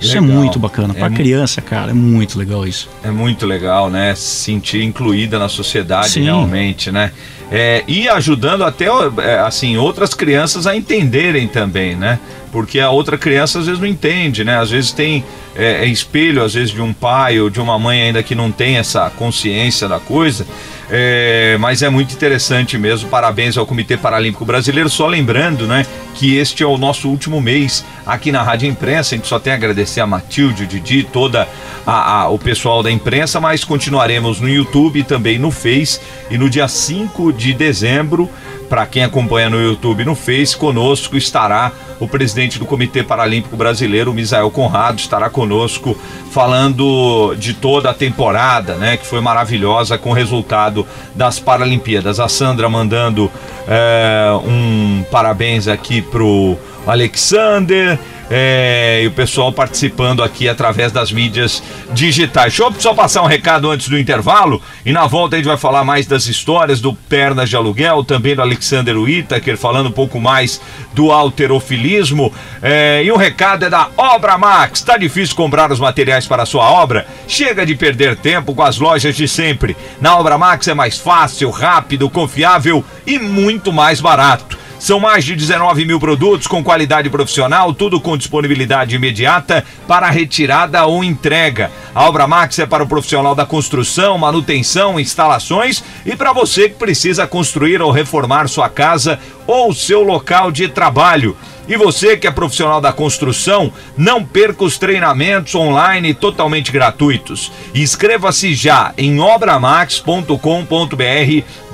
Isso 0.00 0.16
é 0.16 0.20
legal. 0.20 0.36
é 0.36 0.40
muito 0.40 0.58
bacana. 0.58 0.94
Para 0.94 1.12
é 1.12 1.16
criança, 1.16 1.60
cara, 1.60 1.90
é 1.90 1.94
muito 1.94 2.38
legal 2.38 2.66
isso. 2.66 2.88
É 3.04 3.10
muito 3.10 3.44
legal, 3.44 3.90
né? 3.90 4.14
Se 4.14 4.44
sentir 4.44 4.82
incluída 4.82 5.38
na 5.38 5.48
sociedade 5.48 6.10
Sim. 6.10 6.24
realmente, 6.24 6.90
né? 6.90 7.12
É, 7.52 7.84
e 7.86 8.08
ajudando 8.08 8.64
até 8.64 8.86
é, 9.18 9.38
assim 9.40 9.76
outras 9.76 10.14
crianças 10.14 10.66
a 10.66 10.74
entenderem 10.74 11.48
também, 11.48 11.96
né? 11.96 12.18
Porque 12.50 12.80
a 12.80 12.90
outra 12.90 13.18
criança 13.18 13.58
às 13.58 13.66
vezes 13.66 13.80
não 13.80 13.86
entende, 13.86 14.42
né? 14.42 14.58
Às 14.58 14.70
vezes 14.70 14.92
tem 14.92 15.22
é, 15.54 15.84
é 15.84 15.86
espelho, 15.86 16.42
às 16.42 16.54
vezes 16.54 16.70
de 16.70 16.80
um 16.80 16.92
pai 16.92 17.40
ou 17.40 17.50
de 17.50 17.60
uma 17.60 17.78
mãe 17.78 18.02
ainda 18.02 18.22
que 18.22 18.34
não 18.34 18.50
tem 18.50 18.76
essa 18.76 19.10
consciência 19.10 19.86
da 19.86 20.00
coisa. 20.00 20.46
É, 20.92 21.56
mas 21.60 21.82
é 21.82 21.88
muito 21.88 22.12
interessante 22.12 22.76
mesmo. 22.76 23.08
Parabéns 23.08 23.56
ao 23.56 23.64
Comitê 23.64 23.96
Paralímpico 23.96 24.44
Brasileiro. 24.44 24.90
Só 24.90 25.06
lembrando, 25.06 25.66
né, 25.66 25.86
que 26.14 26.36
este 26.36 26.62
é 26.62 26.66
o 26.66 26.76
nosso 26.76 27.08
último 27.08 27.40
mês 27.40 27.84
aqui 28.04 28.32
na 28.32 28.42
Rádio 28.42 28.68
Imprensa. 28.68 29.14
A 29.14 29.18
gente 29.18 29.28
só 29.28 29.38
tem 29.38 29.52
a 29.52 29.56
agradecer 29.56 30.00
a 30.00 30.06
Matilde, 30.06 30.64
o 30.64 30.66
Didi, 30.66 31.04
toda 31.04 31.48
a, 31.86 32.22
a, 32.22 32.28
o 32.28 32.38
pessoal 32.38 32.82
da 32.82 32.90
imprensa, 32.90 33.40
mas 33.40 33.62
continuaremos 33.62 34.40
no 34.40 34.48
YouTube 34.48 34.98
e 34.98 35.04
também 35.04 35.38
no 35.38 35.50
Face. 35.50 36.00
E 36.28 36.36
no 36.36 36.50
dia 36.50 36.66
5 36.66 37.32
de 37.32 37.54
dezembro 37.54 38.28
para 38.70 38.86
quem 38.86 39.02
acompanha 39.02 39.50
no 39.50 39.60
YouTube 39.60 40.02
e 40.02 40.04
no 40.04 40.14
Face, 40.14 40.56
conosco 40.56 41.16
estará 41.16 41.72
o 41.98 42.06
presidente 42.06 42.56
do 42.56 42.64
Comitê 42.64 43.02
Paralímpico 43.02 43.56
Brasileiro, 43.56 44.14
Misael 44.14 44.48
Conrado, 44.48 45.00
estará 45.00 45.28
conosco 45.28 45.98
falando 46.30 47.34
de 47.34 47.52
toda 47.52 47.90
a 47.90 47.94
temporada, 47.94 48.76
né, 48.76 48.96
que 48.96 49.04
foi 49.04 49.20
maravilhosa 49.20 49.98
com 49.98 50.10
o 50.10 50.12
resultado 50.12 50.86
das 51.16 51.40
Paralimpíadas. 51.40 52.20
A 52.20 52.28
Sandra 52.28 52.68
mandando 52.68 53.28
é, 53.66 54.30
um 54.44 55.04
parabéns 55.10 55.66
aqui 55.66 56.00
pro 56.00 56.56
Alexander 56.86 57.98
é, 58.30 59.00
e 59.02 59.06
o 59.08 59.10
pessoal 59.10 59.52
participando 59.52 60.22
aqui 60.22 60.48
através 60.48 60.92
das 60.92 61.10
mídias 61.10 61.62
digitais. 61.92 62.56
Deixa 62.56 62.62
eu 62.62 62.72
só 62.80 62.94
passar 62.94 63.22
um 63.22 63.26
recado 63.26 63.68
antes 63.68 63.88
do 63.88 63.98
intervalo 63.98 64.62
e 64.86 64.92
na 64.92 65.06
volta 65.06 65.34
a 65.34 65.38
gente 65.38 65.48
vai 65.48 65.56
falar 65.56 65.82
mais 65.84 66.06
das 66.06 66.26
histórias 66.26 66.80
do 66.80 66.94
Pernas 66.94 67.50
de 67.50 67.56
Aluguel, 67.56 68.04
também 68.04 68.36
do 68.36 68.42
Alexander 68.42 68.96
Whittaker, 68.96 69.56
falando 69.56 69.88
um 69.88 69.92
pouco 69.92 70.20
mais 70.20 70.60
do 70.94 71.10
alterofilismo. 71.10 72.32
É, 72.62 73.02
e 73.04 73.10
um 73.10 73.16
recado 73.16 73.64
é 73.64 73.70
da 73.70 73.88
Obra 73.96 74.38
Max. 74.38 74.82
Tá 74.82 74.96
difícil 74.96 75.34
comprar 75.34 75.72
os 75.72 75.80
materiais 75.80 76.26
para 76.26 76.44
a 76.44 76.46
sua 76.46 76.70
obra? 76.70 77.06
Chega 77.26 77.66
de 77.66 77.74
perder 77.74 78.16
tempo 78.16 78.54
com 78.54 78.62
as 78.62 78.78
lojas 78.78 79.16
de 79.16 79.26
sempre. 79.26 79.76
Na 80.00 80.16
Obra 80.16 80.38
Max 80.38 80.68
é 80.68 80.74
mais 80.74 80.98
fácil, 80.98 81.50
rápido, 81.50 82.08
confiável 82.08 82.84
e 83.04 83.18
muito 83.18 83.72
mais 83.72 84.00
barato. 84.00 84.58
São 84.80 84.98
mais 84.98 85.26
de 85.26 85.36
19 85.36 85.84
mil 85.84 86.00
produtos 86.00 86.46
com 86.46 86.64
qualidade 86.64 87.10
profissional, 87.10 87.74
tudo 87.74 88.00
com 88.00 88.16
disponibilidade 88.16 88.96
imediata 88.96 89.62
para 89.86 90.08
retirada 90.08 90.86
ou 90.86 91.04
entrega. 91.04 91.70
A 91.94 92.08
Obra 92.08 92.26
Max 92.26 92.58
é 92.58 92.64
para 92.64 92.82
o 92.82 92.88
profissional 92.88 93.34
da 93.34 93.44
construção, 93.44 94.16
manutenção, 94.16 94.98
instalações 94.98 95.84
e 96.06 96.16
para 96.16 96.32
você 96.32 96.70
que 96.70 96.76
precisa 96.76 97.26
construir 97.26 97.82
ou 97.82 97.90
reformar 97.90 98.48
sua 98.48 98.70
casa 98.70 99.20
ou 99.46 99.74
seu 99.74 100.02
local 100.02 100.50
de 100.50 100.66
trabalho. 100.66 101.36
E 101.70 101.76
você 101.76 102.16
que 102.16 102.26
é 102.26 102.32
profissional 102.32 102.80
da 102.80 102.92
construção, 102.92 103.72
não 103.96 104.24
perca 104.24 104.64
os 104.64 104.76
treinamentos 104.76 105.54
online 105.54 106.12
totalmente 106.12 106.72
gratuitos. 106.72 107.52
Inscreva-se 107.72 108.54
já 108.54 108.92
em 108.98 109.20
obramax.com.br 109.20 110.34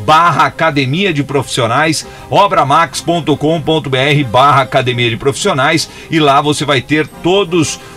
barra 0.04 0.44
Academia 0.44 1.14
de 1.14 1.24
Profissionais, 1.24 2.06
obramax.com.br 2.28 4.24
barra 4.30 4.60
Academia 4.60 5.08
de 5.08 5.16
Profissionais 5.16 5.88
e 6.10 6.20
lá 6.20 6.42
você 6.42 6.66
vai 6.66 6.82
ter 6.82 7.06
todos 7.22 7.80
os 7.80 7.95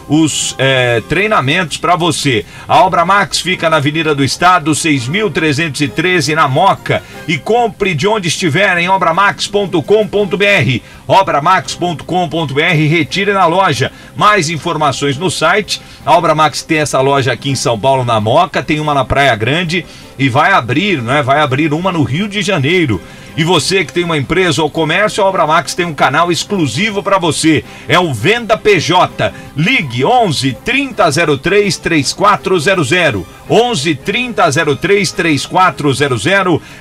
é, 0.58 1.02
treinamentos 1.08 1.78
para 1.78 1.96
você. 1.96 2.46
A 2.68 2.84
Obra 2.84 3.06
Max 3.06 3.40
fica 3.40 3.70
na 3.70 3.78
Avenida 3.78 4.16
do 4.16 4.24
Estado, 4.24 4.72
6.313 4.72 6.34
na 6.34 6.48
Moca 6.48 7.04
e 7.28 7.38
compre 7.38 7.94
de 7.94 8.08
onde 8.08 8.28
estiver 8.28 8.78
em 8.78 8.90
obramax.com.br 8.90 10.80
obramax.com.br, 11.10 12.62
retire 12.88 13.34
na 13.34 13.48
loja. 13.48 13.92
Mais 14.16 14.50
informações 14.50 15.18
no 15.18 15.32
site. 15.32 15.82
A 16.06 16.16
Obra 16.16 16.36
Max 16.36 16.62
tem 16.62 16.80
essa 16.80 17.02
loja 17.02 17.34
aqui 17.34 17.50
em 17.50 17.56
São 17.56 17.80
Paulo, 17.80 18.06
na 18.06 18.20
Moca, 18.20 18.62
tem 18.62 18.80
uma 18.80 18.94
na 18.94 19.04
Praia 19.04 19.36
Grande 19.36 19.86
e 20.20 20.30
vai 20.30 20.52
abrir, 20.52 21.02
né? 21.02 21.24
Vai 21.24 21.40
abrir 21.40 21.74
uma 21.74 21.92
no 21.92 22.04
Rio 22.04 22.28
de 22.28 22.42
Janeiro. 22.42 23.02
E 23.40 23.44
você 23.46 23.86
que 23.86 23.94
tem 23.94 24.04
uma 24.04 24.18
empresa 24.18 24.62
ou 24.62 24.70
comércio, 24.70 25.24
a 25.24 25.26
Obra 25.26 25.48
Max 25.48 25.74
tem 25.74 25.86
um 25.86 25.94
canal 25.94 26.30
exclusivo 26.30 27.02
para 27.02 27.18
você. 27.18 27.64
É 27.88 27.98
o 27.98 28.14
Venda 28.14 28.58
PJ. 28.58 29.34
Ligue 29.56 30.04
11 30.04 30.58
3003 30.66 31.78
3400. 31.78 33.26
11 33.50 33.96
3003 33.96 35.12
3400 35.14 36.28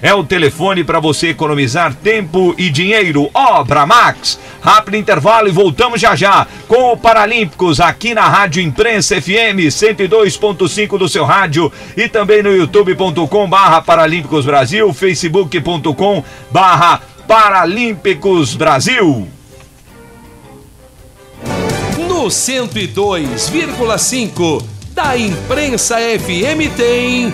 é 0.02 0.12
o 0.12 0.24
telefone 0.24 0.82
para 0.82 0.98
você 1.00 1.28
economizar 1.28 1.94
tempo 1.94 2.54
e 2.59 2.68
dinheiro. 2.68 3.30
Obra 3.32 3.86
Max. 3.86 4.38
Rápido 4.61 4.96
intervalo 4.96 5.48
e 5.48 5.52
voltamos 5.52 6.00
já 6.00 6.16
já 6.16 6.46
com 6.66 6.92
o 6.92 6.96
Paralímpicos 6.96 7.80
aqui 7.80 8.12
na 8.12 8.28
Rádio 8.28 8.61
Imprensa 8.61 9.20
FM 9.22 9.70
102.5 9.70 10.98
do 10.98 11.09
seu 11.09 11.24
rádio 11.24 11.72
e 11.96 12.09
também 12.09 12.42
no 12.42 12.54
youtube.com 12.54 13.48
barra 13.48 13.80
Paralímpicos 13.80 14.44
Brasil, 14.44 14.92
facebook.com 14.92 16.24
barra 16.51 17.01
Paralímpicos 17.26 18.55
Brasil. 18.55 19.26
No 22.09 22.26
102,5 22.26 24.62
da 24.92 25.16
Imprensa 25.16 25.96
FM 25.96 26.70
tem 26.76 27.32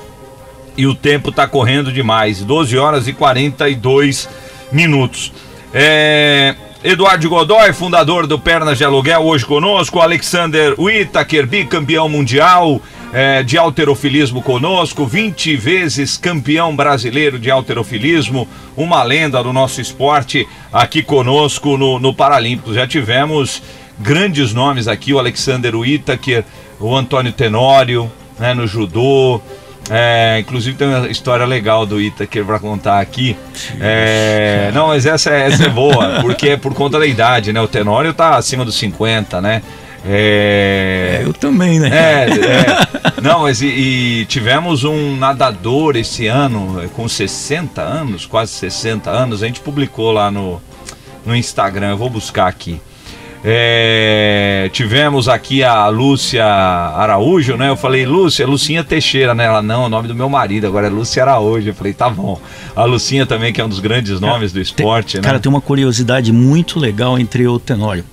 e 0.77 0.87
o 0.87 0.95
tempo 0.95 1.31
está 1.31 1.47
correndo 1.47 1.93
demais. 1.93 2.45
12 2.45 2.79
horas 2.79 3.09
e 3.09 3.13
42 3.13 4.29
minutos. 4.73 5.33
É, 5.73 6.55
Eduardo 6.83 7.29
Godoy, 7.29 7.73
fundador 7.73 8.27
do 8.27 8.39
Pernas 8.39 8.79
de 8.79 8.85
Aluguel, 8.85 9.23
hoje 9.23 9.45
conosco. 9.45 10.01
Alexander 10.01 10.75
Whittaker, 10.79 11.47
bicampeão 11.47 12.09
mundial 12.09 12.81
é, 13.13 13.43
de 13.43 13.59
alterofilismo 13.59 14.43
conosco, 14.43 15.07
20 15.07 15.57
vezes 15.57 16.17
campeão 16.17 16.75
brasileiro 16.75 17.39
de 17.39 17.51
alterofilismo, 17.51 18.49
uma 18.77 19.03
lenda 19.03 19.43
do 19.43 19.53
nosso 19.53 19.81
esporte 19.81 20.47
aqui 20.73 21.03
conosco 21.03 21.77
no, 21.77 21.99
no 21.99 22.15
Paralímpicos. 22.15 22.75
Já 22.75 22.87
tivemos 22.87 23.63
grandes 23.99 24.53
nomes 24.55 24.89
aqui, 24.89 25.13
o 25.13 25.19
Alexander 25.19 25.75
Whittaker, 25.75 26.45
o 26.79 26.97
Antônio 26.97 27.33
Tenório, 27.33 28.11
né, 28.39 28.55
no 28.55 28.67
judô. 28.67 29.41
É, 29.93 30.39
inclusive 30.39 30.77
tem 30.77 30.87
uma 30.87 31.09
história 31.09 31.45
legal 31.45 31.85
do 31.85 32.01
Itaker 32.01 32.45
para 32.45 32.61
contar 32.61 33.01
aqui. 33.01 33.37
É, 33.81 34.71
não, 34.73 34.89
mas 34.89 35.05
essa, 35.05 35.31
é, 35.31 35.49
essa 35.49 35.65
é 35.65 35.69
boa, 35.69 36.21
porque 36.21 36.51
é 36.51 36.57
por 36.57 36.73
conta 36.75 36.97
da 36.97 37.07
idade, 37.07 37.53
né? 37.53 37.61
O 37.61 37.67
Tenório 37.67 38.15
tá 38.15 38.37
acima 38.37 38.65
dos 38.65 38.77
50, 38.77 39.41
né? 39.41 39.63
É... 40.05 41.21
eu 41.25 41.33
também, 41.33 41.79
né? 41.79 41.91
É, 41.93 42.27
é. 42.31 43.21
Não, 43.21 43.43
mas 43.43 43.61
e, 43.61 43.67
e, 43.67 44.25
tivemos 44.27 44.85
um 44.85 45.17
nadador 45.17 45.97
esse 45.97 46.27
ano 46.27 46.89
com 46.95 47.07
60 47.07 47.83
anos, 47.83 48.27
quase 48.27 48.53
60 48.53 49.11
anos. 49.11 49.43
A 49.43 49.47
gente 49.47 49.61
publicou 49.61 50.11
lá 50.11 50.31
no, 50.31 50.61
no 51.25 51.37
Instagram, 51.37 51.91
eu 51.91 51.99
vou 51.99 52.09
buscar 52.09 52.47
aqui. 52.47 52.81
É, 53.43 54.69
tivemos 54.71 55.27
aqui 55.27 55.65
a 55.65 55.89
Lúcia 55.89 56.45
Araújo, 56.45 57.57
né? 57.57 57.71
Eu 57.71 57.77
falei, 57.77 58.05
Lúcia, 58.05 58.47
Lucinha 58.47 58.85
Teixeira, 58.85 59.35
né? 59.35 59.47
Ela, 59.47 59.63
não, 59.63 59.85
é 59.85 59.87
o 59.87 59.89
nome 59.89 60.09
do 60.09 60.15
meu 60.15 60.29
marido, 60.29 60.67
agora 60.67 60.89
é 60.89 60.91
Lúcia 60.91 61.23
Araújo. 61.23 61.69
Eu 61.69 61.75
falei, 61.75 61.95
tá 61.95 62.11
bom. 62.11 62.39
A 62.77 62.85
Lucinha 62.85 63.25
também, 63.25 63.53
que 63.53 63.61
é 63.61 63.65
um 63.65 63.69
dos 63.69 63.81
grandes 63.81 64.21
nomes 64.21 64.53
do 64.53 64.61
esporte, 64.61 65.13
tem, 65.13 65.23
né? 65.23 65.27
Cara, 65.27 65.41
tem 65.41 65.51
uma 65.51 65.61
curiosidade 65.61 66.33
muito 66.33 66.79
legal 66.79 67.19
entre 67.19 67.47
o 67.47 67.59
Tenório. 67.59 68.05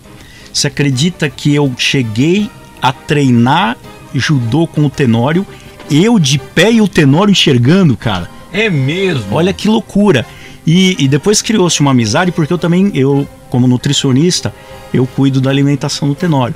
Você 0.51 0.67
acredita 0.67 1.29
que 1.29 1.53
eu 1.53 1.73
cheguei 1.77 2.49
a 2.81 2.91
treinar 2.91 3.77
judô 4.13 4.67
com 4.67 4.85
o 4.85 4.89
Tenório, 4.89 5.45
eu 5.89 6.19
de 6.19 6.37
pé 6.37 6.71
e 6.71 6.81
o 6.81 6.87
Tenório 6.87 7.31
enxergando, 7.31 7.95
cara? 7.95 8.29
É 8.51 8.69
mesmo? 8.69 9.35
Olha 9.35 9.53
que 9.53 9.67
loucura. 9.67 10.25
E, 10.65 10.95
e 10.99 11.07
depois 11.07 11.41
criou-se 11.41 11.79
uma 11.79 11.91
amizade, 11.91 12.31
porque 12.31 12.51
eu 12.51 12.57
também, 12.57 12.91
eu 12.93 13.27
como 13.49 13.67
nutricionista, 13.67 14.53
eu 14.93 15.07
cuido 15.07 15.39
da 15.39 15.49
alimentação 15.49 16.07
do 16.07 16.15
Tenório. 16.15 16.55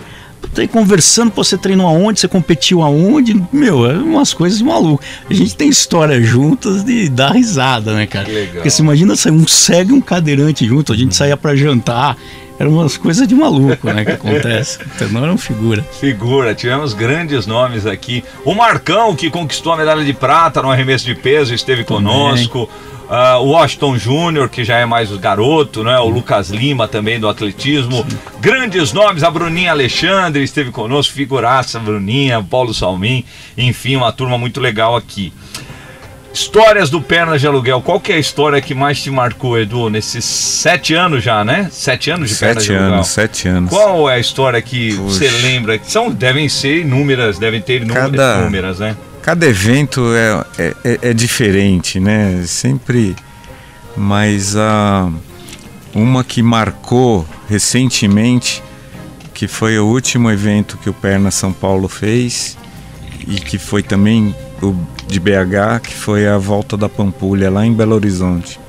Tô 0.53 0.67
conversando, 0.67 1.31
você 1.33 1.57
treinou 1.57 1.87
aonde, 1.87 2.19
você 2.19 2.27
competiu 2.27 2.81
aonde, 2.81 3.41
meu, 3.53 3.89
é 3.89 3.95
umas 3.97 4.33
coisas 4.33 4.57
de 4.57 4.65
maluco. 4.65 5.01
A 5.29 5.33
gente 5.33 5.55
tem 5.55 5.69
história 5.69 6.21
juntas 6.21 6.83
de 6.83 7.07
dar 7.07 7.31
risada, 7.31 7.93
né, 7.93 8.05
cara? 8.05 8.27
legal. 8.27 8.55
Porque 8.55 8.69
você 8.69 8.81
imagina 8.81 9.15
sair 9.15 9.31
um 9.31 9.47
cego 9.47 9.91
e 9.91 9.93
um 9.93 10.01
cadeirante 10.01 10.65
junto, 10.65 10.91
a 10.91 10.97
gente 10.97 11.15
saía 11.15 11.37
para 11.37 11.55
jantar, 11.55 12.17
eram 12.61 12.73
umas 12.73 12.95
coisas 12.95 13.27
de 13.27 13.33
maluco, 13.33 13.91
né, 13.91 14.05
que 14.05 14.11
acontece. 14.11 14.79
O 14.83 14.89
Tenório 14.97 15.29
é 15.29 15.31
uma 15.31 15.37
figura. 15.37 15.83
Figura, 15.99 16.53
tivemos 16.53 16.93
grandes 16.93 17.47
nomes 17.47 17.87
aqui. 17.87 18.23
O 18.45 18.53
Marcão, 18.53 19.15
que 19.15 19.31
conquistou 19.31 19.73
a 19.73 19.77
medalha 19.77 20.05
de 20.05 20.13
prata 20.13 20.61
no 20.61 20.69
arremesso 20.69 21.05
de 21.05 21.15
peso, 21.15 21.55
esteve 21.55 21.83
Também. 21.83 22.03
conosco. 22.03 22.69
Uh, 23.09 23.41
o 23.41 23.47
Washington 23.47 23.97
Júnior, 23.97 24.47
que 24.47 24.63
já 24.63 24.77
é 24.77 24.85
mais 24.85 25.11
o 25.11 25.17
garoto, 25.17 25.83
né? 25.83 25.99
O 25.99 26.07
Lucas 26.07 26.49
Lima 26.49 26.87
também 26.87 27.19
do 27.19 27.27
atletismo. 27.27 28.05
Sim. 28.07 28.17
Grandes 28.39 28.93
nomes, 28.93 29.23
a 29.23 29.31
Bruninha 29.31 29.71
Alexandre 29.71 30.43
esteve 30.43 30.71
conosco, 30.71 31.13
figuraça, 31.13 31.77
Bruninha, 31.79 32.41
Paulo 32.41 32.73
Salmin, 32.73 33.25
enfim, 33.57 33.97
uma 33.97 34.13
turma 34.13 34.37
muito 34.37 34.61
legal 34.61 34.95
aqui. 34.95 35.33
Histórias 36.33 36.89
do 36.89 37.01
Pernas 37.01 37.41
de 37.41 37.47
Aluguel. 37.47 37.81
Qual 37.81 37.99
que 37.99 38.11
é 38.11 38.15
a 38.15 38.19
história 38.19 38.61
que 38.61 38.73
mais 38.73 39.01
te 39.01 39.09
marcou, 39.09 39.59
Edu, 39.59 39.89
nesses 39.89 40.23
sete 40.23 40.93
anos 40.93 41.23
já, 41.23 41.43
né? 41.43 41.67
Sete 41.71 42.09
anos 42.09 42.29
de 42.29 42.35
sete 42.35 42.47
Pernas 42.47 42.63
de 42.63 42.71
Aluguel. 42.75 42.93
anos, 42.93 43.07
sete 43.07 43.47
anos. 43.47 43.69
Qual 43.69 44.09
é 44.09 44.15
a 44.15 44.19
história 44.19 44.61
que 44.61 44.95
Puxa. 44.95 45.19
você 45.19 45.29
lembra? 45.29 45.79
São, 45.83 46.09
devem 46.09 46.47
ser 46.47 46.81
inúmeras, 46.81 47.37
devem 47.37 47.61
ter 47.61 47.81
inúmeras, 47.81 48.11
Cada... 48.11 48.41
inúmeras 48.41 48.79
né? 48.79 48.95
Cada 49.21 49.45
evento 49.45 50.01
é, 50.57 50.73
é, 50.83 50.99
é, 51.09 51.13
diferente, 51.13 51.99
né? 51.99 52.43
Sempre. 52.47 53.15
Mas 53.95 54.55
a 54.55 55.11
uma 55.93 56.23
que 56.23 56.41
marcou 56.41 57.27
recentemente, 57.49 58.63
que 59.33 59.47
foi 59.47 59.77
o 59.77 59.85
último 59.85 60.31
evento 60.31 60.77
que 60.77 60.89
o 60.89 60.93
Perna 60.93 61.29
São 61.29 61.51
Paulo 61.51 61.87
fez 61.87 62.57
e 63.27 63.35
que 63.35 63.57
foi 63.57 63.83
também 63.83 64.33
o 64.61 64.75
de 65.07 65.19
BH, 65.19 65.81
que 65.83 65.93
foi 65.93 66.27
a 66.27 66.37
volta 66.37 66.77
da 66.77 66.87
Pampulha 66.87 67.49
lá 67.49 67.65
em 67.65 67.73
Belo 67.73 67.95
Horizonte. 67.95 68.59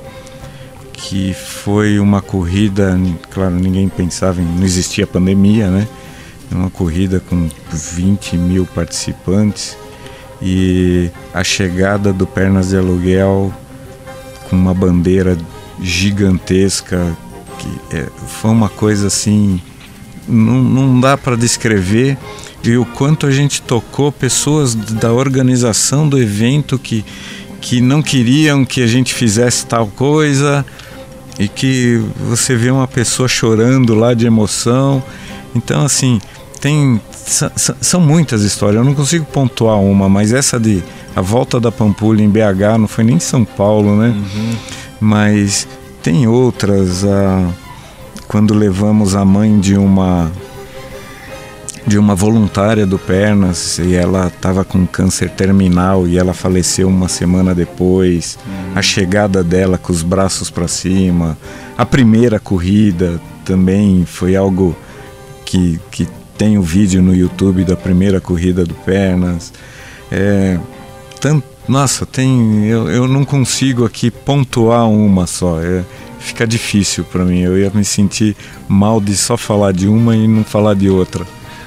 Que 0.92 1.34
foi 1.34 1.98
uma 1.98 2.22
corrida, 2.22 2.98
claro, 3.30 3.54
ninguém 3.54 3.88
pensava, 3.88 4.40
não 4.40 4.64
existia 4.64 5.06
pandemia, 5.06 5.68
né? 5.68 5.88
Uma 6.50 6.70
corrida 6.70 7.20
com 7.28 7.48
20 7.70 8.36
mil 8.36 8.66
participantes 8.66 9.76
e 10.42 11.10
a 11.32 11.44
chegada 11.44 12.12
do 12.12 12.26
Pernas 12.26 12.70
de 12.70 12.76
Aluguel 12.76 13.52
com 14.50 14.56
uma 14.56 14.74
bandeira 14.74 15.38
gigantesca 15.80 17.16
que 17.58 17.96
é, 17.96 18.08
foi 18.26 18.50
uma 18.50 18.68
coisa 18.68 19.06
assim 19.06 19.60
não, 20.26 20.62
não 20.62 21.00
dá 21.00 21.16
para 21.16 21.36
descrever 21.36 22.18
e 22.64 22.76
o 22.76 22.84
quanto 22.84 23.26
a 23.26 23.30
gente 23.30 23.60
tocou 23.62 24.12
pessoas 24.12 24.74
da 24.74 25.12
organização 25.12 26.08
do 26.08 26.20
evento 26.20 26.78
que, 26.78 27.04
que 27.60 27.80
não 27.80 28.02
queriam 28.02 28.64
que 28.64 28.82
a 28.82 28.86
gente 28.86 29.14
fizesse 29.14 29.66
tal 29.66 29.86
coisa 29.88 30.64
e 31.38 31.48
que 31.48 32.00
você 32.28 32.54
vê 32.54 32.70
uma 32.70 32.86
pessoa 32.86 33.28
chorando 33.28 33.94
lá 33.94 34.14
de 34.14 34.26
emoção 34.26 35.02
então 35.54 35.84
assim 35.84 36.20
tem 36.60 37.00
são 37.80 38.00
muitas 38.00 38.42
histórias, 38.42 38.76
eu 38.76 38.84
não 38.84 38.94
consigo 38.94 39.24
pontuar 39.24 39.80
uma, 39.80 40.08
mas 40.08 40.32
essa 40.32 40.58
de 40.58 40.82
a 41.14 41.20
volta 41.20 41.60
da 41.60 41.70
Pampulha 41.70 42.22
em 42.22 42.28
BH 42.28 42.78
não 42.78 42.88
foi 42.88 43.04
nem 43.04 43.18
São 43.18 43.44
Paulo, 43.44 43.96
né? 43.96 44.08
Uhum. 44.08 44.56
Mas 45.00 45.68
tem 46.02 46.26
outras, 46.26 47.04
a, 47.04 47.48
quando 48.26 48.54
levamos 48.54 49.14
a 49.14 49.24
mãe 49.24 49.58
de 49.60 49.76
uma 49.76 50.32
de 51.86 51.98
uma 51.98 52.14
voluntária 52.14 52.86
do 52.86 52.98
Pernas 52.98 53.78
e 53.78 53.94
ela 53.94 54.28
estava 54.28 54.64
com 54.64 54.86
câncer 54.86 55.30
terminal 55.30 56.06
e 56.06 56.16
ela 56.16 56.32
faleceu 56.32 56.88
uma 56.88 57.08
semana 57.08 57.54
depois. 57.54 58.38
A 58.74 58.82
chegada 58.82 59.42
dela 59.42 59.76
com 59.78 59.92
os 59.92 60.02
braços 60.02 60.50
para 60.50 60.68
cima, 60.68 61.36
a 61.76 61.84
primeira 61.84 62.38
corrida 62.38 63.20
também 63.44 64.04
foi 64.06 64.36
algo 64.36 64.76
que, 65.44 65.80
que 65.90 66.08
tem 66.38 66.56
o 66.56 66.62
vídeo 66.62 67.02
no 67.02 67.14
YouTube 67.14 67.64
da 67.64 67.76
primeira 67.76 68.20
corrida 68.20 68.64
do 68.64 68.74
Pernas. 68.74 69.52
É, 70.10 70.58
tanto, 71.20 71.46
nossa, 71.68 72.04
tem. 72.04 72.66
Eu, 72.66 72.88
eu 72.88 73.08
não 73.08 73.24
consigo 73.24 73.84
aqui 73.84 74.10
pontuar 74.10 74.88
uma 74.88 75.26
só. 75.26 75.60
É, 75.60 75.84
fica 76.18 76.46
difícil 76.46 77.04
para 77.04 77.24
mim. 77.24 77.40
Eu 77.40 77.58
ia 77.58 77.70
me 77.72 77.84
sentir 77.84 78.36
mal 78.68 79.00
de 79.00 79.16
só 79.16 79.36
falar 79.36 79.72
de 79.72 79.88
uma 79.88 80.16
e 80.16 80.26
não 80.26 80.44
falar 80.44 80.74
de 80.74 80.88
outra. 80.88 81.24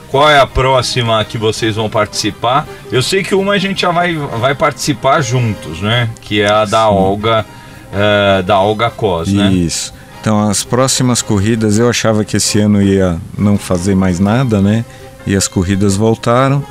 Qual 0.10 0.30
é 0.30 0.40
a 0.40 0.48
próxima 0.48 1.24
que 1.26 1.38
vocês 1.38 1.76
vão 1.76 1.90
participar? 1.90 2.68
Eu 2.92 3.02
sei 3.02 3.24
que 3.24 3.36
uma 3.36 3.54
a 3.54 3.58
gente 3.58 3.82
já 3.82 3.92
vai, 3.92 4.16
vai 4.16 4.56
participar 4.56 5.22
juntos, 5.22 5.82
né? 5.82 6.10
Que 6.22 6.42
é 6.42 6.52
a 6.52 6.66
da 6.66 6.88
Sim. 6.88 6.94
Olga, 6.94 7.46
uh, 7.92 8.44
da 8.44 8.60
Olga 8.60 8.90
Cos, 8.90 9.32
né? 9.32 9.52
Isso. 9.52 9.94
Então, 10.22 10.50
as 10.50 10.64
próximas 10.64 11.22
corridas 11.22 11.78
eu 11.78 11.90
achava 11.90 12.26
que 12.26 12.38
esse 12.38 12.60
ano 12.60 12.82
ia 12.82 13.20
não 13.38 13.58
fazer 13.58 13.96
mais 13.96 14.20
nada, 14.20 14.62
né? 14.62 14.84
E 15.28 15.36
as 15.36 15.48
corridas 15.48 15.96
voltaram. 15.96 16.64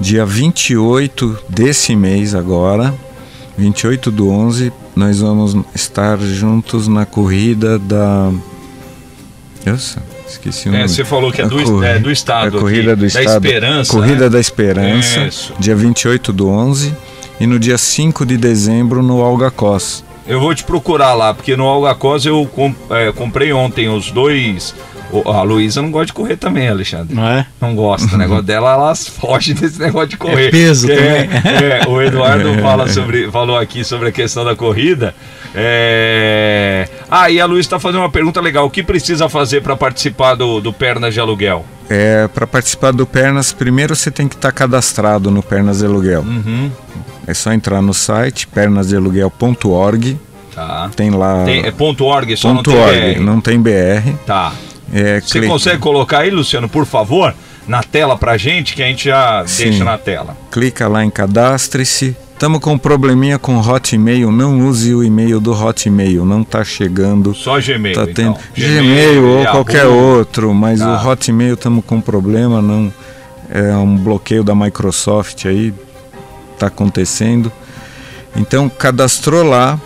Dia 0.00 0.24
28 0.24 1.38
desse 1.48 1.94
mês 1.96 2.34
agora, 2.34 2.94
28 3.56 4.10
do 4.10 4.30
11, 4.30 4.72
nós 4.94 5.20
vamos 5.20 5.56
estar 5.74 6.18
juntos 6.18 6.86
na 6.86 7.04
corrida 7.04 7.78
da. 7.78 8.32
Nossa, 9.66 10.02
esqueci 10.28 10.68
o 10.68 10.72
nome. 10.72 10.84
É, 10.84 10.88
você 10.88 11.04
falou 11.04 11.32
que 11.32 11.42
é 11.42 11.46
do, 11.46 11.84
é 11.84 11.98
do 11.98 12.10
estado. 12.10 12.58
A 12.58 12.60
corrida 12.60 12.92
aqui, 12.92 12.96
do 12.96 13.00
da 13.00 13.06
estado. 13.06 13.46
Esperança. 13.46 13.92
Corrida 13.92 14.24
né? 14.24 14.30
da 14.30 14.40
Esperança. 14.40 15.20
Isso. 15.20 15.54
Dia 15.58 15.74
28 15.74 16.32
do 16.32 16.48
11. 16.48 16.94
E 17.40 17.46
no 17.46 17.58
dia 17.58 17.78
5 17.78 18.26
de 18.26 18.36
dezembro 18.36 19.02
no 19.02 19.22
Algacós. 19.22 20.04
Eu 20.26 20.40
vou 20.40 20.54
te 20.54 20.62
procurar 20.64 21.14
lá, 21.14 21.32
porque 21.32 21.56
no 21.56 21.64
Algacós 21.64 22.26
eu 22.26 22.48
é, 22.90 23.12
comprei 23.12 23.52
ontem 23.52 23.88
os 23.88 24.10
dois. 24.10 24.74
A 25.24 25.42
Luísa 25.42 25.80
não 25.80 25.90
gosta 25.90 26.06
de 26.06 26.12
correr 26.12 26.36
também, 26.36 26.68
Alexandre. 26.68 27.14
Não 27.14 27.26
é? 27.26 27.46
Não 27.58 27.74
gosta. 27.74 28.14
O 28.14 28.18
negócio 28.18 28.42
dela, 28.44 28.72
ela 28.72 28.94
foge 28.94 29.54
desse 29.54 29.80
negócio 29.80 30.08
de 30.08 30.16
correr. 30.18 30.48
É 30.48 30.50
peso 30.50 30.90
é, 30.90 30.96
também. 30.96 31.70
É, 31.70 31.88
o 31.88 32.02
Eduardo 32.02 32.52
fala 32.60 32.88
sobre, 32.88 33.30
falou 33.30 33.56
aqui 33.56 33.82
sobre 33.84 34.10
a 34.10 34.12
questão 34.12 34.44
da 34.44 34.54
corrida. 34.54 35.14
É... 35.54 36.86
Ah, 37.10 37.30
e 37.30 37.40
a 37.40 37.46
Luísa 37.46 37.60
está 37.60 37.78
fazendo 37.80 38.00
uma 38.00 38.10
pergunta 38.10 38.40
legal. 38.40 38.66
O 38.66 38.70
que 38.70 38.82
precisa 38.82 39.28
fazer 39.28 39.62
para 39.62 39.76
participar 39.76 40.34
do, 40.34 40.60
do 40.60 40.72
Pernas 40.72 41.14
de 41.14 41.20
Aluguel? 41.20 41.64
É, 41.88 42.28
para 42.28 42.46
participar 42.46 42.92
do 42.92 43.06
Pernas, 43.06 43.52
primeiro 43.52 43.96
você 43.96 44.10
tem 44.10 44.28
que 44.28 44.34
estar 44.34 44.48
tá 44.48 44.52
cadastrado 44.52 45.30
no 45.30 45.42
Pernas 45.42 45.78
de 45.78 45.86
Aluguel. 45.86 46.20
Uhum. 46.20 46.70
É 47.26 47.34
só 47.34 47.52
entrar 47.52 47.80
no 47.80 47.94
site 47.94 48.46
pernasdealuguel.org. 48.46 50.18
Tá. 50.54 50.90
Tem 50.94 51.10
lá. 51.10 51.44
Tem, 51.44 51.64
é 51.64 51.70
ponto 51.70 52.04
.org, 52.04 52.36
só 52.36 52.52
ponto 52.52 52.70
não 52.70 52.76
tem 52.76 52.84
org, 52.84 53.14
BR. 53.14 53.20
não 53.20 53.40
tem 53.40 53.60
BR. 53.60 54.12
Tá. 54.26 54.52
É, 54.92 55.20
Você 55.20 55.38
clica. 55.38 55.52
consegue 55.52 55.78
colocar 55.78 56.20
aí, 56.20 56.30
Luciano, 56.30 56.68
por 56.68 56.84
favor? 56.84 57.34
na 57.68 57.82
tela 57.82 58.16
pra 58.16 58.36
gente, 58.38 58.74
que 58.74 58.82
a 58.82 58.86
gente 58.86 59.04
já 59.04 59.44
Sim. 59.46 59.64
deixa 59.64 59.84
na 59.84 59.98
tela. 59.98 60.36
Clica 60.50 60.88
lá 60.88 61.04
em 61.04 61.10
cadastre-se. 61.10 62.16
Estamos 62.38 62.60
com 62.60 62.74
um 62.74 62.78
probleminha 62.78 63.36
com 63.36 63.58
Hotmail. 63.58 64.30
Não 64.30 64.60
use 64.68 64.94
o 64.94 65.02
e-mail 65.02 65.40
do 65.40 65.50
Hotmail. 65.52 66.24
Não 66.24 66.42
está 66.42 66.62
chegando. 66.62 67.34
Só 67.34 67.58
Gmail, 67.60 67.96
Tá 67.96 68.06
tendo 68.06 68.30
então. 68.30 68.38
Gmail, 68.56 68.82
Gmail, 68.84 69.24
ou 69.26 69.38
Yahoo. 69.40 69.50
qualquer 69.56 69.86
outro, 69.86 70.54
mas 70.54 70.78
Tá. 70.78 71.02
o 71.02 71.08
Hotmail 71.08 71.54
estamos 71.54 71.84
com 71.84 72.00
problema. 72.00 72.62
Não 72.62 72.92
é 73.50 73.74
um 73.74 73.96
bloqueio 73.96 74.44
da 74.44 74.54
Microsoft 74.54 75.46
aí. 75.46 75.74
Está 76.54 76.68
acontecendo. 76.68 77.50
Então 78.36 78.68
cadastrou 78.68 79.42
lá. 79.42 79.76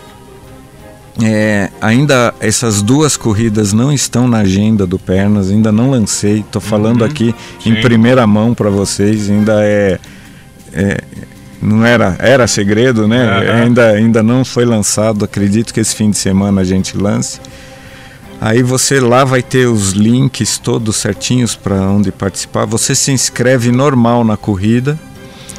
É, 1.22 1.70
ainda 1.80 2.34
essas 2.38 2.82
duas 2.82 3.16
corridas 3.16 3.72
não 3.72 3.90
estão 3.90 4.28
na 4.28 4.40
agenda 4.40 4.86
do 4.86 4.98
Pernas, 4.98 5.50
ainda 5.50 5.72
não 5.72 5.90
lancei. 5.90 6.40
Estou 6.40 6.60
falando 6.60 7.00
Uhum. 7.00 7.06
aqui 7.06 7.34
Sim. 7.64 7.70
em 7.70 7.80
primeira 7.80 8.26
mão 8.26 8.52
para 8.52 8.68
vocês. 8.68 9.30
Ainda 9.30 9.54
é, 9.64 9.98
é- 10.74 11.00
não 11.62 11.86
era 11.86 12.16
era 12.18 12.46
segredo, 12.46 13.06
né? 13.06 13.24
Aham. 13.24 13.62
Ainda 13.62 13.86
ainda 13.90 14.22
não 14.22 14.44
foi 14.44 14.64
lançado. 14.64 15.24
Acredito 15.24 15.72
que 15.72 15.80
esse 15.80 15.94
fim 15.94 16.10
de 16.10 16.18
semana 16.18 16.60
a 16.60 16.64
gente 16.64 16.96
lance. 16.96 17.40
Aí 18.40 18.62
você 18.62 18.98
lá 18.98 19.24
vai 19.24 19.40
ter 19.40 19.66
os 19.66 19.92
links 19.92 20.58
todos 20.58 20.96
certinhos 20.96 21.54
para 21.54 21.76
onde 21.76 22.10
participar. 22.10 22.64
Você 22.66 22.92
se 22.92 23.12
inscreve 23.12 23.70
normal 23.70 24.24
na 24.24 24.36
corrida 24.36 24.98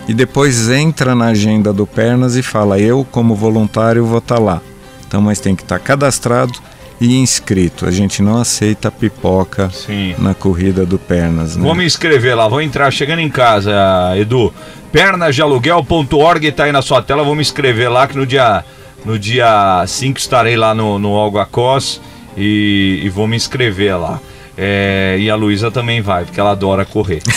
e 0.05 0.13
depois 0.13 0.69
entra 0.69 1.15
na 1.15 1.27
agenda 1.27 1.71
do 1.71 1.87
Pernas 1.87 2.35
e 2.35 2.43
fala: 2.43 2.77
Eu, 2.79 3.07
como 3.09 3.35
voluntário, 3.35 4.05
vou 4.05 4.17
estar 4.17 4.39
lá. 4.39 4.61
Então, 5.07 5.21
mas 5.21 5.39
tem 5.39 5.55
que 5.55 5.63
estar 5.63 5.79
cadastrado 5.79 6.53
e 6.99 7.15
inscrito. 7.15 7.85
A 7.85 7.91
gente 7.91 8.21
não 8.21 8.37
aceita 8.37 8.91
pipoca 8.91 9.69
Sim. 9.69 10.15
na 10.17 10.33
corrida 10.33 10.85
do 10.85 10.97
Pernas. 10.97 11.55
Né? 11.55 11.63
Vou 11.63 11.75
me 11.75 11.85
inscrever 11.85 12.35
lá, 12.35 12.47
vou 12.47 12.61
entrar 12.61 12.89
chegando 12.91 13.19
em 13.19 13.29
casa, 13.29 13.71
Edu. 14.17 14.53
Pernasdealuguel.org 14.91 16.51
tá 16.51 16.65
aí 16.65 16.71
na 16.71 16.81
sua 16.81 17.01
tela, 17.01 17.23
vou 17.23 17.35
me 17.35 17.41
inscrever 17.41 17.91
lá 17.91 18.07
que 18.07 18.15
no 18.15 18.25
dia 18.25 18.63
no 19.03 19.19
dia 19.19 19.83
5 19.85 20.17
estarei 20.17 20.55
lá 20.55 20.73
no, 20.73 20.97
no 20.97 21.15
Algoacós 21.15 21.99
e, 22.37 23.01
e 23.03 23.09
vou 23.09 23.27
me 23.27 23.35
inscrever 23.35 23.99
lá. 23.99 24.19
É, 24.55 25.17
e 25.19 25.29
a 25.31 25.35
Luísa 25.35 25.71
também 25.71 25.99
vai, 26.01 26.25
porque 26.25 26.39
ela 26.39 26.51
adora 26.51 26.85
correr. 26.85 27.21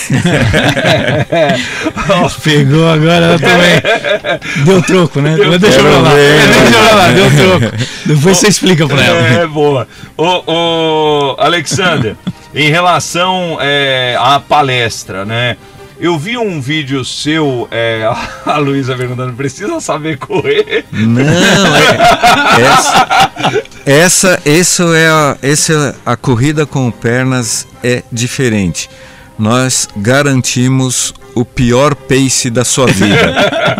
Pegou 2.44 2.88
agora 2.88 3.24
ela 3.24 3.38
também. 3.38 3.80
Deu 4.64 4.82
troco, 4.82 5.20
né? 5.20 5.34
Deu 5.34 5.48
Mas 5.48 5.60
deixa 5.60 5.80
pra 5.80 5.90
lá. 5.98 6.10
troco. 6.10 6.16
Deixa 6.16 6.78
pra 6.78 6.94
lá, 6.94 7.08
deu 7.08 7.30
troco. 7.30 7.76
Depois 8.04 8.36
você 8.36 8.48
explica 8.48 8.86
pra 8.86 9.02
ela. 9.02 9.18
É, 9.18 9.46
boa. 9.46 9.88
Ô, 10.16 10.42
ô, 10.46 11.36
Alexander, 11.38 12.16
em 12.54 12.70
relação 12.70 13.58
é, 13.60 14.16
à 14.20 14.38
palestra, 14.38 15.24
né? 15.24 15.56
Eu 15.98 16.18
vi 16.18 16.36
um 16.36 16.60
vídeo 16.60 17.04
seu, 17.04 17.66
é, 17.70 18.02
a 18.44 18.58
Luísa 18.58 18.94
perguntando, 18.94 19.32
precisa 19.32 19.80
saber 19.80 20.18
correr? 20.18 20.84
Não, 20.92 21.22
é, 21.76 21.98
essa, 22.62 23.62
essa, 23.86 24.42
isso 24.44 24.94
é 24.94 25.08
a, 25.08 25.36
essa 25.40 25.72
é 25.72 26.10
a 26.10 26.16
corrida 26.16 26.66
com 26.66 26.90
pernas 26.90 27.66
é 27.82 28.02
diferente. 28.12 28.90
Nós 29.38 29.88
garantimos 29.96 31.14
o 31.34 31.44
pior 31.44 31.94
pace 31.94 32.48
da 32.50 32.64
sua 32.64 32.86
vida. 32.86 33.34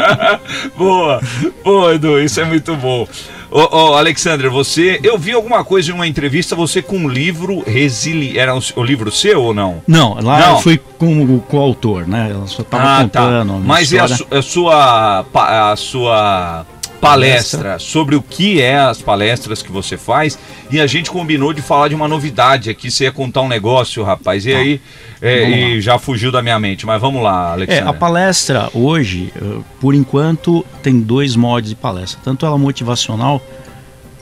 boa, 0.76 1.20
boa, 1.64 1.94
Edu, 1.94 2.20
isso 2.20 2.40
é 2.40 2.44
muito 2.44 2.76
bom. 2.76 3.08
Ô, 3.50 3.60
ô, 3.76 3.94
Alexander, 3.94 4.50
você. 4.50 4.98
Eu 5.02 5.16
vi 5.18 5.32
alguma 5.32 5.64
coisa 5.64 5.90
em 5.90 5.94
uma 5.94 6.06
entrevista, 6.06 6.54
você 6.56 6.82
com 6.82 6.96
um 6.98 7.08
livro 7.08 7.62
Resili. 7.66 8.38
Era 8.38 8.54
um, 8.54 8.60
o 8.76 8.82
livro 8.82 9.10
seu 9.10 9.42
ou 9.42 9.54
não? 9.54 9.82
Não, 9.86 10.14
lá 10.22 10.38
Não. 10.40 10.50
eu 10.56 10.58
fui 10.60 10.78
com 10.98 11.22
o 11.22 11.40
coautor, 11.40 12.06
né? 12.08 12.28
Ela 12.32 12.46
só 12.46 12.62
tava 12.62 12.84
Ah, 12.84 13.02
contando. 13.02 13.52
tá. 13.54 13.58
Mas 13.64 13.92
e 13.92 13.98
a, 13.98 14.04
história. 14.06 14.16
su- 14.16 14.38
a 14.38 14.42
sua, 14.42 15.70
a 15.72 15.76
sua 15.76 16.66
palestra 17.00 17.78
sobre 17.78 18.16
o 18.16 18.22
que 18.22 18.60
é 18.60 18.76
as 18.78 19.00
palestras 19.00 19.62
que 19.62 19.70
você 19.70 19.96
faz 19.96 20.38
e 20.70 20.80
a 20.80 20.86
gente 20.86 21.10
combinou 21.10 21.52
de 21.52 21.62
falar 21.62 21.88
de 21.88 21.94
uma 21.94 22.08
novidade 22.08 22.70
aqui. 22.70 22.90
Você 22.90 23.04
ia 23.04 23.12
contar 23.12 23.42
um 23.42 23.48
negócio, 23.48 24.02
rapaz, 24.02 24.44
e 24.46 24.54
aí 24.54 24.80
é, 25.20 25.48
e 25.76 25.80
já 25.80 25.98
fugiu 25.98 26.32
da 26.32 26.42
minha 26.42 26.58
mente. 26.58 26.84
Mas 26.86 27.00
vamos 27.00 27.22
lá, 27.22 27.50
É, 27.50 27.52
Alexander. 27.52 27.88
a 27.88 27.92
palestra 27.92 28.70
hoje, 28.74 29.32
eh, 29.36 29.60
por 29.80 29.94
enquanto, 29.94 30.64
tem 30.82 31.00
dois 31.00 31.36
modos 31.36 31.70
de 31.70 31.76
palestra. 31.76 32.20
Tanto 32.24 32.44
ela 32.44 32.58
motivacional 32.58 33.40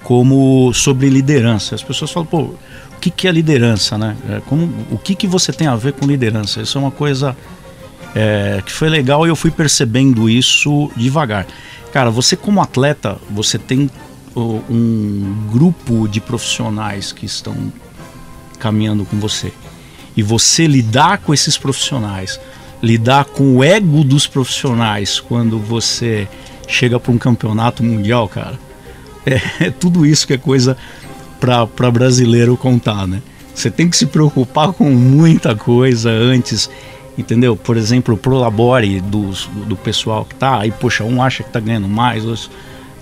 como 0.03 0.72
sobre 0.75 1.09
liderança. 1.09 1.75
As 1.75 1.83
pessoas 1.83 2.11
falam, 2.11 2.27
pô, 2.27 2.39
o 2.43 2.57
que, 3.01 3.11
que 3.11 3.27
é 3.27 3.33
liderança, 3.33 3.97
né? 3.99 4.16
É, 4.31 4.41
como, 4.47 4.70
o 4.91 4.99
que, 4.99 5.14
que 5.14 5.27
você 5.27 5.53
tem 5.53 5.66
a 5.66 5.77
ver 5.77 5.93
com 5.95 6.07
liderança? 6.07 6.61
Isso 6.61 6.79
é 6.79 6.81
uma 6.81 6.91
coisa 6.91 7.37
é, 8.14 8.62
que 8.64 8.72
foi 8.72 8.88
legal 8.88 9.26
e 9.26 9.28
eu 9.28 9.36
fui 9.36 9.50
percebendo 9.50 10.28
isso 10.28 10.90
devagar. 10.96 11.46
Cara, 11.92 12.10
você 12.10 12.36
como 12.36 12.60
atleta, 12.60 13.18
você 13.30 13.58
tem 13.58 13.90
um 14.36 15.48
grupo 15.52 16.08
de 16.08 16.20
profissionais 16.20 17.12
que 17.12 17.24
estão 17.24 17.72
caminhando 18.58 19.04
com 19.04 19.18
você. 19.18 19.52
E 20.16 20.22
você 20.22 20.66
lidar 20.66 21.18
com 21.18 21.32
esses 21.32 21.56
profissionais, 21.56 22.40
lidar 22.82 23.24
com 23.26 23.56
o 23.56 23.64
ego 23.64 24.02
dos 24.04 24.26
profissionais 24.26 25.20
quando 25.20 25.58
você 25.58 26.28
chega 26.66 26.98
para 26.98 27.12
um 27.12 27.18
campeonato 27.18 27.82
mundial, 27.82 28.28
cara, 28.28 28.58
é, 29.26 29.40
é 29.66 29.70
tudo 29.70 30.06
isso 30.06 30.26
que 30.26 30.34
é 30.34 30.38
coisa 30.38 30.76
para 31.40 31.90
brasileiro 31.90 32.56
contar, 32.56 33.06
né? 33.06 33.20
Você 33.54 33.70
tem 33.70 33.88
que 33.88 33.96
se 33.96 34.06
preocupar 34.06 34.72
com 34.72 34.90
muita 34.90 35.54
coisa 35.54 36.10
antes, 36.10 36.68
entendeu? 37.16 37.56
Por 37.56 37.76
exemplo, 37.76 38.14
o 38.14 38.18
prolabore 38.18 39.00
dos, 39.00 39.48
do 39.66 39.76
pessoal 39.76 40.24
que 40.24 40.34
tá, 40.34 40.60
aí, 40.60 40.70
poxa, 40.70 41.04
um 41.04 41.22
acha 41.22 41.42
que 41.42 41.50
tá 41.50 41.60
ganhando 41.60 41.88
mais, 41.88 42.24
outro 42.24 42.50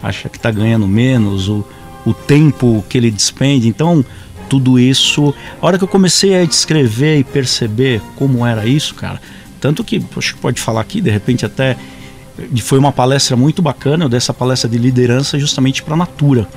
acha 0.03 0.29
que 0.29 0.39
tá 0.39 0.51
ganhando 0.51 0.87
menos, 0.89 1.49
o, 1.49 1.65
o 2.05 2.13
tempo 2.13 2.85
que 2.89 2.99
ele 2.99 3.11
despende. 3.11 3.69
Então, 3.69 4.05
tudo 4.49 4.79
isso. 4.79 5.33
A 5.61 5.67
hora 5.67 5.79
que 5.79 5.85
eu 5.85 5.89
comecei 5.89 6.35
a 6.35 6.45
descrever 6.45 7.19
e 7.19 7.25
perceber 7.25 8.03
como 8.17 8.45
era 8.45 8.67
isso, 8.67 8.95
cara, 8.95 9.21
tanto 9.61 9.85
que, 9.85 10.05
acho 10.17 10.35
que 10.35 10.41
pode 10.41 10.61
falar 10.61 10.81
aqui, 10.81 11.01
de 11.01 11.11
repente 11.11 11.47
até 11.47 11.77
foi 12.63 12.79
uma 12.79 12.91
palestra 12.91 13.37
muito 13.37 13.63
bacana, 13.63 14.05
eu 14.05 14.09
dei 14.09 14.17
essa 14.17 14.35
palestra 14.35 14.69
de 14.69 14.79
liderança 14.79 15.39
justamente 15.39 15.83
para 15.83 15.95
a 15.95 15.97
Natura, 15.97 16.49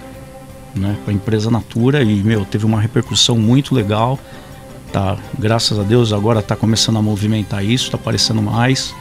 né, 0.73 0.95
para 1.03 1.13
a 1.13 1.15
empresa 1.15 1.51
Natura 1.51 2.01
e 2.01 2.23
meu, 2.23 2.43
teve 2.45 2.65
uma 2.65 2.81
repercussão 2.81 3.37
muito 3.37 3.75
legal. 3.75 4.19
Tá, 4.95 5.17
graças 5.37 5.77
a 5.77 5.83
Deus 5.83 6.13
agora 6.13 6.39
está 6.39 6.55
começando 6.55 6.95
a 6.95 7.01
movimentar 7.01 7.65
isso, 7.65 7.87
está 7.87 7.97
aparecendo 7.97 8.41
mais. 8.41 8.95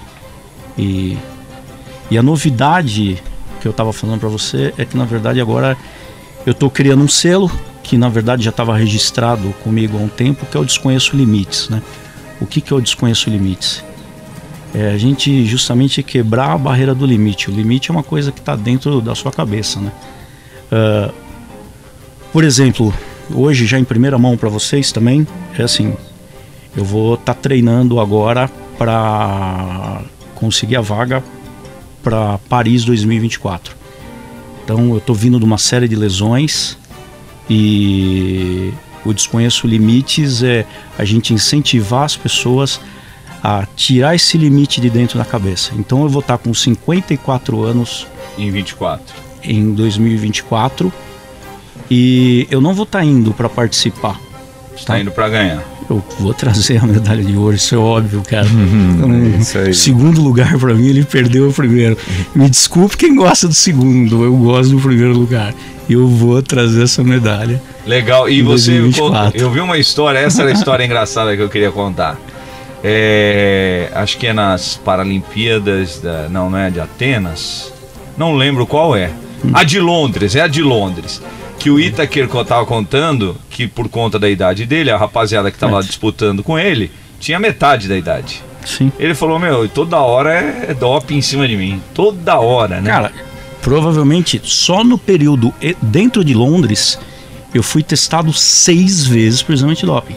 E 0.77 1.17
e 2.11 2.19
a 2.19 2.23
novidade 2.23 3.23
que 3.61 3.69
eu 3.69 3.71
estava 3.71 3.93
falando 3.93 4.19
para 4.19 4.29
você 4.29 4.75
é 4.77 4.85
que 4.85 4.97
na 4.97 5.05
verdade 5.05 5.41
agora 5.41 5.77
eu 6.45 6.51
estou 6.51 6.69
criando 6.69 7.05
um 7.05 7.07
selo 7.07 7.49
que 7.85 7.97
na 7.97 8.09
verdade 8.09 8.43
já 8.43 8.51
estava 8.51 8.77
registrado 8.77 9.55
comigo 9.63 9.97
há 9.97 10.01
um 10.01 10.09
tempo, 10.09 10.45
que 10.47 10.57
é 10.57 10.61
o 10.61 10.65
Desconheço 10.65 11.15
Limites. 11.17 11.69
Né? 11.69 11.81
O 12.41 12.47
que, 12.47 12.61
que 12.61 12.73
é 12.73 12.77
o 12.77 12.81
Desconheço 12.81 13.31
Limites? 13.31 13.85
É 14.75 14.91
a 14.91 14.99
gente 14.99 15.47
justamente 15.47 16.03
quebrar 16.03 16.55
a 16.55 16.59
barreira 16.59 16.93
do 16.93 17.07
limite. 17.07 17.53
O 17.53 17.55
limite 17.55 17.93
é 17.93 17.95
uma 17.95 18.03
coisa 18.03 18.33
que 18.33 18.41
está 18.41 18.57
dentro 18.57 19.01
da 19.01 19.15
sua 19.15 19.31
cabeça. 19.31 19.79
Né? 19.79 19.93
Ah, 20.73 21.13
por 22.33 22.43
exemplo, 22.43 22.93
hoje 23.33 23.67
já 23.67 23.79
em 23.79 23.85
primeira 23.85 24.19
mão 24.19 24.37
para 24.37 24.49
vocês 24.49 24.93
também, 24.93 25.27
é 25.59 25.63
assim, 25.63 25.95
eu 26.77 26.85
vou 26.85 27.15
estar 27.15 27.35
treinando 27.35 28.01
agora 28.01 28.51
para 28.77 30.03
conseguir 30.35 30.77
a 30.77 30.81
vaga 30.81 31.23
para 32.03 32.39
Paris 32.49 32.85
2024. 32.85 33.77
Então 34.65 34.91
eu 34.91 34.99
estou 34.99 35.15
vindo 35.15 35.39
de 35.39 35.45
uma 35.45 35.59
série 35.59 35.87
de 35.87 35.95
lesões 35.95 36.77
e 37.49 38.73
o 39.05 39.13
desconheço 39.13 39.67
limites 39.67 40.43
é 40.43 40.67
a 40.99 41.05
gente 41.05 41.33
incentivar 41.33 42.05
as 42.05 42.17
pessoas 42.17 42.81
a 43.43 43.67
tirar 43.77 44.15
esse 44.15 44.39
limite 44.39 44.81
de 44.81 44.89
dentro 44.89 45.19
da 45.19 45.25
cabeça. 45.25 45.73
Então 45.77 46.03
eu 46.03 46.09
vou 46.09 46.21
estar 46.21 46.39
com 46.39 46.53
54 46.53 47.63
anos 47.63 48.07
em 48.39 48.51
24. 48.51 49.15
Em 49.43 49.75
2024 49.75 50.91
e 51.91 52.47
eu 52.51 52.61
não 52.61 52.75
vou 52.75 52.85
estar 52.85 53.05
indo 53.05 53.33
para 53.33 53.49
participar. 53.49 54.19
Está 54.77 54.99
indo 54.99 55.11
para 55.11 55.29
ganhar. 55.29 55.63
Eu 55.89 56.03
vou 56.19 56.33
trazer 56.33 56.83
a 56.83 56.87
medalha 56.87 57.23
de 57.23 57.37
ouro, 57.37 57.55
isso 57.55 57.75
é 57.75 57.79
óbvio, 57.79 58.23
cara. 58.23 58.47
Uhum, 58.47 59.39
isso 59.39 59.59
aí. 59.59 59.75
Segundo 59.75 60.21
lugar 60.23 60.59
para 60.59 60.75
mim, 60.75 60.89
ele 60.89 61.05
perdeu 61.05 61.49
o 61.49 61.53
primeiro. 61.53 61.97
Me 62.35 62.49
desculpe 62.49 62.97
quem 62.97 63.15
gosta 63.15 63.47
do 63.47 63.55
segundo, 63.55 64.25
eu 64.25 64.35
gosto 64.37 64.71
do 64.71 64.81
primeiro 64.81 65.13
lugar. 65.13 65.55
Eu 65.89 66.09
vou 66.09 66.43
trazer 66.43 66.85
essa 66.85 67.05
medalha. 67.05 67.63
Legal. 67.87 68.29
E 68.29 68.41
você, 68.41 68.71
2024. 68.79 69.39
eu 69.39 69.51
vi 69.51 69.61
uma 69.61 69.77
história, 69.77 70.19
essa 70.19 70.43
era 70.43 70.51
a 70.51 70.55
história 70.55 70.85
engraçada 70.85 71.37
que 71.37 71.43
eu 71.43 71.51
queria 71.51 71.71
contar. 71.71 72.19
É, 72.83 73.91
acho 73.95 74.19
que 74.19 74.27
é 74.27 74.33
nas 74.33 74.77
Paralimpíadas, 74.77 76.01
da, 76.01 76.29
não, 76.31 76.51
não 76.51 76.59
é 76.59 76.71
de 76.71 76.81
Atenas. 76.81 77.73
Não 78.17 78.35
lembro 78.35 78.67
qual 78.67 78.97
é. 78.97 79.11
A 79.53 79.63
de 79.65 79.79
Londres, 79.79 80.35
é 80.35 80.41
a 80.41 80.47
de 80.47 80.63
Londres. 80.63 81.21
Que 81.59 81.71
o 81.71 81.81
Itaker 81.81 82.25
estava 82.27 82.67
contando 82.67 83.37
que 83.49 83.67
por 83.67 83.89
conta 83.89 84.19
da 84.19 84.29
idade 84.29 84.67
dele, 84.67 84.91
a 84.91 84.97
rapaziada 84.99 85.51
que 85.51 85.57
estava 85.57 85.75
lá 85.75 85.81
disputando 85.83 86.43
com 86.43 86.59
ele 86.59 86.91
tinha 87.19 87.39
metade 87.39 87.89
da 87.89 87.97
idade. 87.97 88.43
Sim. 88.67 88.93
Ele 88.99 89.15
falou, 89.15 89.39
meu, 89.39 89.67
toda 89.69 89.99
hora 89.99 90.33
é, 90.35 90.67
é 90.71 90.75
doping 90.75 91.17
em 91.17 91.23
cima 91.23 91.47
de 91.49 91.57
mim. 91.57 91.81
Toda 91.95 92.39
hora, 92.39 92.81
né? 92.81 92.91
Cara, 92.91 93.13
provavelmente 93.63 94.41
só 94.45 94.85
no 94.85 94.99
período 94.99 95.53
e- 95.61 95.77
dentro 95.81 96.23
de 96.25 96.35
Londres 96.35 96.99
eu 97.55 97.63
fui 97.63 97.83
testado 97.83 98.33
seis 98.33 99.07
vezes 99.07 99.43
por 99.43 99.53
exame 99.55 99.75
de 99.75 99.87
doping. 99.87 100.17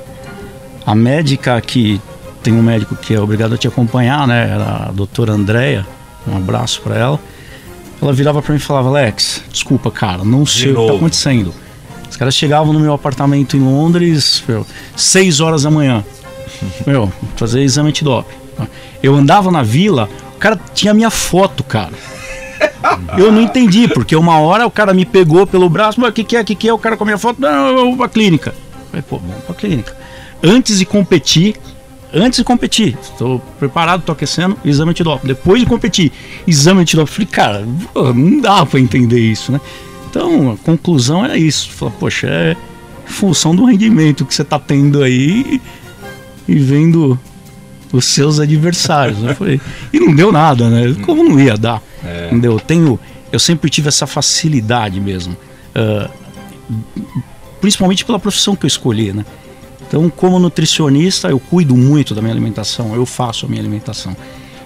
A 0.85 0.95
médica 0.95 1.59
que 1.61 2.01
tem 2.43 2.53
um 2.53 2.61
médico 2.63 2.95
que 2.95 3.13
é 3.13 3.19
obrigado 3.21 3.53
a 3.53 3.57
te 3.57 3.67
acompanhar, 3.67 4.27
né? 4.27 4.49
Era 4.53 4.87
a 4.87 4.91
doutora 4.91 5.33
Andréia. 5.33 5.85
Um 6.27 6.35
abraço 6.35 6.81
pra 6.81 6.97
ela. 6.97 7.19
Ela 8.01 8.13
virava 8.13 8.41
pra 8.41 8.53
mim 8.53 8.59
e 8.59 8.63
falava: 8.63 8.89
Alex, 8.89 9.43
desculpa, 9.51 9.89
cara, 9.91 10.23
não 10.23 10.45
sei 10.45 10.71
o 10.71 10.81
que 10.81 10.87
tá 10.87 10.93
acontecendo. 10.93 11.53
Os 12.09 12.15
caras 12.15 12.35
chegavam 12.35 12.73
no 12.73 12.79
meu 12.79 12.93
apartamento 12.93 13.57
em 13.57 13.59
Londres, 13.59 14.43
meu, 14.47 14.65
seis 14.95 15.39
horas 15.39 15.63
da 15.63 15.71
manhã. 15.71 16.03
Meu, 16.87 17.11
fazer 17.35 17.61
exame 17.61 17.89
antidoping. 17.89 18.35
Eu 19.03 19.13
andava 19.13 19.51
na 19.51 19.61
vila, 19.61 20.09
o 20.35 20.39
cara 20.39 20.59
tinha 20.73 20.91
minha 20.91 21.11
foto, 21.11 21.63
cara. 21.63 21.93
Eu 23.17 23.31
não 23.31 23.41
entendi, 23.41 23.87
porque 23.87 24.15
uma 24.15 24.39
hora 24.39 24.65
o 24.65 24.71
cara 24.71 24.93
me 24.93 25.05
pegou 25.05 25.45
pelo 25.45 25.69
braço, 25.69 25.99
mas 25.99 26.09
o 26.09 26.13
que, 26.13 26.23
que 26.23 26.35
é? 26.35 26.41
O 26.41 26.45
que, 26.45 26.55
que 26.55 26.67
é? 26.67 26.73
O 26.73 26.79
cara 26.79 26.97
com 26.97 27.03
a 27.03 27.05
minha 27.05 27.17
foto, 27.17 27.39
não, 27.39 27.67
eu 27.67 27.85
vou 27.85 27.97
pra 27.97 28.09
clínica. 28.09 28.55
Eu 28.55 28.85
Falei, 28.89 29.05
pô, 29.07 29.17
vamos 29.17 29.43
pra 29.43 29.55
clínica. 29.55 29.95
Antes 30.43 30.79
de 30.79 30.85
competir, 30.85 31.55
antes 32.17 32.37
de 32.37 32.43
competir, 32.43 32.97
estou 33.01 33.39
preparado, 33.59 34.03
tô 34.03 34.11
aquecendo, 34.11 34.57
exame 34.65 34.91
antidoping. 34.91 35.27
Depois 35.27 35.61
de 35.61 35.67
competir, 35.67 36.11
exame 36.45 36.81
antidoping. 36.81 37.11
Falei, 37.11 37.27
cara, 37.27 37.67
não 38.13 38.39
dá 38.41 38.65
pra 38.65 38.79
entender 38.79 39.19
isso, 39.19 39.51
né? 39.51 39.61
Então, 40.09 40.51
a 40.51 40.57
conclusão 40.57 41.25
é 41.25 41.37
isso. 41.37 41.69
Fala, 41.71 41.91
poxa, 41.91 42.27
é 42.27 42.55
função 43.05 43.55
do 43.55 43.65
rendimento 43.65 44.25
que 44.25 44.33
você 44.33 44.43
tá 44.43 44.59
tendo 44.59 45.01
aí 45.01 45.61
e 46.47 46.55
vendo 46.55 47.19
os 47.91 48.05
seus 48.05 48.39
adversários. 48.39 49.19
Né? 49.19 49.33
Falei, 49.33 49.61
e 49.93 49.99
não 49.99 50.13
deu 50.13 50.31
nada, 50.31 50.69
né? 50.69 50.95
Como 51.05 51.23
não 51.23 51.39
ia 51.39 51.57
dar? 51.57 51.81
É. 52.03 52.27
Entendeu? 52.27 52.53
Eu 52.53 52.59
tenho, 52.59 52.99
eu 53.31 53.39
sempre 53.39 53.69
tive 53.69 53.87
essa 53.87 54.07
facilidade 54.07 54.99
mesmo. 54.99 55.37
Ah, 55.75 56.09
principalmente 57.61 58.05
pela 58.05 58.19
profissão 58.19 58.55
que 58.55 58.65
eu 58.65 58.67
escolhi, 58.67 59.13
né? 59.13 59.25
Então, 59.87 60.09
como 60.09 60.37
nutricionista, 60.39 61.29
eu 61.29 61.39
cuido 61.39 61.75
muito 61.75 62.13
da 62.13 62.21
minha 62.21 62.33
alimentação, 62.33 62.93
eu 62.93 63.05
faço 63.05 63.45
a 63.45 63.49
minha 63.49 63.61
alimentação. 63.61 64.15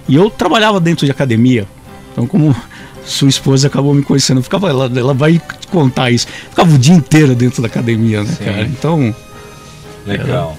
E 0.08 0.16
eu 0.16 0.30
trabalhava 0.30 0.80
dentro 0.80 1.06
de 1.06 1.12
academia. 1.12 1.68
Então, 2.12 2.26
como 2.26 2.56
sua 3.06 3.30
esposa 3.30 3.68
acabou 3.68 3.94
me 3.94 4.02
conhecendo, 4.02 4.42
ficava, 4.42 4.70
ela, 4.70 4.92
ela 4.96 5.14
vai 5.14 5.42
contar 5.70 6.12
isso. 6.12 6.28
Ficava 6.50 6.74
o 6.74 6.78
dia 6.78 6.96
inteiro 6.96 7.36
dentro 7.36 7.62
da 7.62 7.68
academia, 7.68 8.24
né, 8.24 8.32
Sim. 8.32 8.44
cara? 8.44 8.62
Então, 8.64 9.16
Legal. 10.06 10.58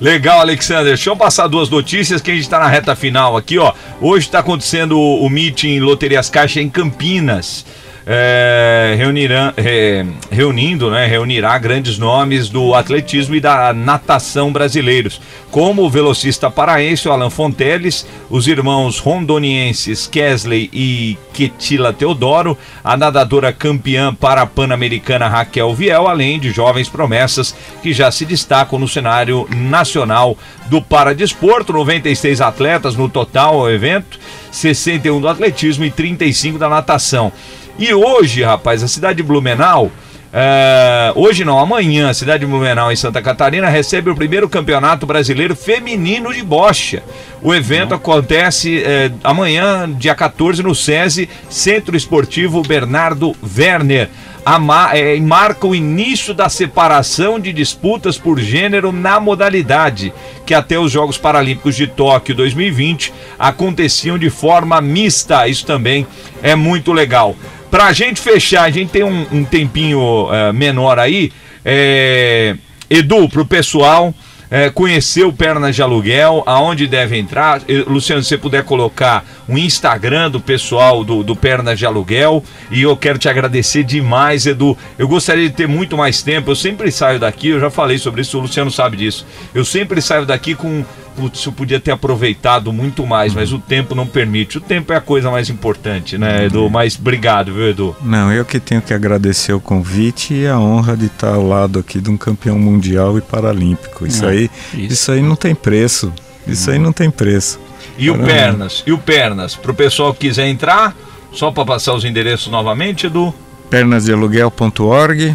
Legal, 0.00 0.40
Alexander. 0.40 0.84
Deixa 0.86 1.10
eu 1.10 1.16
passar 1.16 1.46
duas 1.46 1.68
notícias 1.68 2.20
que 2.20 2.30
a 2.30 2.34
gente 2.34 2.44
está 2.44 2.58
na 2.58 2.68
reta 2.68 2.94
final 2.96 3.36
aqui, 3.36 3.58
ó. 3.58 3.72
Hoje 4.00 4.26
está 4.26 4.40
acontecendo 4.40 4.98
o, 4.98 5.24
o 5.24 5.30
meeting 5.30 5.78
Loterias 5.80 6.28
Caixa 6.28 6.60
em 6.60 6.68
Campinas. 6.68 7.64
É, 8.06 8.94
reunirá, 8.98 9.54
é, 9.56 10.04
reunindo, 10.30 10.90
né, 10.90 11.06
reunirá 11.06 11.56
grandes 11.56 11.96
nomes 11.96 12.50
do 12.50 12.74
atletismo 12.74 13.34
e 13.34 13.40
da 13.40 13.72
natação 13.72 14.52
brasileiros, 14.52 15.18
como 15.50 15.82
o 15.82 15.88
velocista 15.88 16.50
paraense 16.50 17.08
Alan 17.08 17.30
Fonteles, 17.30 18.06
os 18.28 18.46
irmãos 18.46 18.98
rondonienses 18.98 20.06
Kesley 20.06 20.68
e 20.70 21.16
Ketila 21.32 21.94
Teodoro, 21.94 22.58
a 22.82 22.94
nadadora 22.94 23.54
campeã 23.54 24.14
para 24.14 24.44
pan-americana 24.44 25.26
Raquel 25.26 25.74
Viel, 25.74 26.06
além 26.06 26.38
de 26.38 26.50
jovens 26.50 26.90
promessas 26.90 27.56
que 27.82 27.94
já 27.94 28.10
se 28.10 28.26
destacam 28.26 28.78
no 28.78 28.86
cenário 28.86 29.48
nacional 29.50 30.36
do 30.66 30.82
paradesporto, 30.82 31.72
96 31.72 32.42
atletas 32.42 32.96
no 32.96 33.08
total 33.08 33.60
ao 33.60 33.70
evento, 33.70 34.18
61 34.52 35.20
do 35.20 35.28
atletismo 35.28 35.86
e 35.86 35.90
35 35.90 36.58
da 36.58 36.68
natação. 36.68 37.32
E 37.78 37.92
hoje, 37.92 38.42
rapaz, 38.42 38.82
a 38.82 38.88
cidade 38.88 39.16
de 39.16 39.22
Blumenau, 39.22 39.90
é, 40.32 41.12
hoje 41.14 41.44
não, 41.44 41.58
amanhã, 41.58 42.08
a 42.08 42.14
cidade 42.14 42.40
de 42.40 42.46
Blumenau, 42.50 42.90
em 42.92 42.96
Santa 42.96 43.20
Catarina, 43.20 43.68
recebe 43.68 44.10
o 44.10 44.14
primeiro 44.14 44.48
campeonato 44.48 45.06
brasileiro 45.06 45.56
feminino 45.56 46.32
de 46.32 46.42
bocha. 46.42 47.02
O 47.42 47.54
evento 47.54 47.94
acontece 47.94 48.82
é, 48.84 49.10
amanhã, 49.22 49.90
dia 49.92 50.14
14, 50.14 50.62
no 50.62 50.74
SESI, 50.74 51.28
Centro 51.48 51.96
Esportivo 51.96 52.62
Bernardo 52.62 53.34
Werner. 53.56 54.08
A 54.46 54.58
ma- 54.58 54.94
é, 54.94 55.16
e 55.16 55.20
marca 55.22 55.66
o 55.66 55.74
início 55.74 56.34
da 56.34 56.50
separação 56.50 57.40
de 57.40 57.50
disputas 57.52 58.18
por 58.18 58.38
gênero 58.38 58.92
na 58.92 59.18
modalidade, 59.18 60.12
que 60.44 60.52
até 60.52 60.78
os 60.78 60.92
Jogos 60.92 61.16
Paralímpicos 61.16 61.74
de 61.74 61.86
Tóquio 61.86 62.34
2020 62.34 63.10
aconteciam 63.38 64.18
de 64.18 64.28
forma 64.28 64.80
mista. 64.82 65.48
Isso 65.48 65.64
também 65.64 66.06
é 66.42 66.54
muito 66.54 66.92
legal. 66.92 67.34
Pra 67.70 67.92
gente 67.92 68.20
fechar, 68.20 68.62
a 68.62 68.70
gente 68.70 68.90
tem 68.90 69.02
um, 69.02 69.26
um 69.32 69.44
tempinho 69.44 70.28
eh, 70.32 70.52
menor 70.52 70.98
aí. 70.98 71.32
É, 71.64 72.56
Edu, 72.88 73.28
pro 73.28 73.44
pessoal 73.44 74.14
é, 74.54 74.70
conhecer 74.70 75.24
o 75.24 75.32
Pernas 75.32 75.74
de 75.74 75.82
Aluguel, 75.82 76.44
aonde 76.46 76.86
deve 76.86 77.18
entrar. 77.18 77.62
Eh, 77.68 77.84
Luciano, 77.88 78.22
se 78.22 78.28
você 78.28 78.38
puder 78.38 78.62
colocar 78.62 79.24
o 79.48 79.58
Instagram 79.58 80.30
do 80.30 80.40
pessoal 80.40 81.02
do, 81.02 81.24
do 81.24 81.34
Pernas 81.34 81.76
de 81.76 81.84
Aluguel. 81.84 82.40
E 82.70 82.82
eu 82.82 82.96
quero 82.96 83.18
te 83.18 83.28
agradecer 83.28 83.82
demais, 83.82 84.46
Edu. 84.46 84.78
Eu 84.96 85.08
gostaria 85.08 85.48
de 85.48 85.54
ter 85.56 85.66
muito 85.66 85.96
mais 85.96 86.22
tempo. 86.22 86.52
Eu 86.52 86.54
sempre 86.54 86.92
saio 86.92 87.18
daqui, 87.18 87.48
eu 87.48 87.58
já 87.58 87.68
falei 87.68 87.98
sobre 87.98 88.22
isso, 88.22 88.38
o 88.38 88.42
Luciano 88.42 88.70
sabe 88.70 88.96
disso. 88.96 89.26
Eu 89.52 89.64
sempre 89.64 90.00
saio 90.00 90.24
daqui 90.24 90.54
com. 90.54 90.84
Putz, 91.16 91.44
eu 91.46 91.52
podia 91.52 91.78
ter 91.78 91.92
aproveitado 91.92 92.72
muito 92.72 93.06
mais, 93.06 93.32
mas 93.32 93.52
o 93.52 93.58
tempo 93.58 93.94
não 93.94 94.06
permite. 94.06 94.58
O 94.58 94.60
tempo 94.60 94.92
é 94.92 94.96
a 94.96 95.00
coisa 95.00 95.30
mais 95.30 95.48
importante, 95.48 96.18
né, 96.18 96.46
Edu? 96.46 96.68
Mas 96.68 96.98
obrigado, 96.98 97.52
viu, 97.54 97.68
Edu? 97.70 97.96
Não, 98.02 98.32
eu 98.32 98.44
que 98.44 98.58
tenho 98.58 98.82
que 98.82 98.92
agradecer 98.92 99.52
o 99.52 99.60
convite 99.60 100.34
e 100.34 100.46
a 100.46 100.58
honra 100.58 100.96
de 100.96 101.06
estar 101.06 101.34
ao 101.34 101.46
lado 101.46 101.78
aqui 101.78 102.00
de 102.00 102.10
um 102.10 102.16
campeão 102.16 102.58
mundial 102.58 103.16
e 103.16 103.20
paralímpico. 103.20 104.06
Isso 104.06 104.26
Ah, 104.26 104.30
aí, 104.30 104.50
isso. 104.74 105.12
aí 105.12 105.22
não 105.22 105.36
tem 105.36 105.54
preço. 105.54 106.12
Isso 106.46 106.70
aí 106.70 106.78
não 106.78 106.92
tem 106.92 107.10
preço. 107.10 107.60
E 107.96 108.10
o 108.10 108.14
Caramba. 108.14 108.32
Pernas? 108.32 108.82
E 108.86 108.92
o 108.92 108.98
Pernas? 108.98 109.54
Pro 109.54 109.72
pessoal 109.72 110.12
que 110.12 110.26
quiser 110.28 110.48
entrar, 110.48 110.94
só 111.32 111.50
para 111.52 111.64
passar 111.64 111.94
os 111.94 112.04
endereços 112.04 112.48
novamente, 112.50 113.06
Edu? 113.06 113.32
pernasdealuguel.org 113.70 115.34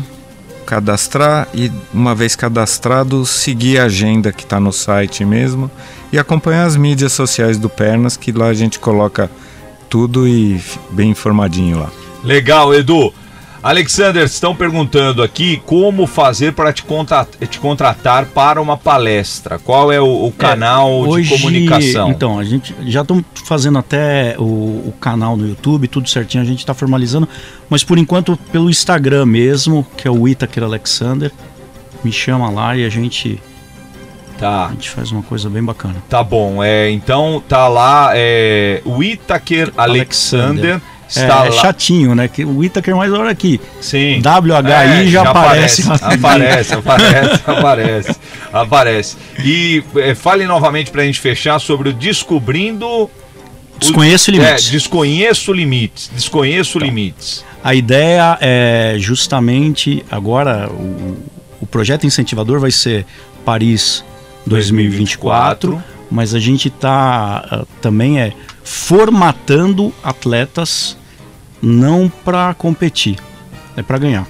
cadastrar 0.69 1.47
e 1.51 1.71
uma 1.91 2.13
vez 2.13 2.35
cadastrado 2.35 3.25
seguir 3.25 3.79
a 3.79 3.85
agenda 3.85 4.31
que 4.31 4.43
está 4.43 4.59
no 4.59 4.71
site 4.71 5.25
mesmo 5.25 5.69
e 6.13 6.19
acompanhar 6.19 6.65
as 6.65 6.75
mídias 6.75 7.11
sociais 7.11 7.57
do 7.57 7.67
Pernas 7.67 8.15
que 8.15 8.31
lá 8.31 8.49
a 8.49 8.53
gente 8.53 8.77
coloca 8.77 9.31
tudo 9.89 10.27
e 10.27 10.61
bem 10.91 11.09
informadinho 11.09 11.79
lá. 11.79 11.89
Legal, 12.23 12.71
Edu. 12.71 13.11
Alexander, 13.61 14.23
estão 14.23 14.55
perguntando 14.55 15.21
aqui 15.21 15.61
como 15.65 16.07
fazer 16.07 16.53
para 16.53 16.71
te, 16.71 16.83
conta- 16.83 17.27
te 17.49 17.59
contratar 17.59 18.25
para 18.27 18.61
uma 18.61 18.77
palestra. 18.77 19.59
Qual 19.59 19.91
é 19.91 19.99
o, 19.99 20.27
o 20.27 20.31
canal 20.31 21.03
de 21.03 21.09
Hoje, 21.09 21.29
comunicação? 21.37 22.09
Então, 22.09 22.39
a 22.39 22.43
gente 22.43 22.73
já 22.87 23.01
estamos 23.01 23.25
fazendo 23.45 23.77
até 23.77 24.35
o, 24.39 24.43
o 24.43 24.93
canal 24.99 25.35
no 25.35 25.47
YouTube, 25.47 25.87
tudo 25.89 26.09
certinho, 26.09 26.41
a 26.41 26.45
gente 26.45 26.59
está 26.59 26.73
formalizando, 26.73 27.27
mas 27.69 27.83
por 27.83 27.97
enquanto 27.97 28.37
pelo 28.51 28.69
Instagram 28.69 29.25
mesmo, 29.25 29.85
que 29.97 30.07
é 30.07 30.11
o 30.11 30.27
Itaker 30.27 30.63
Alexander, 30.63 31.31
me 32.03 32.11
chama 32.13 32.49
lá 32.49 32.77
e 32.77 32.85
a 32.85 32.89
gente 32.89 33.41
Tá. 34.37 34.67
a 34.67 34.69
gente 34.71 34.89
faz 34.89 35.11
uma 35.11 35.21
coisa 35.21 35.49
bem 35.49 35.61
bacana. 35.61 35.95
Tá 36.07 36.23
bom, 36.23 36.63
é, 36.63 36.89
então 36.91 37.43
tá 37.45 37.67
lá 37.67 38.11
é, 38.15 38.81
o 38.85 39.03
Itaker 39.03 39.73
Alexander. 39.75 40.75
É, 40.77 40.98
Está 41.09 41.45
é 41.45 41.49
lá. 41.49 41.51
chatinho, 41.51 42.13
né? 42.15 42.27
Que 42.27 42.45
o 42.45 42.63
Itaker, 42.63 42.95
mas 42.95 43.11
olha 43.11 43.31
aqui. 43.31 43.59
Sim. 43.81 44.21
WHI 44.21 44.71
É, 44.71 45.07
já, 45.07 45.21
aparece. 45.23 45.87
lá 45.87 45.95
Aparece, 45.95 46.73
aparece, 46.73 47.41
aparece, 47.49 48.15
aparece. 48.53 49.17
E 49.43 49.83
é, 49.97 50.13
fale 50.13 50.45
novamente 50.45 50.91
pra 50.91 51.03
gente 51.03 51.19
fechar 51.19 51.59
sobre 51.59 51.89
o 51.89 51.93
Descobrindo. 51.93 52.85
o- 52.87 53.09
Desconheço 53.79 54.29
Limites. 54.29 54.67
É, 54.67 54.71
desconheço 54.71 55.53
limites. 55.53 56.11
Desconheço 56.13 56.77
limites. 56.77 57.45
A 57.63 57.73
ideia 57.73 58.37
é 58.41 58.95
justamente 58.99 60.03
agora 60.11 60.69
o, 60.69 61.17
o 61.61 61.65
projeto 61.65 62.05
incentivador 62.05 62.59
vai 62.59 62.71
ser 62.71 63.05
Paris 63.45 64.03
2024, 64.45 65.81
mas 66.11 66.33
a 66.33 66.39
gente 66.39 66.67
está 66.67 67.65
também 67.81 68.19
é 68.19 68.33
formatando 68.63 69.93
atletas 70.03 70.97
não 71.61 72.11
para 72.23 72.53
competir, 72.53 73.17
é 73.75 73.81
para 73.81 73.97
ganhar. 73.97 74.27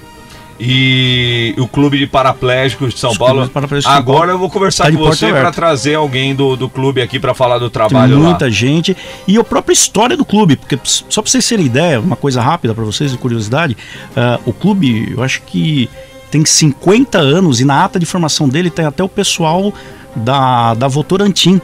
E 0.62 1.54
o 1.56 1.66
Clube 1.66 1.96
de 1.96 2.06
Paraplégicos 2.06 2.92
de 2.92 3.00
São 3.00 3.12
Os 3.12 3.18
Paulo. 3.18 3.48
de 3.48 3.86
Agora 3.86 4.32
eu 4.32 4.38
vou 4.38 4.50
conversar 4.50 4.84
tá 4.84 4.92
com 4.92 4.98
você 4.98 5.30
para 5.30 5.50
trazer 5.50 5.94
alguém 5.94 6.34
do, 6.34 6.54
do 6.54 6.68
clube 6.68 7.00
aqui 7.00 7.18
para 7.18 7.32
falar 7.32 7.56
do 7.56 7.70
Tem 7.70 7.88
trabalho 7.88 8.18
lá. 8.18 8.28
muita 8.28 8.50
gente 8.50 8.94
e 9.26 9.38
a 9.38 9.44
própria 9.44 9.72
história 9.72 10.18
do 10.18 10.24
clube, 10.24 10.56
porque 10.56 10.78
só 10.84 11.22
para 11.22 11.30
vocês 11.30 11.48
terem 11.48 11.64
ideia, 11.64 11.98
uma 11.98 12.16
coisa 12.16 12.42
rápida 12.42 12.74
para 12.74 12.84
vocês 12.84 13.10
de 13.10 13.16
curiosidade, 13.16 13.74
ah, 14.14 14.38
o 14.44 14.52
clube, 14.52 15.14
eu 15.16 15.22
acho 15.22 15.40
que 15.42 15.88
tem 16.30 16.44
50 16.44 17.18
anos 17.18 17.58
e 17.60 17.64
na 17.64 17.82
ata 17.82 17.98
de 17.98 18.04
formação 18.04 18.46
dele 18.46 18.68
tem 18.68 18.84
até 18.84 19.02
o 19.02 19.08
pessoal 19.08 19.72
da, 20.14 20.74
da 20.74 20.88
Votorantim, 20.88 21.58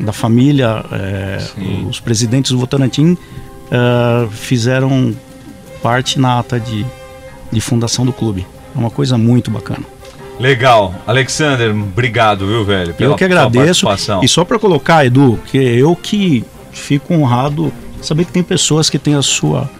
da 0.00 0.12
família, 0.12 0.84
é, 0.90 1.38
os 1.88 2.00
presidentes 2.00 2.50
do 2.50 2.58
Votorantim 2.58 3.16
é, 3.72 4.28
fizeram 4.30 5.16
parte 5.82 6.20
na 6.20 6.38
ata 6.38 6.60
de, 6.60 6.84
de 7.50 7.60
fundação 7.60 8.04
do 8.04 8.12
clube. 8.12 8.46
É 8.74 8.78
uma 8.78 8.90
coisa 8.90 9.16
muito 9.16 9.50
bacana. 9.50 9.84
Legal. 10.38 10.94
Alexander, 11.06 11.70
obrigado, 11.70 12.46
viu, 12.46 12.64
velho? 12.64 12.94
eu 12.98 13.14
que 13.14 13.24
agradeço. 13.24 13.86
E 14.22 14.28
só 14.28 14.44
para 14.44 14.58
colocar, 14.58 15.06
Edu, 15.06 15.38
que 15.46 15.56
eu 15.56 15.96
que 15.96 16.44
fico 16.72 17.14
honrado 17.14 17.72
saber 18.00 18.24
que 18.24 18.32
tem 18.32 18.42
pessoas 18.42 18.90
que 18.90 18.98
têm 18.98 19.14
a 19.14 19.22
sua 19.22 19.70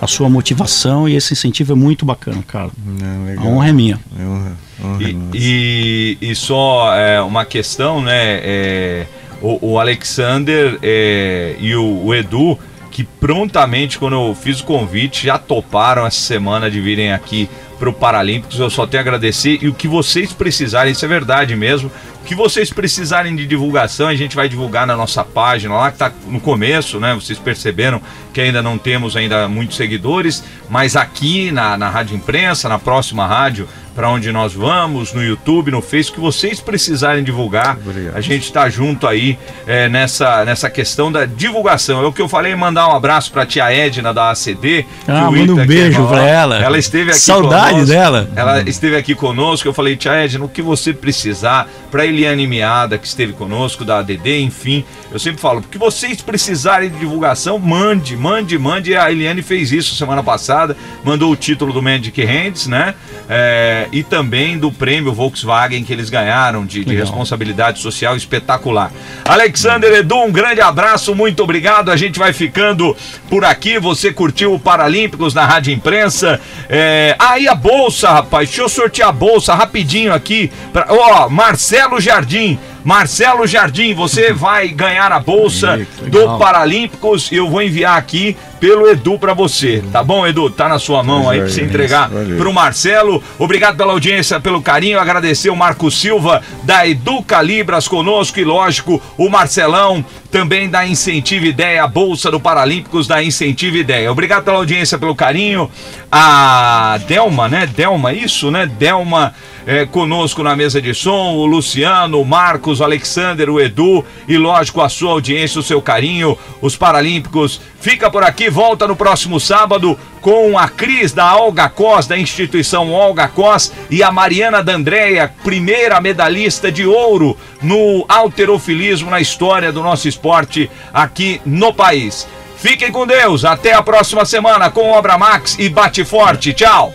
a 0.00 0.06
sua 0.08 0.28
motivação 0.28 1.08
e 1.08 1.14
esse 1.14 1.32
incentivo 1.32 1.74
é 1.74 1.76
muito 1.76 2.04
bacana, 2.04 2.42
cara. 2.42 2.70
Não, 2.84 3.40
a 3.40 3.46
honra 3.46 3.68
é 3.68 3.72
minha. 3.72 4.00
Honra, 4.18 4.52
honra 4.84 5.02
e, 5.02 5.16
e, 5.32 6.18
e, 6.20 6.34
só 6.34 6.92
é, 6.92 7.22
uma 7.22 7.44
questão, 7.44 8.02
né? 8.02 8.40
É, 8.42 9.06
o, 9.40 9.74
o, 9.74 9.78
Alexander 9.78 10.76
é, 10.82 11.54
e 11.60 11.76
o, 11.76 12.06
o 12.06 12.12
Edu 12.12 12.58
que 12.92 13.02
prontamente, 13.02 13.98
quando 13.98 14.12
eu 14.12 14.34
fiz 14.34 14.60
o 14.60 14.64
convite, 14.64 15.26
já 15.26 15.38
toparam 15.38 16.06
essa 16.06 16.20
semana 16.20 16.70
de 16.70 16.78
virem 16.80 17.12
aqui 17.12 17.48
para 17.78 17.88
o 17.88 17.92
Paralímpicos. 17.92 18.60
Eu 18.60 18.70
só 18.70 18.86
tenho 18.86 19.00
a 19.00 19.02
agradecer 19.02 19.58
e 19.62 19.66
o 19.66 19.74
que 19.74 19.88
vocês 19.88 20.32
precisarem, 20.32 20.92
isso 20.92 21.04
é 21.04 21.08
verdade 21.08 21.56
mesmo. 21.56 21.90
O 22.20 22.24
que 22.24 22.34
vocês 22.34 22.70
precisarem 22.70 23.34
de 23.34 23.46
divulgação, 23.46 24.06
a 24.06 24.14
gente 24.14 24.36
vai 24.36 24.48
divulgar 24.48 24.86
na 24.86 24.94
nossa 24.94 25.24
página 25.24 25.74
lá, 25.74 25.90
que 25.90 25.96
está 25.96 26.12
no 26.28 26.38
começo, 26.38 27.00
né? 27.00 27.14
Vocês 27.14 27.38
perceberam 27.38 28.00
que 28.32 28.40
ainda 28.40 28.62
não 28.62 28.78
temos 28.78 29.16
ainda 29.16 29.48
muitos 29.48 29.76
seguidores, 29.76 30.44
mas 30.70 30.94
aqui 30.94 31.50
na, 31.50 31.76
na 31.76 31.88
Rádio 31.88 32.14
Imprensa, 32.14 32.68
na 32.68 32.78
próxima 32.78 33.26
rádio, 33.26 33.66
para 33.94 34.08
onde 34.08 34.32
nós 34.32 34.52
vamos, 34.52 35.12
no 35.12 35.22
YouTube, 35.22 35.70
no 35.70 35.80
Facebook, 35.80 36.12
que 36.12 36.20
vocês 36.20 36.60
precisarem 36.60 37.22
divulgar. 37.24 37.78
Obrigado. 37.78 38.16
A 38.16 38.20
gente 38.20 38.44
está 38.44 38.68
junto 38.68 39.06
aí 39.06 39.38
é, 39.66 39.88
nessa, 39.88 40.44
nessa 40.44 40.68
questão 40.68 41.10
da 41.10 41.24
divulgação. 41.24 42.02
É 42.02 42.06
o 42.06 42.12
que 42.12 42.20
eu 42.20 42.28
falei, 42.28 42.54
mandar 42.54 42.88
um 42.88 42.96
abraço 42.96 43.32
para 43.32 43.42
a 43.42 43.46
tia 43.46 43.72
Edna 43.72 44.12
da 44.12 44.30
ACD. 44.30 44.84
Ah, 45.06 45.30
manda 45.30 45.52
um 45.52 45.66
beijo 45.66 46.06
para 46.06 46.22
ela. 46.22 46.56
Ela 46.56 46.78
esteve 46.78 47.10
aqui 47.10 47.20
Saudade 47.20 47.70
conosco. 47.70 47.86
dela. 47.86 48.28
Ela 48.34 48.62
esteve 48.62 48.96
aqui 48.96 49.14
conosco. 49.14 49.66
Eu 49.66 49.72
falei, 49.72 49.96
tia 49.96 50.12
Edna, 50.12 50.44
o 50.44 50.48
que 50.48 50.62
você 50.62 50.92
precisar, 50.92 51.68
para 51.90 52.06
Eliane 52.06 52.46
Miada, 52.46 52.98
que 52.98 53.06
esteve 53.06 53.32
conosco, 53.32 53.84
da 53.84 53.98
ADD, 53.98 54.40
enfim. 54.42 54.84
Eu 55.10 55.18
sempre 55.18 55.40
falo, 55.40 55.60
o 55.60 55.62
que 55.62 55.78
vocês 55.78 56.20
precisarem 56.20 56.90
de 56.90 56.98
divulgação, 56.98 57.58
mande, 57.58 58.16
mande, 58.16 58.58
mande. 58.58 58.96
A 58.96 59.10
Eliane 59.10 59.42
fez 59.42 59.72
isso 59.72 59.94
semana 59.94 60.22
passada, 60.22 60.76
mandou 61.04 61.30
o 61.30 61.36
título 61.36 61.72
do 61.72 61.82
Magic 61.82 62.22
Hands, 62.22 62.66
né? 62.66 62.94
É, 63.28 63.81
e 63.90 64.02
também 64.02 64.58
do 64.58 64.70
prêmio 64.70 65.12
Volkswagen 65.12 65.84
que 65.84 65.92
eles 65.92 66.10
ganharam 66.10 66.64
de, 66.64 66.84
de 66.84 66.94
responsabilidade 66.94 67.80
social 67.80 68.16
espetacular. 68.16 68.92
Alexander 69.24 69.92
Edu, 69.92 70.18
um 70.18 70.32
grande 70.32 70.60
abraço, 70.60 71.14
muito 71.14 71.42
obrigado. 71.42 71.90
A 71.90 71.96
gente 71.96 72.18
vai 72.18 72.32
ficando 72.32 72.96
por 73.28 73.44
aqui. 73.44 73.78
Você 73.78 74.12
curtiu 74.12 74.54
o 74.54 74.60
Paralímpicos 74.60 75.34
na 75.34 75.44
Rádio 75.44 75.72
Imprensa? 75.72 76.40
É... 76.68 77.16
Aí 77.18 77.48
a 77.48 77.54
bolsa, 77.54 78.10
rapaz. 78.10 78.48
Deixa 78.48 78.62
eu 78.62 78.68
sortear 78.68 79.08
a 79.08 79.12
bolsa 79.12 79.54
rapidinho 79.54 80.12
aqui. 80.12 80.50
Pra... 80.72 80.86
Ó, 80.88 81.28
Marcelo 81.28 82.00
Jardim. 82.00 82.58
Marcelo 82.84 83.46
Jardim, 83.46 83.94
você 83.94 84.32
vai 84.34 84.68
ganhar 84.68 85.12
a 85.12 85.20
bolsa 85.20 85.86
do 86.08 86.38
Paralímpicos. 86.38 87.30
Eu 87.30 87.48
vou 87.48 87.62
enviar 87.62 87.96
aqui 87.96 88.36
pelo 88.62 88.88
Edu 88.88 89.18
para 89.18 89.34
você, 89.34 89.82
tá 89.90 90.04
bom, 90.04 90.24
Edu? 90.24 90.48
Tá 90.48 90.68
na 90.68 90.78
sua 90.78 91.02
mão 91.02 91.28
aí 91.28 91.40
para 91.40 91.48
você 91.48 91.62
entregar 91.62 92.08
para 92.08 92.48
o 92.48 92.54
Marcelo. 92.54 93.20
Obrigado 93.36 93.76
pela 93.76 93.90
audiência, 93.90 94.38
pelo 94.38 94.62
carinho. 94.62 95.00
Agradecer 95.00 95.50
o 95.50 95.56
Marco 95.56 95.90
Silva 95.90 96.40
da 96.62 96.86
Educa 96.86 97.42
Libras 97.42 97.88
conosco 97.88 98.38
e, 98.38 98.44
lógico, 98.44 99.02
o 99.18 99.28
Marcelão 99.28 100.04
também 100.30 100.70
da 100.70 100.86
Incentive 100.86 101.48
Ideia, 101.48 101.82
a 101.82 101.86
Bolsa 101.88 102.30
do 102.30 102.40
Paralímpicos 102.40 103.08
da 103.08 103.22
Incentive 103.22 103.80
Ideia. 103.80 104.10
Obrigado 104.10 104.44
pela 104.44 104.56
audiência, 104.56 104.96
pelo 104.96 105.14
carinho. 105.14 105.68
A 106.10 106.98
Delma, 107.06 107.48
né? 107.48 107.66
Delma, 107.66 108.12
isso, 108.14 108.50
né? 108.50 108.64
Delma 108.64 109.34
é, 109.66 109.84
conosco 109.84 110.42
na 110.42 110.56
mesa 110.56 110.80
de 110.80 110.94
som, 110.94 111.34
o 111.34 111.46
Luciano, 111.46 112.20
o 112.20 112.24
Marcos, 112.24 112.80
o 112.80 112.84
Alexander, 112.84 113.50
o 113.50 113.60
Edu 113.60 114.04
e, 114.26 114.38
lógico, 114.38 114.80
a 114.80 114.88
sua 114.88 115.10
audiência, 115.12 115.60
o 115.60 115.62
seu 115.62 115.82
carinho, 115.82 116.38
os 116.62 116.76
Paralímpicos. 116.76 117.60
Fica 117.78 118.10
por 118.10 118.22
aqui, 118.22 118.48
volta 118.52 118.86
no 118.86 118.94
próximo 118.94 119.40
sábado 119.40 119.98
com 120.20 120.56
a 120.56 120.68
Cris 120.68 121.12
da 121.12 121.34
Olga 121.34 121.68
Cos, 121.68 122.06
da 122.06 122.16
instituição 122.16 122.92
Olga 122.92 123.26
Cos, 123.26 123.72
e 123.90 124.02
a 124.02 124.12
Mariana 124.12 124.62
D'Andrea, 124.62 125.34
primeira 125.42 126.00
medalhista 126.00 126.70
de 126.70 126.86
ouro 126.86 127.36
no 127.60 128.04
alterofilismo 128.08 129.10
na 129.10 129.20
história 129.20 129.72
do 129.72 129.82
nosso 129.82 130.06
esporte 130.06 130.70
aqui 130.92 131.40
no 131.44 131.74
país. 131.74 132.28
Fiquem 132.56 132.92
com 132.92 133.04
Deus, 133.04 133.44
até 133.44 133.72
a 133.72 133.82
próxima 133.82 134.24
semana 134.24 134.70
com 134.70 134.92
Obra 134.92 135.18
Max 135.18 135.56
e 135.58 135.68
Bate 135.68 136.04
Forte. 136.04 136.52
Tchau! 136.52 136.94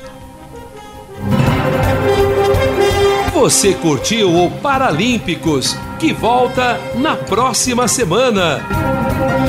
Você 3.34 3.74
curtiu 3.74 4.34
o 4.34 4.50
Paralímpicos, 4.50 5.76
que 6.00 6.14
volta 6.14 6.80
na 6.96 7.16
próxima 7.16 7.88
semana. 7.88 8.66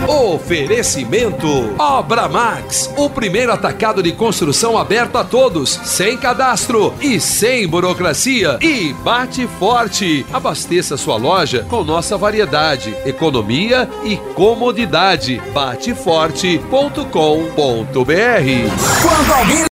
Oferecimento 0.07 1.75
Obra 1.79 2.29
Max, 2.29 2.91
o 2.97 3.11
primeiro 3.11 3.53
atacado 3.53 4.03
de 4.03 4.13
construção 4.13 4.77
aberto 4.77 5.17
a 5.17 5.25
todos, 5.25 5.71
sem 5.85 6.17
cadastro 6.17 6.95
e 7.01 7.19
sem 7.21 7.67
burocracia. 7.67 8.59
E 8.61 8.93
bate 8.93 9.47
forte. 9.59 10.25
Abasteça 10.33 10.97
sua 10.97 11.17
loja 11.17 11.67
com 11.69 11.83
nossa 11.83 12.17
variedade, 12.17 12.95
economia 13.05 13.89
e 14.05 14.17
comodidade. 14.35 15.41
Bateforte.com.br. 15.53 17.09
Quando 19.03 19.33
alguém 19.33 19.65